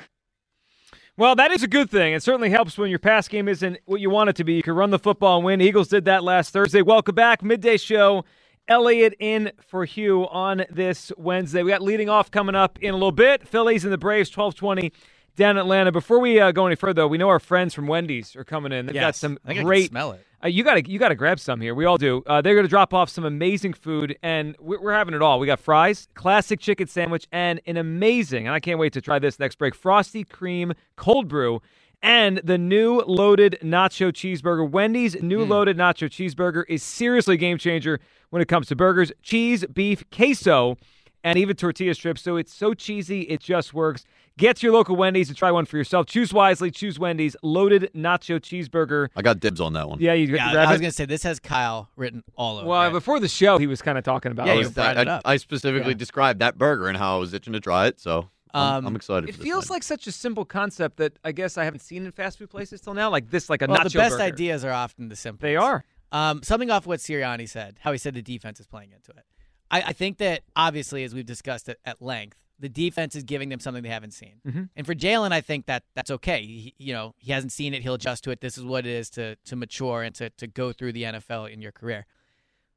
Well, 1.16 1.36
that 1.36 1.52
is 1.52 1.64
a 1.64 1.68
good 1.68 1.90
thing. 1.90 2.14
It 2.14 2.22
certainly 2.22 2.52
helps 2.52 2.78
when 2.78 2.92
your 2.92 3.00
pass 3.00 3.28
game 3.28 3.48
isn't 3.48 3.80
what 3.86 4.02
you 4.02 4.10
want 4.10 4.30
it 4.30 4.36
to 4.36 4.44
be. 4.44 4.54
You 4.54 4.62
can 4.62 4.76
run 4.76 4.92
the 4.92 5.00
football 5.00 5.38
and 5.38 5.46
win. 5.46 5.62
Eagles 5.62 5.88
did 5.88 6.06
that 6.06 6.24
last 6.24 6.54
Thursday. 6.54 6.84
Welcome 6.84 7.16
back. 7.16 7.42
Midday 7.42 7.78
show. 7.78 8.24
Elliott 8.68 9.15
in 9.20 9.51
for 9.65 9.86
Hugh 9.86 10.28
on 10.28 10.65
this 10.70 11.11
Wednesday. 11.18 11.63
We 11.63 11.72
got 11.72 11.82
leading 11.82 12.09
off 12.09 12.32
coming 12.32 12.55
up 12.55 12.78
in 12.82 12.89
a 12.89 12.97
little 12.97 13.11
bit. 13.11 13.47
Phillies 13.47 13.84
and 13.84 13.93
the 13.93 13.97
Braves, 13.97 14.30
1220 14.30 14.91
down 15.36 15.51
in 15.51 15.57
Atlanta. 15.57 15.91
Before 15.91 16.20
we 16.20 16.39
uh, 16.39 16.51
go 16.51 16.68
any 16.68 16.76
further, 16.76 17.01
though, 17.01 17.07
we 17.07 17.18
know 17.18 17.30
our 17.30 17.39
friends 17.39 17.74
from 17.74 17.88
Wendy's 17.88 18.36
are 18.36 18.43
coming 18.43 18.72
in. 18.72 18.88
They've 18.88 18.95
got 18.95 19.15
some 19.15 19.39
I 19.43 19.47
think 19.47 19.49
I 19.49 19.53
can 19.59 19.65
great. 19.65 19.89
smell 19.89 20.11
it. 20.11 20.26
Uh, 20.43 20.47
you 20.49 20.63
got 20.63 20.76
to 20.76 20.91
you 20.91 20.99
got 20.99 21.09
to 21.09 21.15
grab 21.15 21.39
some 21.39 21.61
here. 21.61 21.74
We 21.74 21.86
all 21.86 21.97
do. 21.97 22.22
Uh, 22.28 22.41
they're 22.41 22.53
going 22.53 22.65
to 22.65 22.70
drop 22.70 22.93
off 22.93 23.09
some 23.09 23.26
amazing 23.26 23.74
food, 23.74 24.18
and 24.22 24.55
we're, 24.59 24.80
we're 24.80 24.93
having 24.93 25.15
it 25.15 25.22
all. 25.22 25.39
We 25.39 25.47
got 25.47 25.59
fries, 25.59 26.07
classic 26.13 26.59
chicken 26.59 26.88
sandwich, 26.88 27.28
and 27.32 27.59
an 27.65 27.78
amazing. 27.78 28.45
And 28.45 28.53
I 28.53 28.59
can't 28.59 28.78
wait 28.80 28.93
to 28.93 29.01
try 29.01 29.18
this 29.18 29.39
next 29.39 29.57
break. 29.57 29.74
Frosty 29.74 30.24
cream 30.24 30.74
cold 30.95 31.28
brew, 31.28 31.61
and 32.02 32.39
the 32.43 32.58
new 32.58 33.02
loaded 33.02 33.58
nacho 33.64 34.12
cheeseburger. 34.12 34.70
Wendy's 34.70 35.22
new 35.22 35.43
hmm. 35.43 35.52
loaded 35.52 35.78
nacho 35.78 36.10
cheeseburger 36.10 36.64
is 36.68 36.84
seriously 36.84 37.36
a 37.36 37.38
game 37.38 37.58
changer 37.58 38.00
when 38.30 38.41
it 38.41 38.48
comes 38.48 38.68
to 38.68 38.76
burgers, 38.76 39.12
cheese, 39.22 39.66
beef, 39.66 40.04
queso, 40.12 40.78
and 41.24 41.38
even 41.38 41.56
tortilla 41.56 41.93
strips. 41.93 42.22
So 42.22 42.38
it's 42.38 42.54
so 42.54 42.74
cheesy, 42.74 43.22
it 43.22 43.39
just 43.41 43.74
works. 43.74 44.06
Get 44.38 44.58
to 44.58 44.68
your 44.68 44.74
local 44.74 44.95
Wendy's 44.95 45.30
and 45.30 45.38
try 45.38 45.50
one 45.50 45.66
for 45.66 45.78
yourself. 45.78 46.06
Choose 46.06 46.32
wisely. 46.32 46.70
Choose 46.70 47.00
Wendy's 47.00 47.36
loaded 47.41 47.89
nacho 47.95 48.39
cheeseburger. 48.39 49.10
I 49.16 49.24
got 49.24 49.39
dibs 49.39 49.60
on 49.60 49.74
that 49.74 49.89
one. 49.89 50.00
Yeah, 50.00 50.14
you 50.14 50.28
Yeah, 50.28 50.52
grab 50.52 50.68
I 50.68 50.72
was 50.72 50.80
it? 50.80 50.82
going 50.82 50.91
to 50.91 50.95
say 50.95 51.06
this 51.06 51.24
has 51.24 51.39
Kyle 51.39 51.89
written 51.95 52.24
all 52.36 52.60
over. 52.60 52.68
Well, 52.68 52.89
it. 52.89 52.91
before 52.91 53.20
the 53.20 53.28
show, 53.28 53.58
he 53.58 53.66
was 53.66 53.82
kind 53.82 53.98
of 53.98 54.04
talking 54.04 54.32
about 54.32 54.45
Yeah, 54.45 54.54
it. 54.54 54.60
you 54.60 54.70
brought 54.70 54.98
I, 54.98 55.02
it 55.02 55.08
up. 55.08 55.22
I 55.26 55.38
specifically 55.38 55.93
Yeah. 55.93 55.98
described 55.98 56.39
that 56.39 56.58
burger 56.60 56.88
and 56.88 56.98
how 56.98 57.16
I 57.16 57.20
was 57.20 57.34
itching 57.34 57.54
to 57.54 57.60
try 57.60 57.88
it, 57.88 58.00
so 58.00 58.20
I'm, 58.20 58.28
Um, 58.58 58.88
I'm 58.88 58.95
excited. 58.95 59.30
It 59.30 59.34
for 59.34 59.38
this 59.39 59.43
feels 59.45 59.66
night. 59.70 59.76
like 59.76 59.84
such 59.84 60.08
a 60.08 60.12
simple 60.12 60.45
concept 60.45 60.97
that 60.97 61.18
I 61.24 61.32
guess 61.32 61.58
I 61.58 61.64
haven't 61.64 61.82
seen 61.82 62.05
in 62.05 62.12
fast 62.12 62.38
food 62.39 62.49
places 62.49 62.82
till 62.82 62.93
now. 62.93 63.10
Like 63.10 63.30
this, 63.30 63.49
like 63.49 63.62
a 63.62 63.68
well, 63.68 63.80
nacho 63.80 63.91
the 63.91 63.97
best 63.99 64.14
burger. 64.14 64.24
ideas 64.24 64.64
are 64.66 64.72
often 64.72 65.10
the 65.10 65.16
simplest. 65.16 65.41
They 65.41 65.55
are. 65.55 65.84
Um, 66.12 66.41
something 66.43 66.72
off 66.72 66.88
what 66.88 66.99
Sirianni 66.99 67.49
said, 67.49 67.78
how 67.82 67.91
he 67.91 67.97
said 67.97 68.14
the 68.14 68.22
defense 68.22 68.60
is 68.60 68.68
playing 68.68 68.91
into 68.93 69.12
it. 69.12 69.26
I, 69.70 69.82
I 69.88 69.93
think 69.93 70.18
that 70.20 70.43
obviously, 70.55 71.03
as 71.03 71.14
we've 71.14 71.26
discussed 71.26 71.68
it 71.68 71.80
at 71.84 72.01
length, 72.01 72.38
the 72.60 72.70
defense 72.70 73.16
is 73.16 73.24
giving 73.24 73.49
them 73.49 73.60
something 73.60 73.84
they 73.84 73.89
haven't 73.89 74.14
seen. 74.14 74.39
Mhm. 74.47 74.70
And 74.76 74.86
for 74.88 74.95
Jalen, 74.95 75.32
I 75.32 75.41
think 75.41 75.66
that 75.66 75.84
that's 75.95 76.10
okay. 76.10 76.41
He, 76.43 76.74
you 76.78 76.93
know, 76.93 77.14
he 77.18 77.32
hasn't 77.34 77.51
seen 77.51 77.74
it; 77.74 77.84
he'll 77.84 77.95
adjust 77.95 78.24
to 78.24 78.32
it. 78.32 78.39
This 78.41 78.58
is 78.58 78.64
what 78.64 78.86
it 78.86 78.91
is 78.91 79.10
to 79.12 79.36
to 79.36 79.55
mature 79.55 80.01
and 80.01 80.16
to 80.16 80.30
to 80.32 80.47
go 80.47 80.72
through 80.72 80.93
the 80.93 81.03
NFL 81.03 81.51
in 81.51 81.62
your 81.62 81.72
career. 81.74 82.05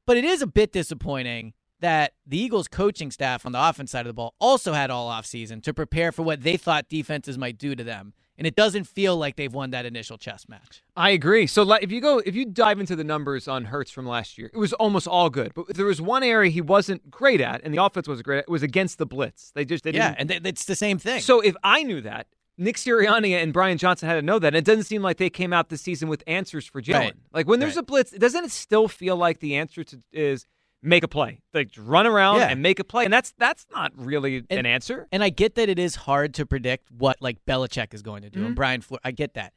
But 0.05 0.17
it 0.17 0.25
is 0.25 0.41
a 0.41 0.47
bit 0.47 0.71
disappointing 0.73 1.53
that 1.81 2.13
the 2.25 2.37
Eagles 2.39 2.67
coaching 2.67 3.11
staff 3.11 3.45
on 3.45 3.51
the 3.51 3.63
offense 3.69 3.91
side 3.91 4.01
of 4.01 4.07
the 4.09 4.13
ball 4.13 4.33
also 4.39 4.73
had 4.73 4.89
all 4.89 5.09
offseason 5.11 5.61
to 5.63 5.73
prepare 5.73 6.11
for 6.11 6.23
what 6.23 6.41
they 6.43 6.57
thought 6.57 6.87
defenses 6.89 7.37
might 7.37 7.57
do 7.57 7.75
to 7.75 7.83
them. 7.83 8.13
And 8.37 8.47
it 8.47 8.55
doesn't 8.55 8.85
feel 8.85 9.17
like 9.17 9.35
they've 9.35 9.53
won 9.53 9.69
that 9.71 9.85
initial 9.85 10.17
chess 10.17 10.47
match. 10.49 10.81
I 10.95 11.11
agree. 11.11 11.45
So 11.45 11.69
if 11.73 11.91
you 11.91 12.01
go, 12.01 12.19
if 12.19 12.33
you 12.33 12.45
dive 12.45 12.79
into 12.79 12.95
the 12.95 13.03
numbers 13.03 13.47
on 13.47 13.65
Hurts 13.65 13.91
from 13.91 14.07
last 14.07 14.37
year, 14.37 14.49
it 14.51 14.57
was 14.57 14.73
almost 14.73 15.07
all 15.07 15.29
good. 15.29 15.53
But 15.53 15.75
there 15.75 15.85
was 15.85 16.01
one 16.01 16.23
area 16.23 16.49
he 16.49 16.61
wasn't 16.61 17.11
great 17.11 17.39
at, 17.41 17.61
and 17.63 17.71
the 17.73 17.83
offense 17.83 18.07
wasn't 18.07 18.25
great 18.25 18.37
at. 18.39 18.43
It 18.45 18.49
was 18.49 18.63
against 18.63 18.97
the 18.97 19.05
blitz. 19.05 19.51
They 19.53 19.63
just 19.65 19.83
they 19.83 19.91
Yeah, 19.91 20.15
and 20.17 20.29
th- 20.29 20.41
it's 20.45 20.65
the 20.65 20.75
same 20.75 20.97
thing. 20.97 21.21
So 21.21 21.39
if 21.41 21.55
I 21.63 21.83
knew 21.83 22.01
that, 22.01 22.27
Nick 22.57 22.77
Sirianni 22.77 23.31
and 23.33 23.53
Brian 23.53 23.77
Johnson 23.77 24.07
had 24.09 24.15
to 24.15 24.21
know 24.23 24.39
that. 24.39 24.47
And 24.47 24.55
it 24.57 24.65
doesn't 24.65 24.83
seem 24.85 25.01
like 25.03 25.17
they 25.17 25.29
came 25.29 25.53
out 25.53 25.69
this 25.69 25.81
season 25.81 26.09
with 26.09 26.23
answers 26.25 26.65
for 26.65 26.81
Jalen. 26.81 26.93
Right. 26.99 27.13
Like 27.33 27.47
when 27.47 27.59
there's 27.59 27.75
Right. 27.75 27.83
a 27.83 27.85
blitz, 27.85 28.11
doesn't 28.11 28.45
it 28.45 28.51
still 28.51 28.87
feel 28.87 29.17
like 29.17 29.39
the 29.39 29.55
answer 29.55 29.83
to 29.83 30.01
is 30.11 30.45
make 30.83 31.03
a 31.03 31.07
play, 31.07 31.41
like 31.53 31.69
run 31.77 32.07
around 32.07 32.37
Yeah. 32.39 32.49
and 32.49 32.61
make 32.61 32.79
a 32.79 32.83
play? 32.83 33.05
And 33.05 33.13
that's 33.13 33.33
that's 33.37 33.65
not 33.71 33.91
really 33.95 34.43
an 34.49 34.65
answer. 34.65 35.07
And 35.11 35.23
I 35.23 35.29
get 35.29 35.55
that 35.55 35.69
it 35.69 35.77
is 35.79 35.95
hard 35.95 36.33
to 36.35 36.45
predict 36.45 36.91
what 36.91 37.17
like 37.21 37.43
Belichick 37.45 37.93
is 37.93 38.01
going 38.01 38.23
to 38.23 38.29
do, 38.29 38.41
Mhm. 38.41 38.45
and 38.47 38.55
Brian. 38.55 38.81
Flores, 38.81 39.01
I 39.03 39.11
get 39.11 39.33
that. 39.35 39.53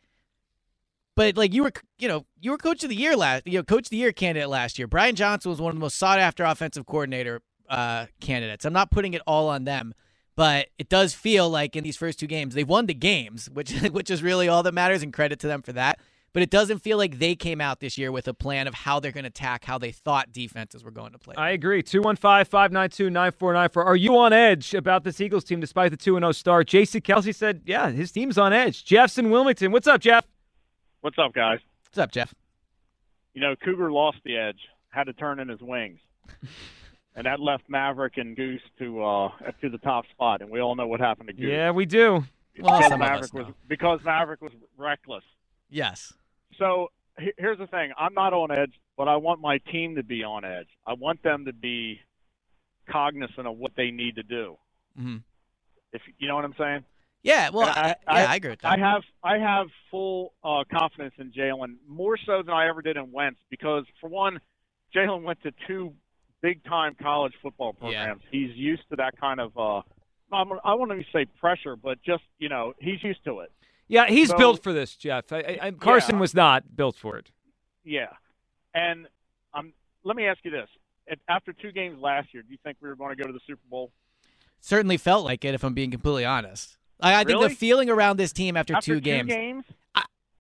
But 1.17 1.37
like 1.37 1.55
you 1.55 1.63
were, 1.63 1.73
you 1.99 2.09
know, 2.09 2.27
you 2.41 2.51
were 2.51 2.59
coach 2.59 2.83
of 2.83 2.91
the 2.91 2.97
year 2.97 3.17
last, 3.17 3.47
you 3.47 3.59
know, 3.59 3.63
coach 3.63 3.87
of 3.87 3.91
the 3.91 3.97
year 3.97 4.13
candidate 4.13 4.49
last 4.49 4.79
year. 4.79 4.89
Brian 4.89 5.15
Johnson 5.15 5.49
was 5.51 5.61
one 5.61 5.71
of 5.71 5.77
the 5.77 5.81
most 5.81 5.97
sought 5.97 6.19
after 6.19 6.43
offensive 6.45 6.87
coordinator 6.87 7.41
uh, 7.69 8.07
candidates. 8.21 8.65
I'm 8.65 8.73
not 8.73 8.91
putting 8.91 9.15
it 9.15 9.23
all 9.27 9.49
on 9.49 9.65
them, 9.65 9.95
but 10.37 10.69
it 10.77 10.89
does 10.89 11.15
feel 11.15 11.49
like 11.49 11.77
in 11.77 11.85
these 11.85 11.97
first 11.97 12.19
two 12.19 12.27
games 12.27 12.55
they've 12.55 12.69
won 12.69 12.87
the 12.87 12.95
games, 12.95 13.49
which 13.53 13.71
which 13.93 14.11
is 14.11 14.23
really 14.23 14.49
all 14.49 14.63
that 14.65 14.75
matters, 14.75 15.03
and 15.05 15.13
credit 15.13 15.39
to 15.41 15.47
them 15.47 15.63
for 15.63 15.73
that. 15.73 16.01
But 16.35 16.43
it 16.43 16.51
doesn't 16.51 16.81
feel 16.81 16.99
like 16.99 17.21
they 17.21 17.37
came 17.37 17.61
out 17.61 17.79
this 17.79 17.97
year 17.97 18.11
with 18.11 18.27
a 18.27 18.35
plan 18.35 18.67
of 18.67 18.75
how 18.75 18.99
they're 18.99 19.13
going 19.13 19.23
to 19.23 19.29
attack, 19.29 19.65
how 19.65 19.79
they 19.79 19.93
thought 19.93 20.33
defenses 20.33 20.83
were 20.83 20.91
going 20.91 21.13
to 21.13 21.19
play. 21.19 21.37
I 21.39 21.51
agree. 21.51 21.81
215 21.81 22.45
592 22.45 23.09
9494. 23.09 23.85
Are 23.85 23.95
you 23.95 24.19
on 24.19 24.33
edge 24.33 24.75
about 24.75 25.05
this 25.05 25.21
Eagles 25.21 25.45
team 25.45 25.61
despite 25.61 25.93
the 25.93 25.97
2 25.97 26.19
0 26.19 26.33
start? 26.33 26.67
Jason 26.67 27.03
Kelce 27.03 27.33
said, 27.33 27.63
yeah, 27.65 27.89
his 27.91 28.11
team's 28.11 28.37
on 28.37 28.53
edge. 28.53 28.85
Jeff's 28.85 29.17
in 29.17 29.31
Wilmington. 29.31 29.71
What's 29.71 29.87
up, 29.87 30.01
Jeff? 30.01 30.27
What's 31.03 31.19
up, 31.19 31.33
guys? 31.33 31.61
What's 31.85 31.99
up, 31.99 32.11
Jeff? 32.11 32.35
You 33.35 33.41
know, 33.41 33.55
Cougar 33.55 33.93
lost 33.93 34.19
the 34.25 34.37
edge, 34.37 34.59
had 34.91 35.05
to 35.05 35.13
turn 35.13 35.39
in 35.39 35.49
his 35.49 35.61
wings, 35.61 36.01
and 37.15 37.27
that 37.27 37.39
left 37.39 37.63
Maverick 37.69 38.17
and 38.17 38.35
Goose 38.35 38.63
to 38.81 39.05
uh 39.05 39.29
to 39.61 39.69
the 39.69 39.79
top 39.79 40.05
spot. 40.11 40.41
And 40.41 40.51
we 40.51 40.61
all 40.61 40.75
know 40.75 40.89
what 40.89 40.99
happened 40.99 41.29
to 41.29 41.33
Goose. 41.33 41.47
Yeah, 41.49 41.71
we 41.71 41.87
do. 41.87 42.25
Well, 42.59 42.79
because 42.79 42.89
some 42.89 43.03
of 43.03 43.09
us 43.09 43.33
Maverick 43.33 43.35
was 43.35 43.55
because 43.69 44.01
Maverick 44.05 44.43
was 44.43 44.53
reckless. 44.77 45.23
Yes. 45.71 46.13
So 46.59 46.89
here's 47.39 47.59
the 47.59 47.67
thing: 47.67 47.93
I'm 47.99 48.15
not 48.15 48.33
on 48.33 48.51
edge, 48.51 48.73
but 48.97 49.09
I 49.09 49.17
want 49.17 49.41
my 49.41 49.59
team 49.59 49.97
to 49.97 50.03
be 50.03 50.23
on 50.25 50.45
edge. 50.45 50.69
I 50.87 50.95
want 50.95 51.23
them 51.23 51.45
to 51.47 51.53
be 51.53 52.01
cognizant 52.91 53.47
of 53.47 53.57
what 53.57 53.73
they 53.77 53.91
need 53.91 54.17
to 54.17 54.23
do. 54.23 54.57
hmm 54.97 55.17
If 55.93 56.03
you 56.19 56.29
know 56.29 56.37
what 56.37 56.45
I'm 56.45 56.55
saying. 56.59 56.85
Yeah, 57.23 57.49
well, 57.49 57.69
And 57.69 57.97
I, 58.07 58.21
yeah, 58.21 58.31
I 58.31 58.37
agree 58.37 58.51
with 58.51 58.61
that. 58.61 58.73
I 58.73 58.79
have 58.79 59.03
I 59.23 59.39
have 59.39 59.69
full 59.91 60.35
uh, 60.45 60.65
confidence 60.71 61.15
in 61.19 61.33
Jalen 61.33 61.77
more 61.89 62.19
so 62.19 62.43
than 62.43 62.55
I 62.55 62.69
ever 62.69 62.83
did 62.83 62.99
in 62.99 63.13
Wentz 63.13 63.41
because 63.49 63.85
for 64.01 64.11
one, 64.11 64.41
Jalen 64.95 65.23
went 65.23 65.43
to 65.43 65.53
two 65.67 65.95
big 66.43 66.63
time 66.65 66.95
college 67.01 67.33
football 67.43 67.73
programs. 67.73 68.21
He's 68.31 68.55
used 68.55 68.83
to 68.91 68.97
that 68.97 69.19
kind 69.19 69.41
of 69.41 69.57
uh 69.57 69.81
I 70.33 70.75
won't 70.75 70.91
even 70.93 71.05
say 71.13 71.27
pressure, 71.41 71.77
but 71.77 72.03
just 72.03 72.25
you 72.39 72.49
know 72.51 72.75
he's 72.79 73.03
used 73.03 73.25
to 73.25 73.41
it. 73.41 73.53
Yeah, 73.89 74.07
he's 74.07 74.29
So- 74.31 74.37
built 74.39 74.63
for 74.63 74.73
this, 74.73 74.97
Jeff. 74.97 75.33
I, 75.33 75.39
I, 75.39 75.59
I- 75.63 75.71
Carson 75.73 76.17
Yeah. 76.17 76.21
was 76.21 76.35
not 76.35 76.77
built 76.77 76.97
for 76.97 77.17
it. 77.19 77.31
Yeah, 77.85 78.07
and 78.75 79.07
um, 79.53 79.73
let 80.05 80.17
me 80.17 80.27
ask 80.27 80.39
you 80.43 80.51
this: 80.51 80.69
after 81.29 81.53
two 81.53 81.71
games 81.71 82.01
last 82.01 82.33
year, 82.33 82.43
do 82.43 82.51
you 82.51 82.59
think 82.65 82.79
we 82.81 82.89
were 82.89 82.97
going 82.97 83.15
to 83.15 83.23
go 83.23 83.27
to 83.27 83.33
the 83.33 83.41
Super 83.47 83.61
Bowl? 83.69 83.93
Certainly 84.61 84.97
felt 84.97 85.25
like 85.25 85.45
it, 85.45 85.53
if 85.55 85.63
I'm 85.63 85.75
being 85.75 85.91
completely 85.91 86.25
honest. 86.25 86.79
I, 87.01 87.21
I 87.21 87.25
think 87.25 87.41
the 87.43 87.51
feeling 87.51 87.91
around 87.91 88.17
this 88.17 88.33
team 88.33 88.57
after, 88.57 88.75
After 88.75 88.95
two 88.95 89.01
games. 89.01 89.29
games? 89.29 89.65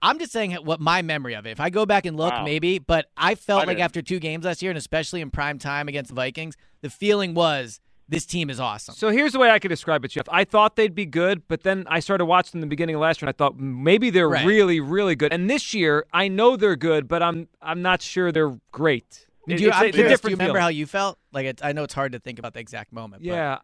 I'm 0.01 0.18
just 0.18 0.32
saying 0.32 0.53
what 0.53 0.80
my 0.80 1.01
memory 1.03 1.34
of 1.34 1.47
it. 1.47 1.51
If 1.51 1.61
I 1.61 1.70
go 1.70 1.86
back 1.86 2.05
and 2.05 2.14
look, 2.16 2.32
Wow. 2.32 2.45
maybe, 2.45 2.78
but 2.78 3.07
I 3.16 3.34
felt 3.34 3.62
I 3.62 3.66
like 3.66 3.78
after 3.78 4.03
two 4.03 4.18
games 4.18 4.45
last 4.45 4.61
year, 4.61 4.70
and 4.70 4.76
especially 4.78 5.22
in 5.22 5.30
prime 5.30 5.59
time 5.59 5.88
against 5.88 6.11
the 6.11 6.14
Vikings, 6.14 6.57
the 6.82 6.90
feeling 6.90 7.32
was 7.34 7.80
this 8.09 8.27
team 8.27 8.51
is 8.51 8.61
awesome. 8.61 8.95
So 8.95 9.09
here's 9.09 9.33
the 9.33 9.39
way 9.39 9.51
I 9.51 9.59
could 9.59 9.69
describe 9.69 10.05
it, 10.05 10.09
Jeff. 10.09 10.27
I 10.31 10.45
thought 10.45 10.77
they'd 10.77 10.95
be 10.95 11.07
good, 11.07 11.47
but 11.49 11.63
then 11.63 11.85
I 11.89 12.01
started 12.01 12.27
watching 12.27 12.61
the 12.61 12.67
beginning 12.67 12.95
of 12.97 13.01
last 13.01 13.21
year, 13.23 13.29
and 13.29 13.35
I 13.35 13.37
thought 13.37 13.59
maybe 13.59 14.11
they're 14.11 14.29
Right. 14.29 14.45
really, 14.47 14.79
really 14.81 15.15
good. 15.17 15.33
And 15.33 15.49
this 15.49 15.73
year, 15.75 16.05
I 16.13 16.29
know 16.29 16.57
they're 16.57 16.77
good, 16.77 17.09
but 17.09 17.23
I'm 17.23 17.49
I'm 17.63 17.81
not 17.83 18.03
sure 18.03 18.31
they're 18.33 18.59
great. 18.73 19.27
Do 19.47 19.55
you, 19.57 19.71
I'm 19.71 19.85
a- 19.85 19.87
it's 19.89 19.97
a 19.97 20.01
curious, 20.01 20.21
do 20.21 20.29
you 20.31 20.35
remember 20.37 20.53
feeling. 20.55 20.63
how 20.63 20.69
you 20.69 20.87
felt? 20.87 21.19
Like 21.33 21.47
it, 21.47 21.61
I 21.65 21.73
know 21.73 21.83
it's 21.85 21.95
hard 21.95 22.13
to 22.13 22.19
think 22.19 22.39
about 22.39 22.55
the 22.55 22.61
exact 22.61 22.93
moment. 22.93 23.23
but- 23.23 23.29
Yeah, 23.29 23.59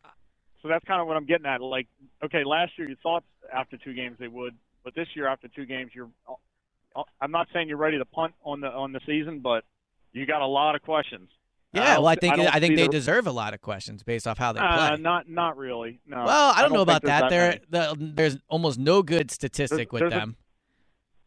So 0.62 0.68
that's 0.68 0.84
kind 0.84 1.00
of 1.00 1.06
what 1.06 1.16
I'm 1.16 1.24
getting 1.24 1.46
at. 1.46 1.60
Like, 1.62 1.86
okay, 2.22 2.44
last 2.44 2.72
year 2.78 2.86
you 2.88 2.96
thought 3.02 3.24
after 3.52 3.76
two 3.78 3.94
games 3.94 4.16
they 4.18 4.28
would, 4.28 4.54
but 4.84 4.94
this 4.94 5.08
year 5.14 5.26
after 5.26 5.48
two 5.48 5.64
games 5.66 5.90
you're. 5.94 6.10
Uh, 6.28 6.34
uh, 6.96 7.02
I'm 7.20 7.30
not 7.30 7.46
saying 7.52 7.68
you're 7.68 7.76
ready 7.78 7.98
to 7.98 8.04
punt 8.04 8.34
on 8.44 8.60
the 8.60 8.68
on 8.68 8.92
the 8.92 9.00
season, 9.06 9.38
but 9.40 9.64
you 10.12 10.26
got 10.26 10.42
a 10.42 10.46
lot 10.46 10.74
of 10.74 10.82
questions. 10.82 11.30
Yeah, 11.72 11.94
don't 11.94 12.02
well, 12.02 12.08
I 12.08 12.14
think 12.16 12.36
don't 12.36 12.46
I, 12.48 12.58
think 12.58 12.76
they 12.76 12.82
the- 12.84 12.88
deserve 12.88 13.26
a 13.28 13.32
lot 13.32 13.54
of 13.54 13.60
questions 13.60 14.02
based 14.02 14.26
off 14.26 14.38
how 14.38 14.52
they 14.52 14.60
Uh, 14.60 14.88
play. 14.94 14.96
not 15.02 15.28
not 15.28 15.56
really. 15.56 16.00
No. 16.06 16.24
well, 16.24 16.52
I 16.56 16.62
don't, 16.62 16.72
know 16.72 16.80
about 16.80 17.02
there's 17.02 17.20
that. 17.20 17.30
There, 17.30 17.94
the, 17.94 17.96
there's 18.14 18.38
almost 18.48 18.78
no 18.78 19.02
good 19.02 19.30
statistic 19.30 19.92
with 19.92 20.00
there's 20.00 20.12
a- 20.12 20.16
them. 20.18 20.36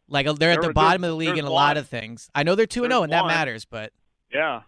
like 0.08 0.26
they're 0.36 0.50
at 0.52 0.60
the 0.60 0.72
bottom 0.72 1.02
of 1.04 1.08
the 1.10 1.16
league 1.16 1.38
in 1.38 1.44
a 1.46 1.50
lot 1.50 1.76
of 1.78 1.88
things. 1.88 2.28
I 2.34 2.42
know 2.42 2.54
they're 2.54 2.66
two 2.66 2.84
and 2.84 2.92
zero, 2.92 3.02
and 3.04 3.12
that 3.12 3.26
matters. 3.26 3.64
But 3.64 3.92
Yeah. 4.32 4.62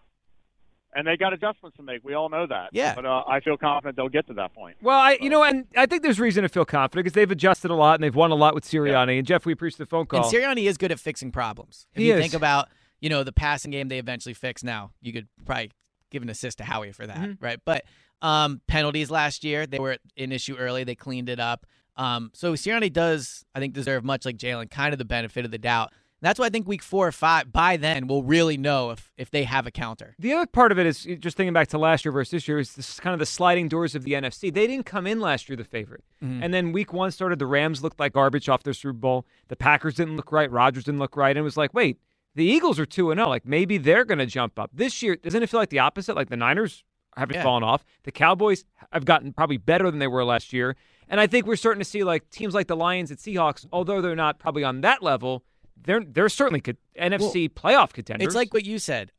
And 0.95 1.05
they 1.05 1.15
got 1.15 1.31
adjustments 1.31 1.77
to 1.77 1.83
make. 1.83 2.03
We 2.03 2.15
all 2.15 2.27
know 2.27 2.47
that. 2.47 2.69
Yeah. 2.71 2.95
But 2.95 3.05
uh, 3.05 3.23
I 3.27 3.39
feel 3.41 3.55
confident 3.55 3.97
they'll 3.97 4.09
get 4.09 4.25
to 4.27 4.33
that 4.35 4.55
point. 4.55 4.77
Well, 4.81 4.97
I 4.97 5.19
you 5.21 5.29
know, 5.29 5.43
and 5.43 5.65
I 5.75 5.85
think 5.85 6.01
there's 6.01 6.19
reason 6.19 6.41
to 6.41 6.49
feel 6.49 6.65
confident 6.65 7.03
because 7.05 7.13
they've 7.13 7.29
adjusted 7.29 7.69
a 7.69 7.75
lot 7.75 7.95
and 7.95 8.03
they've 8.03 8.15
won 8.15 8.31
a 8.31 8.35
lot 8.35 8.55
with 8.55 8.63
Sirianni. 8.63 9.19
And 9.19 9.27
Jeff, 9.27 9.45
we 9.45 9.53
appreciate 9.53 9.77
the 9.77 9.85
phone 9.85 10.07
call. 10.07 10.23
and 10.25 10.33
Sirianni 10.33 10.63
is 10.63 10.75
good 10.77 10.91
at 10.91 10.99
fixing 10.99 11.31
problems. 11.31 11.85
If 11.93 11.99
He 12.01 12.07
you 12.07 12.15
is. 12.15 12.21
think 12.21 12.33
about 12.33 12.69
you 13.01 13.09
know 13.09 13.23
the 13.23 13.31
passing 13.33 13.71
game 13.71 13.87
they 13.89 13.99
eventually 13.99 14.33
fixed. 14.33 14.63
Now 14.63 14.91
you 15.01 15.13
could 15.13 15.27
probably 15.45 15.71
give 16.11 16.23
an 16.23 16.29
assist 16.29 16.57
to 16.59 16.63
Howie 16.63 16.91
for 16.91 17.05
that, 17.07 17.17
Mhm. 17.17 17.37
right? 17.41 17.59
But 17.65 17.83
um, 18.21 18.61
penalties 18.67 19.11
last 19.11 19.43
year 19.43 19.67
they 19.67 19.79
were 19.79 19.97
an 20.17 20.31
issue 20.31 20.55
early. 20.55 20.83
They 20.83 20.95
cleaned 20.95 21.29
it 21.29 21.39
up. 21.39 21.65
Um, 21.95 22.31
so 22.33 22.53
Sirianni 22.53 22.91
does, 22.93 23.43
I 23.55 23.59
think, 23.59 23.73
deserve 23.73 24.03
much 24.03 24.25
like 24.25 24.37
Jalen, 24.37 24.69
kind 24.71 24.93
of 24.93 24.99
the 24.99 25.05
benefit 25.05 25.45
of 25.45 25.51
the 25.51 25.57
doubt. 25.57 25.91
That's 26.19 26.39
why 26.39 26.47
I 26.47 26.49
think 26.49 26.67
week 26.67 26.81
four 26.81 27.07
or 27.07 27.11
five, 27.11 27.51
by 27.51 27.77
then, 27.77 28.07
we'll 28.07 28.23
really 28.23 28.57
know 28.57 28.89
if 28.89 29.11
if 29.17 29.29
they 29.29 29.43
have 29.43 29.67
a 29.67 29.71
counter. 29.71 30.15
The 30.17 30.33
other 30.33 30.47
part 30.47 30.71
of 30.71 30.79
it 30.79 30.87
is 30.87 31.03
just 31.19 31.37
thinking 31.37 31.53
back 31.53 31.67
to 31.69 31.77
last 31.77 32.05
year 32.05 32.11
versus 32.11 32.31
this 32.31 32.47
year 32.47 32.57
is 32.57 32.73
this 32.73 32.99
kind 32.99 33.13
of 33.13 33.19
the 33.19 33.25
sliding 33.27 33.67
doors 33.67 33.93
of 33.93 34.03
the 34.03 34.13
NFC. 34.13 34.51
They 34.51 34.65
didn't 34.65 34.87
come 34.87 35.05
in 35.05 35.19
last 35.19 35.47
year 35.47 35.55
the 35.55 35.63
favorite, 35.63 36.03
Mhm. 36.23 36.43
and 36.43 36.51
then 36.51 36.71
week 36.71 36.91
one 36.91 37.11
started. 37.11 37.37
The 37.37 37.45
Rams 37.45 37.83
looked 37.83 37.99
like 37.99 38.13
garbage 38.13 38.49
off 38.49 38.63
their 38.63 38.73
Super 38.73 38.93
Bowl. 38.93 39.27
The 39.49 39.55
Packers 39.55 39.93
didn't 39.93 40.15
look 40.15 40.31
right. 40.31 40.49
Rodgers 40.49 40.85
didn't 40.85 40.99
look 40.99 41.15
right, 41.15 41.29
and 41.29 41.37
it 41.39 41.43
was 41.43 41.55
like, 41.57 41.71
wait, 41.75 41.99
the 42.37 42.45
Eagles 42.45 42.79
are 42.79 42.85
two 42.85 43.11
and 43.11 43.17
zero. 43.17 43.27
Like 43.27 43.45
maybe 43.45 43.77
they're 43.77 44.05
going 44.05 44.19
to 44.19 44.25
jump 44.25 44.57
up 44.57 44.69
this 44.73 45.01
year. 45.03 45.15
Doesn't 45.17 45.43
it 45.43 45.49
feel 45.49 45.59
like 45.59 45.69
the 45.71 45.79
opposite? 45.79 46.15
Like 46.15 46.29
the 46.29 46.37
Niners 46.37 46.83
haven't 47.17 47.35
Yeah. 47.35 47.43
fallen 47.43 47.63
off. 47.63 47.83
The 48.03 48.11
Cowboys 48.11 48.63
have 48.93 49.03
gotten 49.03 49.33
probably 49.33 49.57
better 49.57 49.89
than 49.91 49.99
they 49.99 50.07
were 50.07 50.23
last 50.23 50.53
year, 50.53 50.75
and 51.09 51.19
I 51.19 51.27
think 51.27 51.45
we're 51.47 51.55
starting 51.57 51.79
to 51.79 51.85
see 51.85 52.03
like 52.03 52.29
teams 52.29 52.53
like 52.53 52.67
the 52.67 52.75
Lions 52.75 53.09
and 53.11 53.19
Seahawks, 53.19 53.65
although 53.73 53.99
they're 54.01 54.15
not 54.15 54.39
probably 54.39 54.63
on 54.63 54.81
that 54.81 55.03
level. 55.03 55.43
They're 55.75 56.03
they're 56.03 56.29
certainly 56.29 56.61
could, 56.61 56.77
NFC 56.99 57.49
playoff 57.49 57.91
contenders. 57.93 58.27
It's 58.27 58.35
like 58.35 58.53
what 58.53 58.65
you 58.65 58.79
said. 58.79 59.11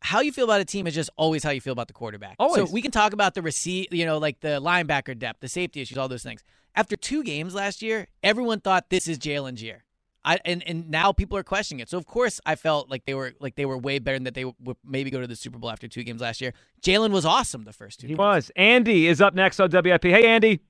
How 0.00 0.20
you 0.20 0.32
feel 0.32 0.44
about 0.44 0.60
a 0.60 0.64
team 0.64 0.86
is 0.88 0.94
just 0.94 1.10
always 1.16 1.44
how 1.44 1.50
you 1.50 1.60
feel 1.60 1.72
about 1.72 1.86
the 1.86 1.94
quarterback. 1.94 2.34
Always. 2.40 2.66
So 2.68 2.72
we 2.72 2.82
can 2.82 2.90
talk 2.90 3.12
about 3.12 3.34
the 3.34 3.42
receipt, 3.42 3.92
you 3.92 4.04
know, 4.04 4.18
like 4.18 4.40
the 4.40 4.60
linebacker 4.60 5.16
depth, 5.16 5.40
the 5.40 5.48
safety 5.48 5.80
issues, 5.80 5.96
all 5.96 6.08
those 6.08 6.24
things. 6.24 6.42
After 6.74 6.96
two 6.96 7.22
games 7.22 7.54
last 7.54 7.82
year, 7.82 8.08
everyone 8.22 8.60
thought 8.60 8.90
this 8.90 9.06
is 9.06 9.18
Jalen's 9.18 9.62
year. 9.62 9.84
I 10.24 10.38
and, 10.44 10.62
and 10.66 10.88
now 10.90 11.12
people 11.12 11.36
are 11.36 11.42
questioning 11.42 11.80
it. 11.80 11.88
So 11.88 11.98
of 11.98 12.06
course 12.06 12.40
I 12.46 12.54
felt 12.54 12.90
like 12.90 13.04
they 13.04 13.14
were 13.14 13.32
like 13.40 13.56
they 13.56 13.66
were 13.66 13.78
way 13.78 13.98
better 13.98 14.16
than 14.16 14.24
that 14.24 14.34
they 14.34 14.44
would 14.44 14.76
maybe 14.84 15.10
go 15.10 15.20
to 15.20 15.26
the 15.26 15.36
Super 15.36 15.58
Bowl 15.58 15.70
after 15.70 15.88
two 15.88 16.04
games 16.04 16.20
last 16.20 16.40
year. 16.40 16.52
Jalen 16.80 17.10
was 17.10 17.24
awesome 17.24 17.64
the 17.64 17.72
first 17.72 18.00
two. 18.00 18.06
He 18.06 18.12
games. 18.12 18.18
was. 18.18 18.50
Andy 18.56 19.08
is 19.08 19.20
up 19.20 19.34
next 19.34 19.60
on 19.60 19.70
WIP. 19.70 20.04
Hey, 20.04 20.26
Andy. 20.26 20.60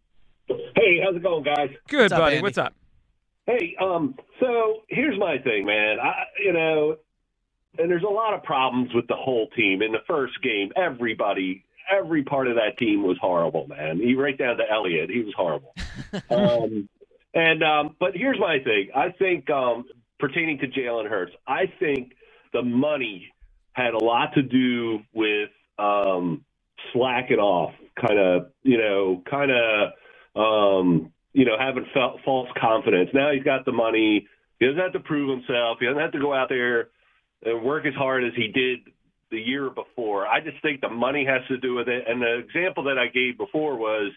Hey, 0.48 1.00
how's 1.04 1.16
it 1.16 1.22
going, 1.22 1.44
guys? 1.44 1.70
Good, 1.88 2.10
What's 2.10 2.12
buddy. 2.14 2.36
Andy? 2.36 2.42
What's 2.42 2.58
up? 2.58 2.74
Hey, 3.46 3.76
um, 3.80 4.14
so 4.40 4.82
here's 4.88 5.18
my 5.18 5.38
thing, 5.38 5.66
man. 5.66 5.98
I, 6.00 6.24
you 6.42 6.52
know, 6.52 6.96
and 7.78 7.90
there's 7.90 8.04
a 8.04 8.12
lot 8.12 8.34
of 8.34 8.42
problems 8.42 8.94
with 8.94 9.06
the 9.08 9.16
whole 9.16 9.48
team. 9.56 9.82
In 9.82 9.92
the 9.92 10.02
first 10.06 10.34
game, 10.42 10.70
everybody, 10.76 11.64
every 11.90 12.22
part 12.22 12.48
of 12.48 12.56
that 12.56 12.78
team 12.78 13.02
was 13.02 13.16
horrible, 13.20 13.66
man. 13.66 13.98
He 13.98 14.14
right 14.14 14.36
down 14.36 14.56
to 14.58 14.64
Elliott, 14.70 15.10
he 15.10 15.20
was 15.20 15.34
horrible. 15.36 15.74
um, 16.30 16.88
and 17.34 17.62
um, 17.62 17.96
but 17.98 18.12
here's 18.14 18.38
my 18.38 18.58
thing. 18.62 18.88
I 18.94 19.10
think 19.18 19.48
um, 19.50 19.84
pertaining 20.18 20.58
to 20.58 20.68
Jalen 20.68 21.08
Hurts, 21.08 21.32
I 21.46 21.64
think 21.78 22.12
the 22.52 22.62
money 22.62 23.32
had 23.72 23.94
a 23.94 24.04
lot 24.04 24.34
to 24.34 24.42
do 24.42 25.00
with 25.14 25.50
um, 25.78 26.44
slacking 26.92 27.38
off, 27.38 27.72
kind 28.00 28.18
of, 28.18 28.50
you 28.62 28.78
know, 28.78 29.22
kind 29.28 29.50
of, 29.50 29.92
um, 30.36 31.12
you 31.32 31.44
know, 31.44 31.56
having 31.58 31.86
fel- 31.94 32.20
false 32.24 32.48
confidence. 32.60 33.10
Now 33.14 33.32
he's 33.32 33.42
got 33.42 33.64
the 33.64 33.72
money. 33.72 34.28
He 34.58 34.66
doesn't 34.66 34.80
have 34.80 34.92
to 34.92 35.00
prove 35.00 35.30
himself. 35.30 35.78
He 35.80 35.86
doesn't 35.86 36.00
have 36.00 36.12
to 36.12 36.20
go 36.20 36.34
out 36.34 36.48
there 36.48 36.88
and 37.44 37.64
work 37.64 37.86
as 37.86 37.94
hard 37.94 38.24
as 38.24 38.32
he 38.36 38.48
did 38.48 38.80
the 39.30 39.38
year 39.38 39.70
before. 39.70 40.26
I 40.26 40.40
just 40.40 40.60
think 40.62 40.82
the 40.82 40.90
money 40.90 41.24
has 41.24 41.40
to 41.48 41.56
do 41.56 41.74
with 41.74 41.88
it. 41.88 42.04
And 42.06 42.20
the 42.20 42.38
example 42.38 42.84
that 42.84 42.98
I 42.98 43.08
gave 43.08 43.38
before 43.38 43.76
was, 43.76 44.12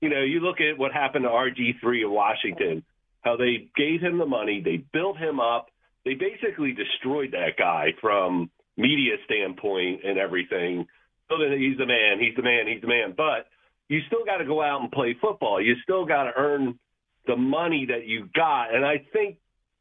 you 0.00 0.08
know, 0.08 0.22
you 0.22 0.40
look 0.40 0.60
at 0.60 0.78
what 0.78 0.92
happened 0.92 1.24
to 1.24 1.30
RG3 1.30 2.02
in 2.02 2.10
Washington, 2.10 2.84
how 3.22 3.36
they 3.36 3.68
gave 3.76 4.00
him 4.00 4.18
the 4.18 4.26
money, 4.26 4.60
they 4.64 4.76
built 4.92 5.16
him 5.16 5.40
up, 5.40 5.68
they 6.04 6.14
basically 6.14 6.72
destroyed 6.72 7.32
that 7.32 7.56
guy 7.58 7.94
from 8.00 8.50
media 8.76 9.16
standpoint 9.24 10.00
and 10.04 10.18
everything. 10.18 10.86
So 11.30 11.38
that 11.38 11.56
he's 11.56 11.78
the 11.78 11.86
man, 11.86 12.20
he's 12.20 12.36
the 12.36 12.42
man, 12.42 12.66
he's 12.68 12.82
the 12.82 12.86
man. 12.86 13.14
But 13.16 13.46
you 13.88 14.00
still 14.06 14.24
got 14.26 14.38
to 14.38 14.44
go 14.44 14.62
out 14.62 14.82
and 14.82 14.92
play 14.92 15.16
football. 15.20 15.60
You 15.60 15.74
still 15.82 16.04
got 16.04 16.24
to 16.24 16.32
earn 16.36 16.78
the 17.26 17.36
money 17.36 17.86
that 17.86 18.06
you 18.06 18.28
got. 18.34 18.74
And 18.74 18.84
I 18.84 19.04
think 19.12 19.38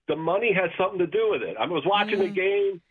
the 0.08 0.16
money 0.16 0.52
has 0.54 0.70
something 0.78 1.00
to 1.00 1.08
do 1.08 1.32
with 1.32 1.42
it. 1.42 1.58
I 1.60 1.66
was 1.66 1.84
watching 1.86 2.20
the 2.20 2.26
mm-hmm. 2.26 2.34
game 2.34 2.82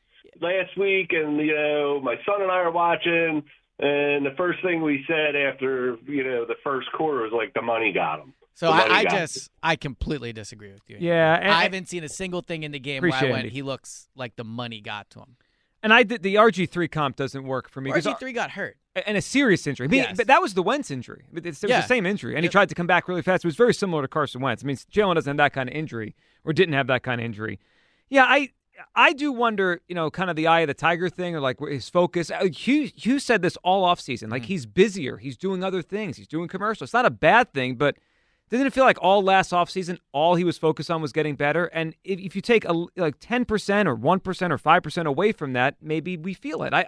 last 0.40 0.76
week, 0.76 1.12
and 1.12 1.38
you 1.38 1.54
know, 1.54 2.00
my 2.02 2.16
son 2.26 2.42
and 2.42 2.50
I 2.50 2.56
are 2.56 2.70
watching. 2.70 3.42
And 3.78 4.24
the 4.24 4.34
first 4.36 4.62
thing 4.62 4.82
we 4.82 5.04
said 5.08 5.34
after 5.34 5.96
you 6.06 6.22
know 6.24 6.44
the 6.44 6.54
first 6.62 6.90
quarter 6.92 7.22
was 7.22 7.32
like 7.32 7.52
the 7.54 7.62
money 7.62 7.92
got 7.92 8.20
him. 8.20 8.34
So 8.54 8.70
I, 8.70 8.80
I 8.98 9.02
got 9.04 9.12
just 9.12 9.50
I 9.62 9.76
completely 9.76 10.32
disagree 10.32 10.72
with 10.72 10.82
you. 10.88 10.98
Yeah, 11.00 11.36
and- 11.40 11.50
I 11.50 11.62
haven't 11.62 11.88
seen 11.88 12.04
a 12.04 12.08
single 12.08 12.42
thing 12.42 12.62
in 12.64 12.70
the 12.72 12.78
game 12.78 13.02
where 13.02 13.12
I 13.14 13.24
went, 13.30 13.46
it. 13.46 13.52
he 13.52 13.62
looks 13.62 14.08
like 14.14 14.36
the 14.36 14.44
money 14.44 14.80
got 14.80 15.08
to 15.10 15.20
him. 15.20 15.36
And 15.82 15.92
I 15.92 16.04
did 16.04 16.22
the 16.22 16.36
RG 16.36 16.68
three 16.70 16.86
comp 16.86 17.16
doesn't 17.16 17.44
work 17.44 17.68
for 17.68 17.80
me. 17.80 17.90
'cause 17.90 18.06
RG 18.06 18.18
three 18.20 18.32
got 18.32 18.52
hurt. 18.52 18.76
and 19.06 19.16
a 19.16 19.22
serious 19.22 19.66
injury. 19.66 19.86
I 19.86 19.90
mean, 19.90 20.02
Yes. 20.02 20.16
but 20.18 20.26
that 20.26 20.40
was 20.42 20.52
the 20.54 20.62
Wentz 20.62 20.90
injury. 20.90 21.24
But 21.32 21.46
It's, 21.46 21.64
it 21.64 21.66
was 21.66 21.70
Yeah. 21.70 21.80
the 21.80 21.86
same 21.88 22.04
injury, 22.06 22.36
and 22.36 22.44
he 22.44 22.48
tried 22.50 22.68
to 22.68 22.74
come 22.74 22.86
back 22.86 23.08
really 23.08 23.22
fast. 23.22 23.42
It 23.42 23.48
was 23.48 23.56
very 23.56 23.72
similar 23.74 24.02
to 24.02 24.08
Carson 24.08 24.42
Wentz. 24.42 24.62
I 24.62 24.66
mean, 24.66 24.76
Jalen 24.76 25.14
doesn't 25.14 25.30
have 25.30 25.36
that 25.38 25.54
kind 25.54 25.68
of 25.70 25.74
injury, 25.74 26.14
or 26.44 26.52
didn't 26.52 26.74
have 26.74 26.86
that 26.88 27.02
kind 27.02 27.20
of 27.20 27.24
injury. 27.24 27.58
Yeah, 28.10 28.24
I 28.28 28.50
I 28.94 29.12
do 29.12 29.32
wonder, 29.32 29.80
you 29.88 29.94
know, 29.94 30.10
kind 30.10 30.30
of 30.30 30.36
the 30.36 30.46
eye 30.46 30.60
of 30.60 30.68
the 30.68 30.74
tiger 30.74 31.08
thing, 31.08 31.34
or 31.34 31.40
like 31.40 31.58
his 31.60 31.88
focus. 31.88 32.30
Uh, 32.30 32.44
Hugh 32.46 32.90
Hugh 32.94 33.18
said 33.18 33.42
this 33.42 33.56
all 33.62 33.84
off 33.84 34.00
season. 34.00 34.28
Mm. 34.28 34.32
Like 34.32 34.44
he's 34.44 34.66
busier, 34.66 35.16
he's 35.18 35.36
doing 35.36 35.62
other 35.64 35.82
things, 35.82 36.16
he's 36.16 36.28
doing 36.28 36.48
commercials. 36.48 36.88
It's 36.88 36.94
not 36.94 37.06
a 37.06 37.10
bad 37.10 37.52
thing, 37.52 37.76
but. 37.76 37.96
Doesn't 38.50 38.66
it 38.66 38.74
feel 38.74 38.84
like 38.84 38.98
all 39.00 39.22
last 39.22 39.50
offseason, 39.50 39.96
all 40.12 40.34
he 40.34 40.44
was 40.44 40.58
focused 40.58 40.90
on 40.90 41.00
was 41.00 41.10
getting 41.10 41.36
better? 41.36 41.64
And 41.72 41.94
if, 42.04 42.20
if 42.20 42.36
you 42.36 42.42
take 42.42 42.66
a, 42.66 42.74
like 42.96 43.18
10% 43.18 43.46
or 43.86 43.96
1% 43.96 44.50
or 44.50 44.58
5% 44.58 45.06
away 45.06 45.32
from 45.32 45.54
that, 45.54 45.76
maybe 45.80 46.18
we 46.18 46.34
feel 46.34 46.62
it. 46.64 46.74
I 46.74 46.84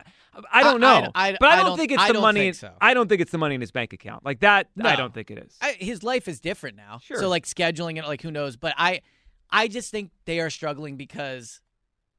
I 0.52 0.62
don't 0.62 0.84
I- 0.84 1.00
know. 1.00 1.10
I- 1.14 1.36
but 1.40 1.48
I 1.48 1.52
I 1.52 1.56
don't, 1.56 1.64
don't- 1.68 1.78
think 1.78 1.92
it's 1.92 2.02
I 2.02 2.12
the 2.12 2.20
money. 2.20 2.48
in- 2.48 2.52
so. 2.52 2.70
I 2.82 2.92
don't 2.92 3.08
think 3.08 3.22
it's 3.22 3.30
the 3.32 3.38
money 3.38 3.54
in 3.54 3.62
his 3.62 3.70
bank 3.70 3.94
account. 3.94 4.26
Like 4.26 4.40
that, 4.40 4.68
I 4.82 4.94
don't 4.94 5.14
think 5.14 5.30
it 5.30 5.38
is. 5.38 5.56
I, 5.62 5.72
his 5.80 6.02
life 6.02 6.28
is 6.28 6.38
different 6.38 6.76
now. 6.76 6.98
Sure. 7.02 7.16
So 7.16 7.30
like 7.30 7.46
scheduling 7.46 7.96
it, 7.96 8.04
like 8.06 8.20
who 8.20 8.30
knows? 8.30 8.58
But 8.58 8.74
I, 8.76 9.00
I 9.48 9.66
just 9.68 9.90
think 9.90 10.10
they 10.26 10.40
are 10.40 10.50
struggling 10.50 10.98
because 10.98 11.62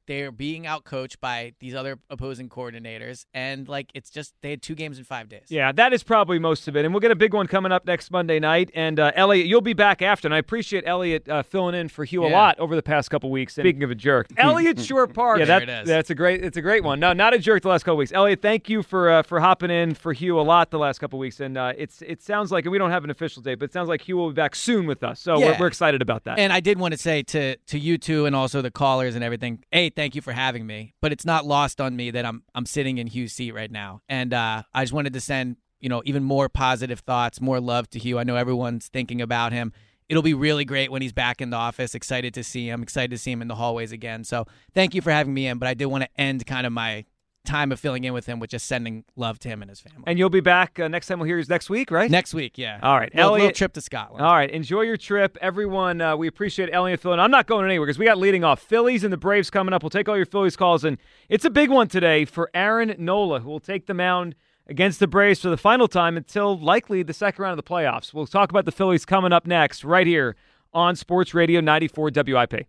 they're 0.06 0.30
being 0.32 0.64
outcoached 0.64 1.20
by 1.20 1.52
these 1.60 1.74
other 1.74 1.98
opposing 2.10 2.48
coordinators, 2.48 3.26
and 3.34 3.68
like 3.68 3.90
it's 3.94 4.10
just 4.10 4.34
they 4.42 4.50
had 4.50 4.62
two 4.62 4.74
games 4.74 4.98
in 4.98 5.04
five 5.04 5.28
days. 5.28 5.46
Yeah, 5.48 5.72
that 5.72 5.92
is 5.92 6.02
probably 6.02 6.38
most 6.38 6.68
of 6.68 6.76
it. 6.76 6.84
And 6.84 6.92
we'll 6.94 7.00
get 7.00 7.10
a 7.10 7.16
big 7.16 7.34
one 7.34 7.46
coming 7.46 7.72
up 7.72 7.86
next 7.86 8.10
Monday 8.10 8.38
night. 8.38 8.70
And 8.74 8.98
uh, 9.00 9.12
Elliot, 9.14 9.46
you'll 9.46 9.60
be 9.60 9.72
back 9.72 10.02
after. 10.02 10.26
And 10.28 10.34
I 10.34 10.38
appreciate 10.38 10.84
Elliot 10.86 11.28
uh, 11.28 11.42
filling 11.42 11.74
in 11.74 11.88
for 11.88 12.04
Hugh 12.04 12.24
a 12.24 12.28
lot 12.28 12.58
over 12.58 12.74
the 12.76 12.82
past 12.82 13.10
couple 13.10 13.30
weeks. 13.30 13.56
And 13.58 13.64
speaking 13.64 13.82
of 13.82 13.90
a 13.90 13.94
jerk, 13.94 14.28
Elliot 14.36 14.80
Short 14.80 15.12
Park. 15.14 15.26
Yeah, 15.38 15.44
There 15.44 15.60
that, 15.60 15.68
it 15.68 15.82
is. 15.82 15.88
that's 15.88 16.10
a 16.10 16.14
great. 16.14 16.42
It's 16.44 16.56
a 16.56 16.62
great 16.62 16.82
one. 16.84 16.98
No, 17.00 17.12
not 17.12 17.34
a 17.34 17.38
jerk 17.38 17.62
the 17.62 17.68
last 17.68 17.84
couple 17.84 17.96
weeks. 17.98 18.12
Elliot, 18.12 18.40
thank 18.40 18.68
you 18.68 18.82
for 18.82 19.10
uh, 19.10 19.22
for 19.22 19.40
hopping 19.40 19.70
in 19.70 19.94
for 19.94 20.12
Hugh 20.12 20.38
a 20.38 20.42
lot 20.42 20.70
the 20.70 20.78
last 20.78 20.98
couple 20.98 21.18
weeks. 21.18 21.40
And 21.40 21.58
uh, 21.58 21.72
it's 21.76 22.00
it 22.02 22.22
sounds 22.22 22.50
like, 22.52 22.64
and 22.64 22.72
we 22.72 22.78
don't 22.78 22.90
have 22.90 23.04
an 23.04 23.10
official 23.10 23.42
date, 23.42 23.56
but 23.56 23.66
it 23.66 23.72
sounds 23.72 23.88
like 23.88 24.02
Hugh 24.02 24.16
will 24.16 24.28
be 24.30 24.34
back 24.34 24.54
soon 24.54 24.86
with 24.86 25.02
us. 25.02 25.20
So 25.20 25.38
we're, 25.38 25.56
we're 25.58 25.66
excited 25.66 26.00
about 26.00 26.24
that. 26.24 26.38
And 26.38 26.52
I 26.52 26.60
did 26.60 26.78
want 26.78 26.92
to 26.92 26.98
say 26.98 27.22
to 27.24 27.56
to 27.56 27.78
you 27.78 27.98
two 27.98 28.24
and 28.26 28.34
also 28.34 28.62
the 28.62 28.70
callers 28.70 29.14
and 29.14 29.22
everything, 29.24 29.62
hey, 29.70 29.90
thank 29.96 30.14
you 30.14 30.22
for 30.22 30.32
having 30.32 30.66
me. 30.66 30.94
But 31.02 31.12
it's 31.12 31.24
not 31.24 31.44
lost 31.44 31.80
on 31.80 31.96
me 31.96 32.10
that 32.12 32.24
I'm 32.24 32.42
I'm 32.54 32.66
sitting 32.66 32.98
in 32.98 33.08
Hugh's 33.08 33.32
seat 33.32 33.52
right 33.52 33.70
now, 33.70 34.02
and 34.08 34.32
uh, 34.32 34.62
I 34.72 34.82
just 34.84 34.92
wanted 34.92 35.14
to 35.14 35.20
send 35.20 35.56
you 35.80 35.88
know 35.88 36.02
even 36.04 36.22
more 36.22 36.48
positive 36.48 37.00
thoughts, 37.00 37.40
more 37.40 37.60
love 37.60 37.90
to 37.90 37.98
Hugh. 37.98 38.18
I 38.18 38.24
know 38.24 38.36
everyone's 38.36 38.88
thinking 38.88 39.20
about 39.20 39.52
him. 39.52 39.72
It'll 40.08 40.22
be 40.22 40.34
really 40.34 40.64
great 40.64 40.92
when 40.92 41.02
he's 41.02 41.12
back 41.12 41.40
in 41.40 41.50
the 41.50 41.56
office. 41.56 41.94
Excited 41.94 42.32
to 42.34 42.44
see 42.44 42.68
him. 42.68 42.80
Excited 42.80 43.10
to 43.10 43.18
see 43.18 43.32
him 43.32 43.42
in 43.42 43.48
the 43.48 43.56
hallways 43.56 43.90
again. 43.90 44.22
So 44.22 44.46
thank 44.72 44.94
you 44.94 45.02
for 45.02 45.10
having 45.10 45.34
me 45.34 45.48
in. 45.48 45.58
But 45.58 45.66
I 45.68 45.74
did 45.74 45.86
want 45.86 46.04
to 46.04 46.20
end 46.20 46.46
kind 46.46 46.64
of 46.64 46.72
my 46.72 47.06
time 47.46 47.72
of 47.72 47.80
filling 47.80 48.04
in 48.04 48.12
with 48.12 48.26
him 48.26 48.38
with 48.40 48.50
just 48.50 48.66
sending 48.66 49.04
love 49.16 49.38
to 49.40 49.48
him 49.48 49.62
and 49.62 49.70
his 49.70 49.80
family. 49.80 50.02
And 50.06 50.18
you'll 50.18 50.28
be 50.28 50.40
back 50.40 50.78
uh, 50.78 50.88
next 50.88 51.06
time 51.06 51.18
we'll 51.18 51.26
hear 51.26 51.38
you 51.38 51.44
next 51.48 51.70
week, 51.70 51.90
right? 51.90 52.10
Next 52.10 52.34
week, 52.34 52.58
yeah. 52.58 52.78
All 52.82 52.98
right, 52.98 53.14
Little- 53.14 53.30
little 53.32 53.44
Elliot. 53.46 53.56
trip 53.56 53.72
to 53.74 53.80
Scotland. 53.80 54.24
All 54.24 54.34
right, 54.34 54.50
enjoy 54.50 54.82
your 54.82 54.96
trip, 54.98 55.38
everyone. 55.40 56.00
Uh, 56.00 56.16
we 56.16 56.26
appreciate 56.26 56.68
Elliot 56.72 57.00
filling. 57.00 57.20
I'm 57.20 57.30
not 57.30 57.46
going 57.46 57.64
anywhere 57.64 57.86
because 57.86 57.98
we 57.98 58.04
got 58.04 58.18
leading 58.18 58.44
off 58.44 58.60
Phillies 58.60 59.04
and 59.04 59.12
the 59.12 59.16
Braves 59.16 59.48
coming 59.48 59.72
up. 59.72 59.82
We'll 59.82 59.90
take 59.90 60.08
all 60.08 60.16
your 60.16 60.26
Phillies 60.26 60.56
calls, 60.56 60.84
and 60.84 60.98
it's 61.28 61.44
a 61.44 61.50
big 61.50 61.70
one 61.70 61.88
today 61.88 62.24
for 62.26 62.50
Aaron 62.52 62.94
Nola, 62.98 63.40
who 63.40 63.48
will 63.48 63.60
take 63.60 63.86
the 63.86 63.94
mound 63.94 64.34
against 64.68 64.98
the 64.98 65.06
Braves 65.06 65.40
for 65.40 65.48
the 65.48 65.56
final 65.56 65.86
time 65.86 66.16
until 66.16 66.58
likely 66.58 67.02
the 67.04 67.12
second 67.14 67.40
round 67.42 67.58
of 67.58 67.64
the 67.64 67.70
playoffs. 67.70 68.12
We'll 68.12 68.26
talk 68.26 68.50
about 68.50 68.64
the 68.64 68.72
Phillies 68.72 69.04
coming 69.04 69.32
up 69.32 69.46
next, 69.46 69.84
right 69.84 70.06
here 70.06 70.34
on 70.74 70.96
Sports 70.96 71.32
Radio 71.34 71.60
94 71.60 72.10
WIP. 72.14 72.66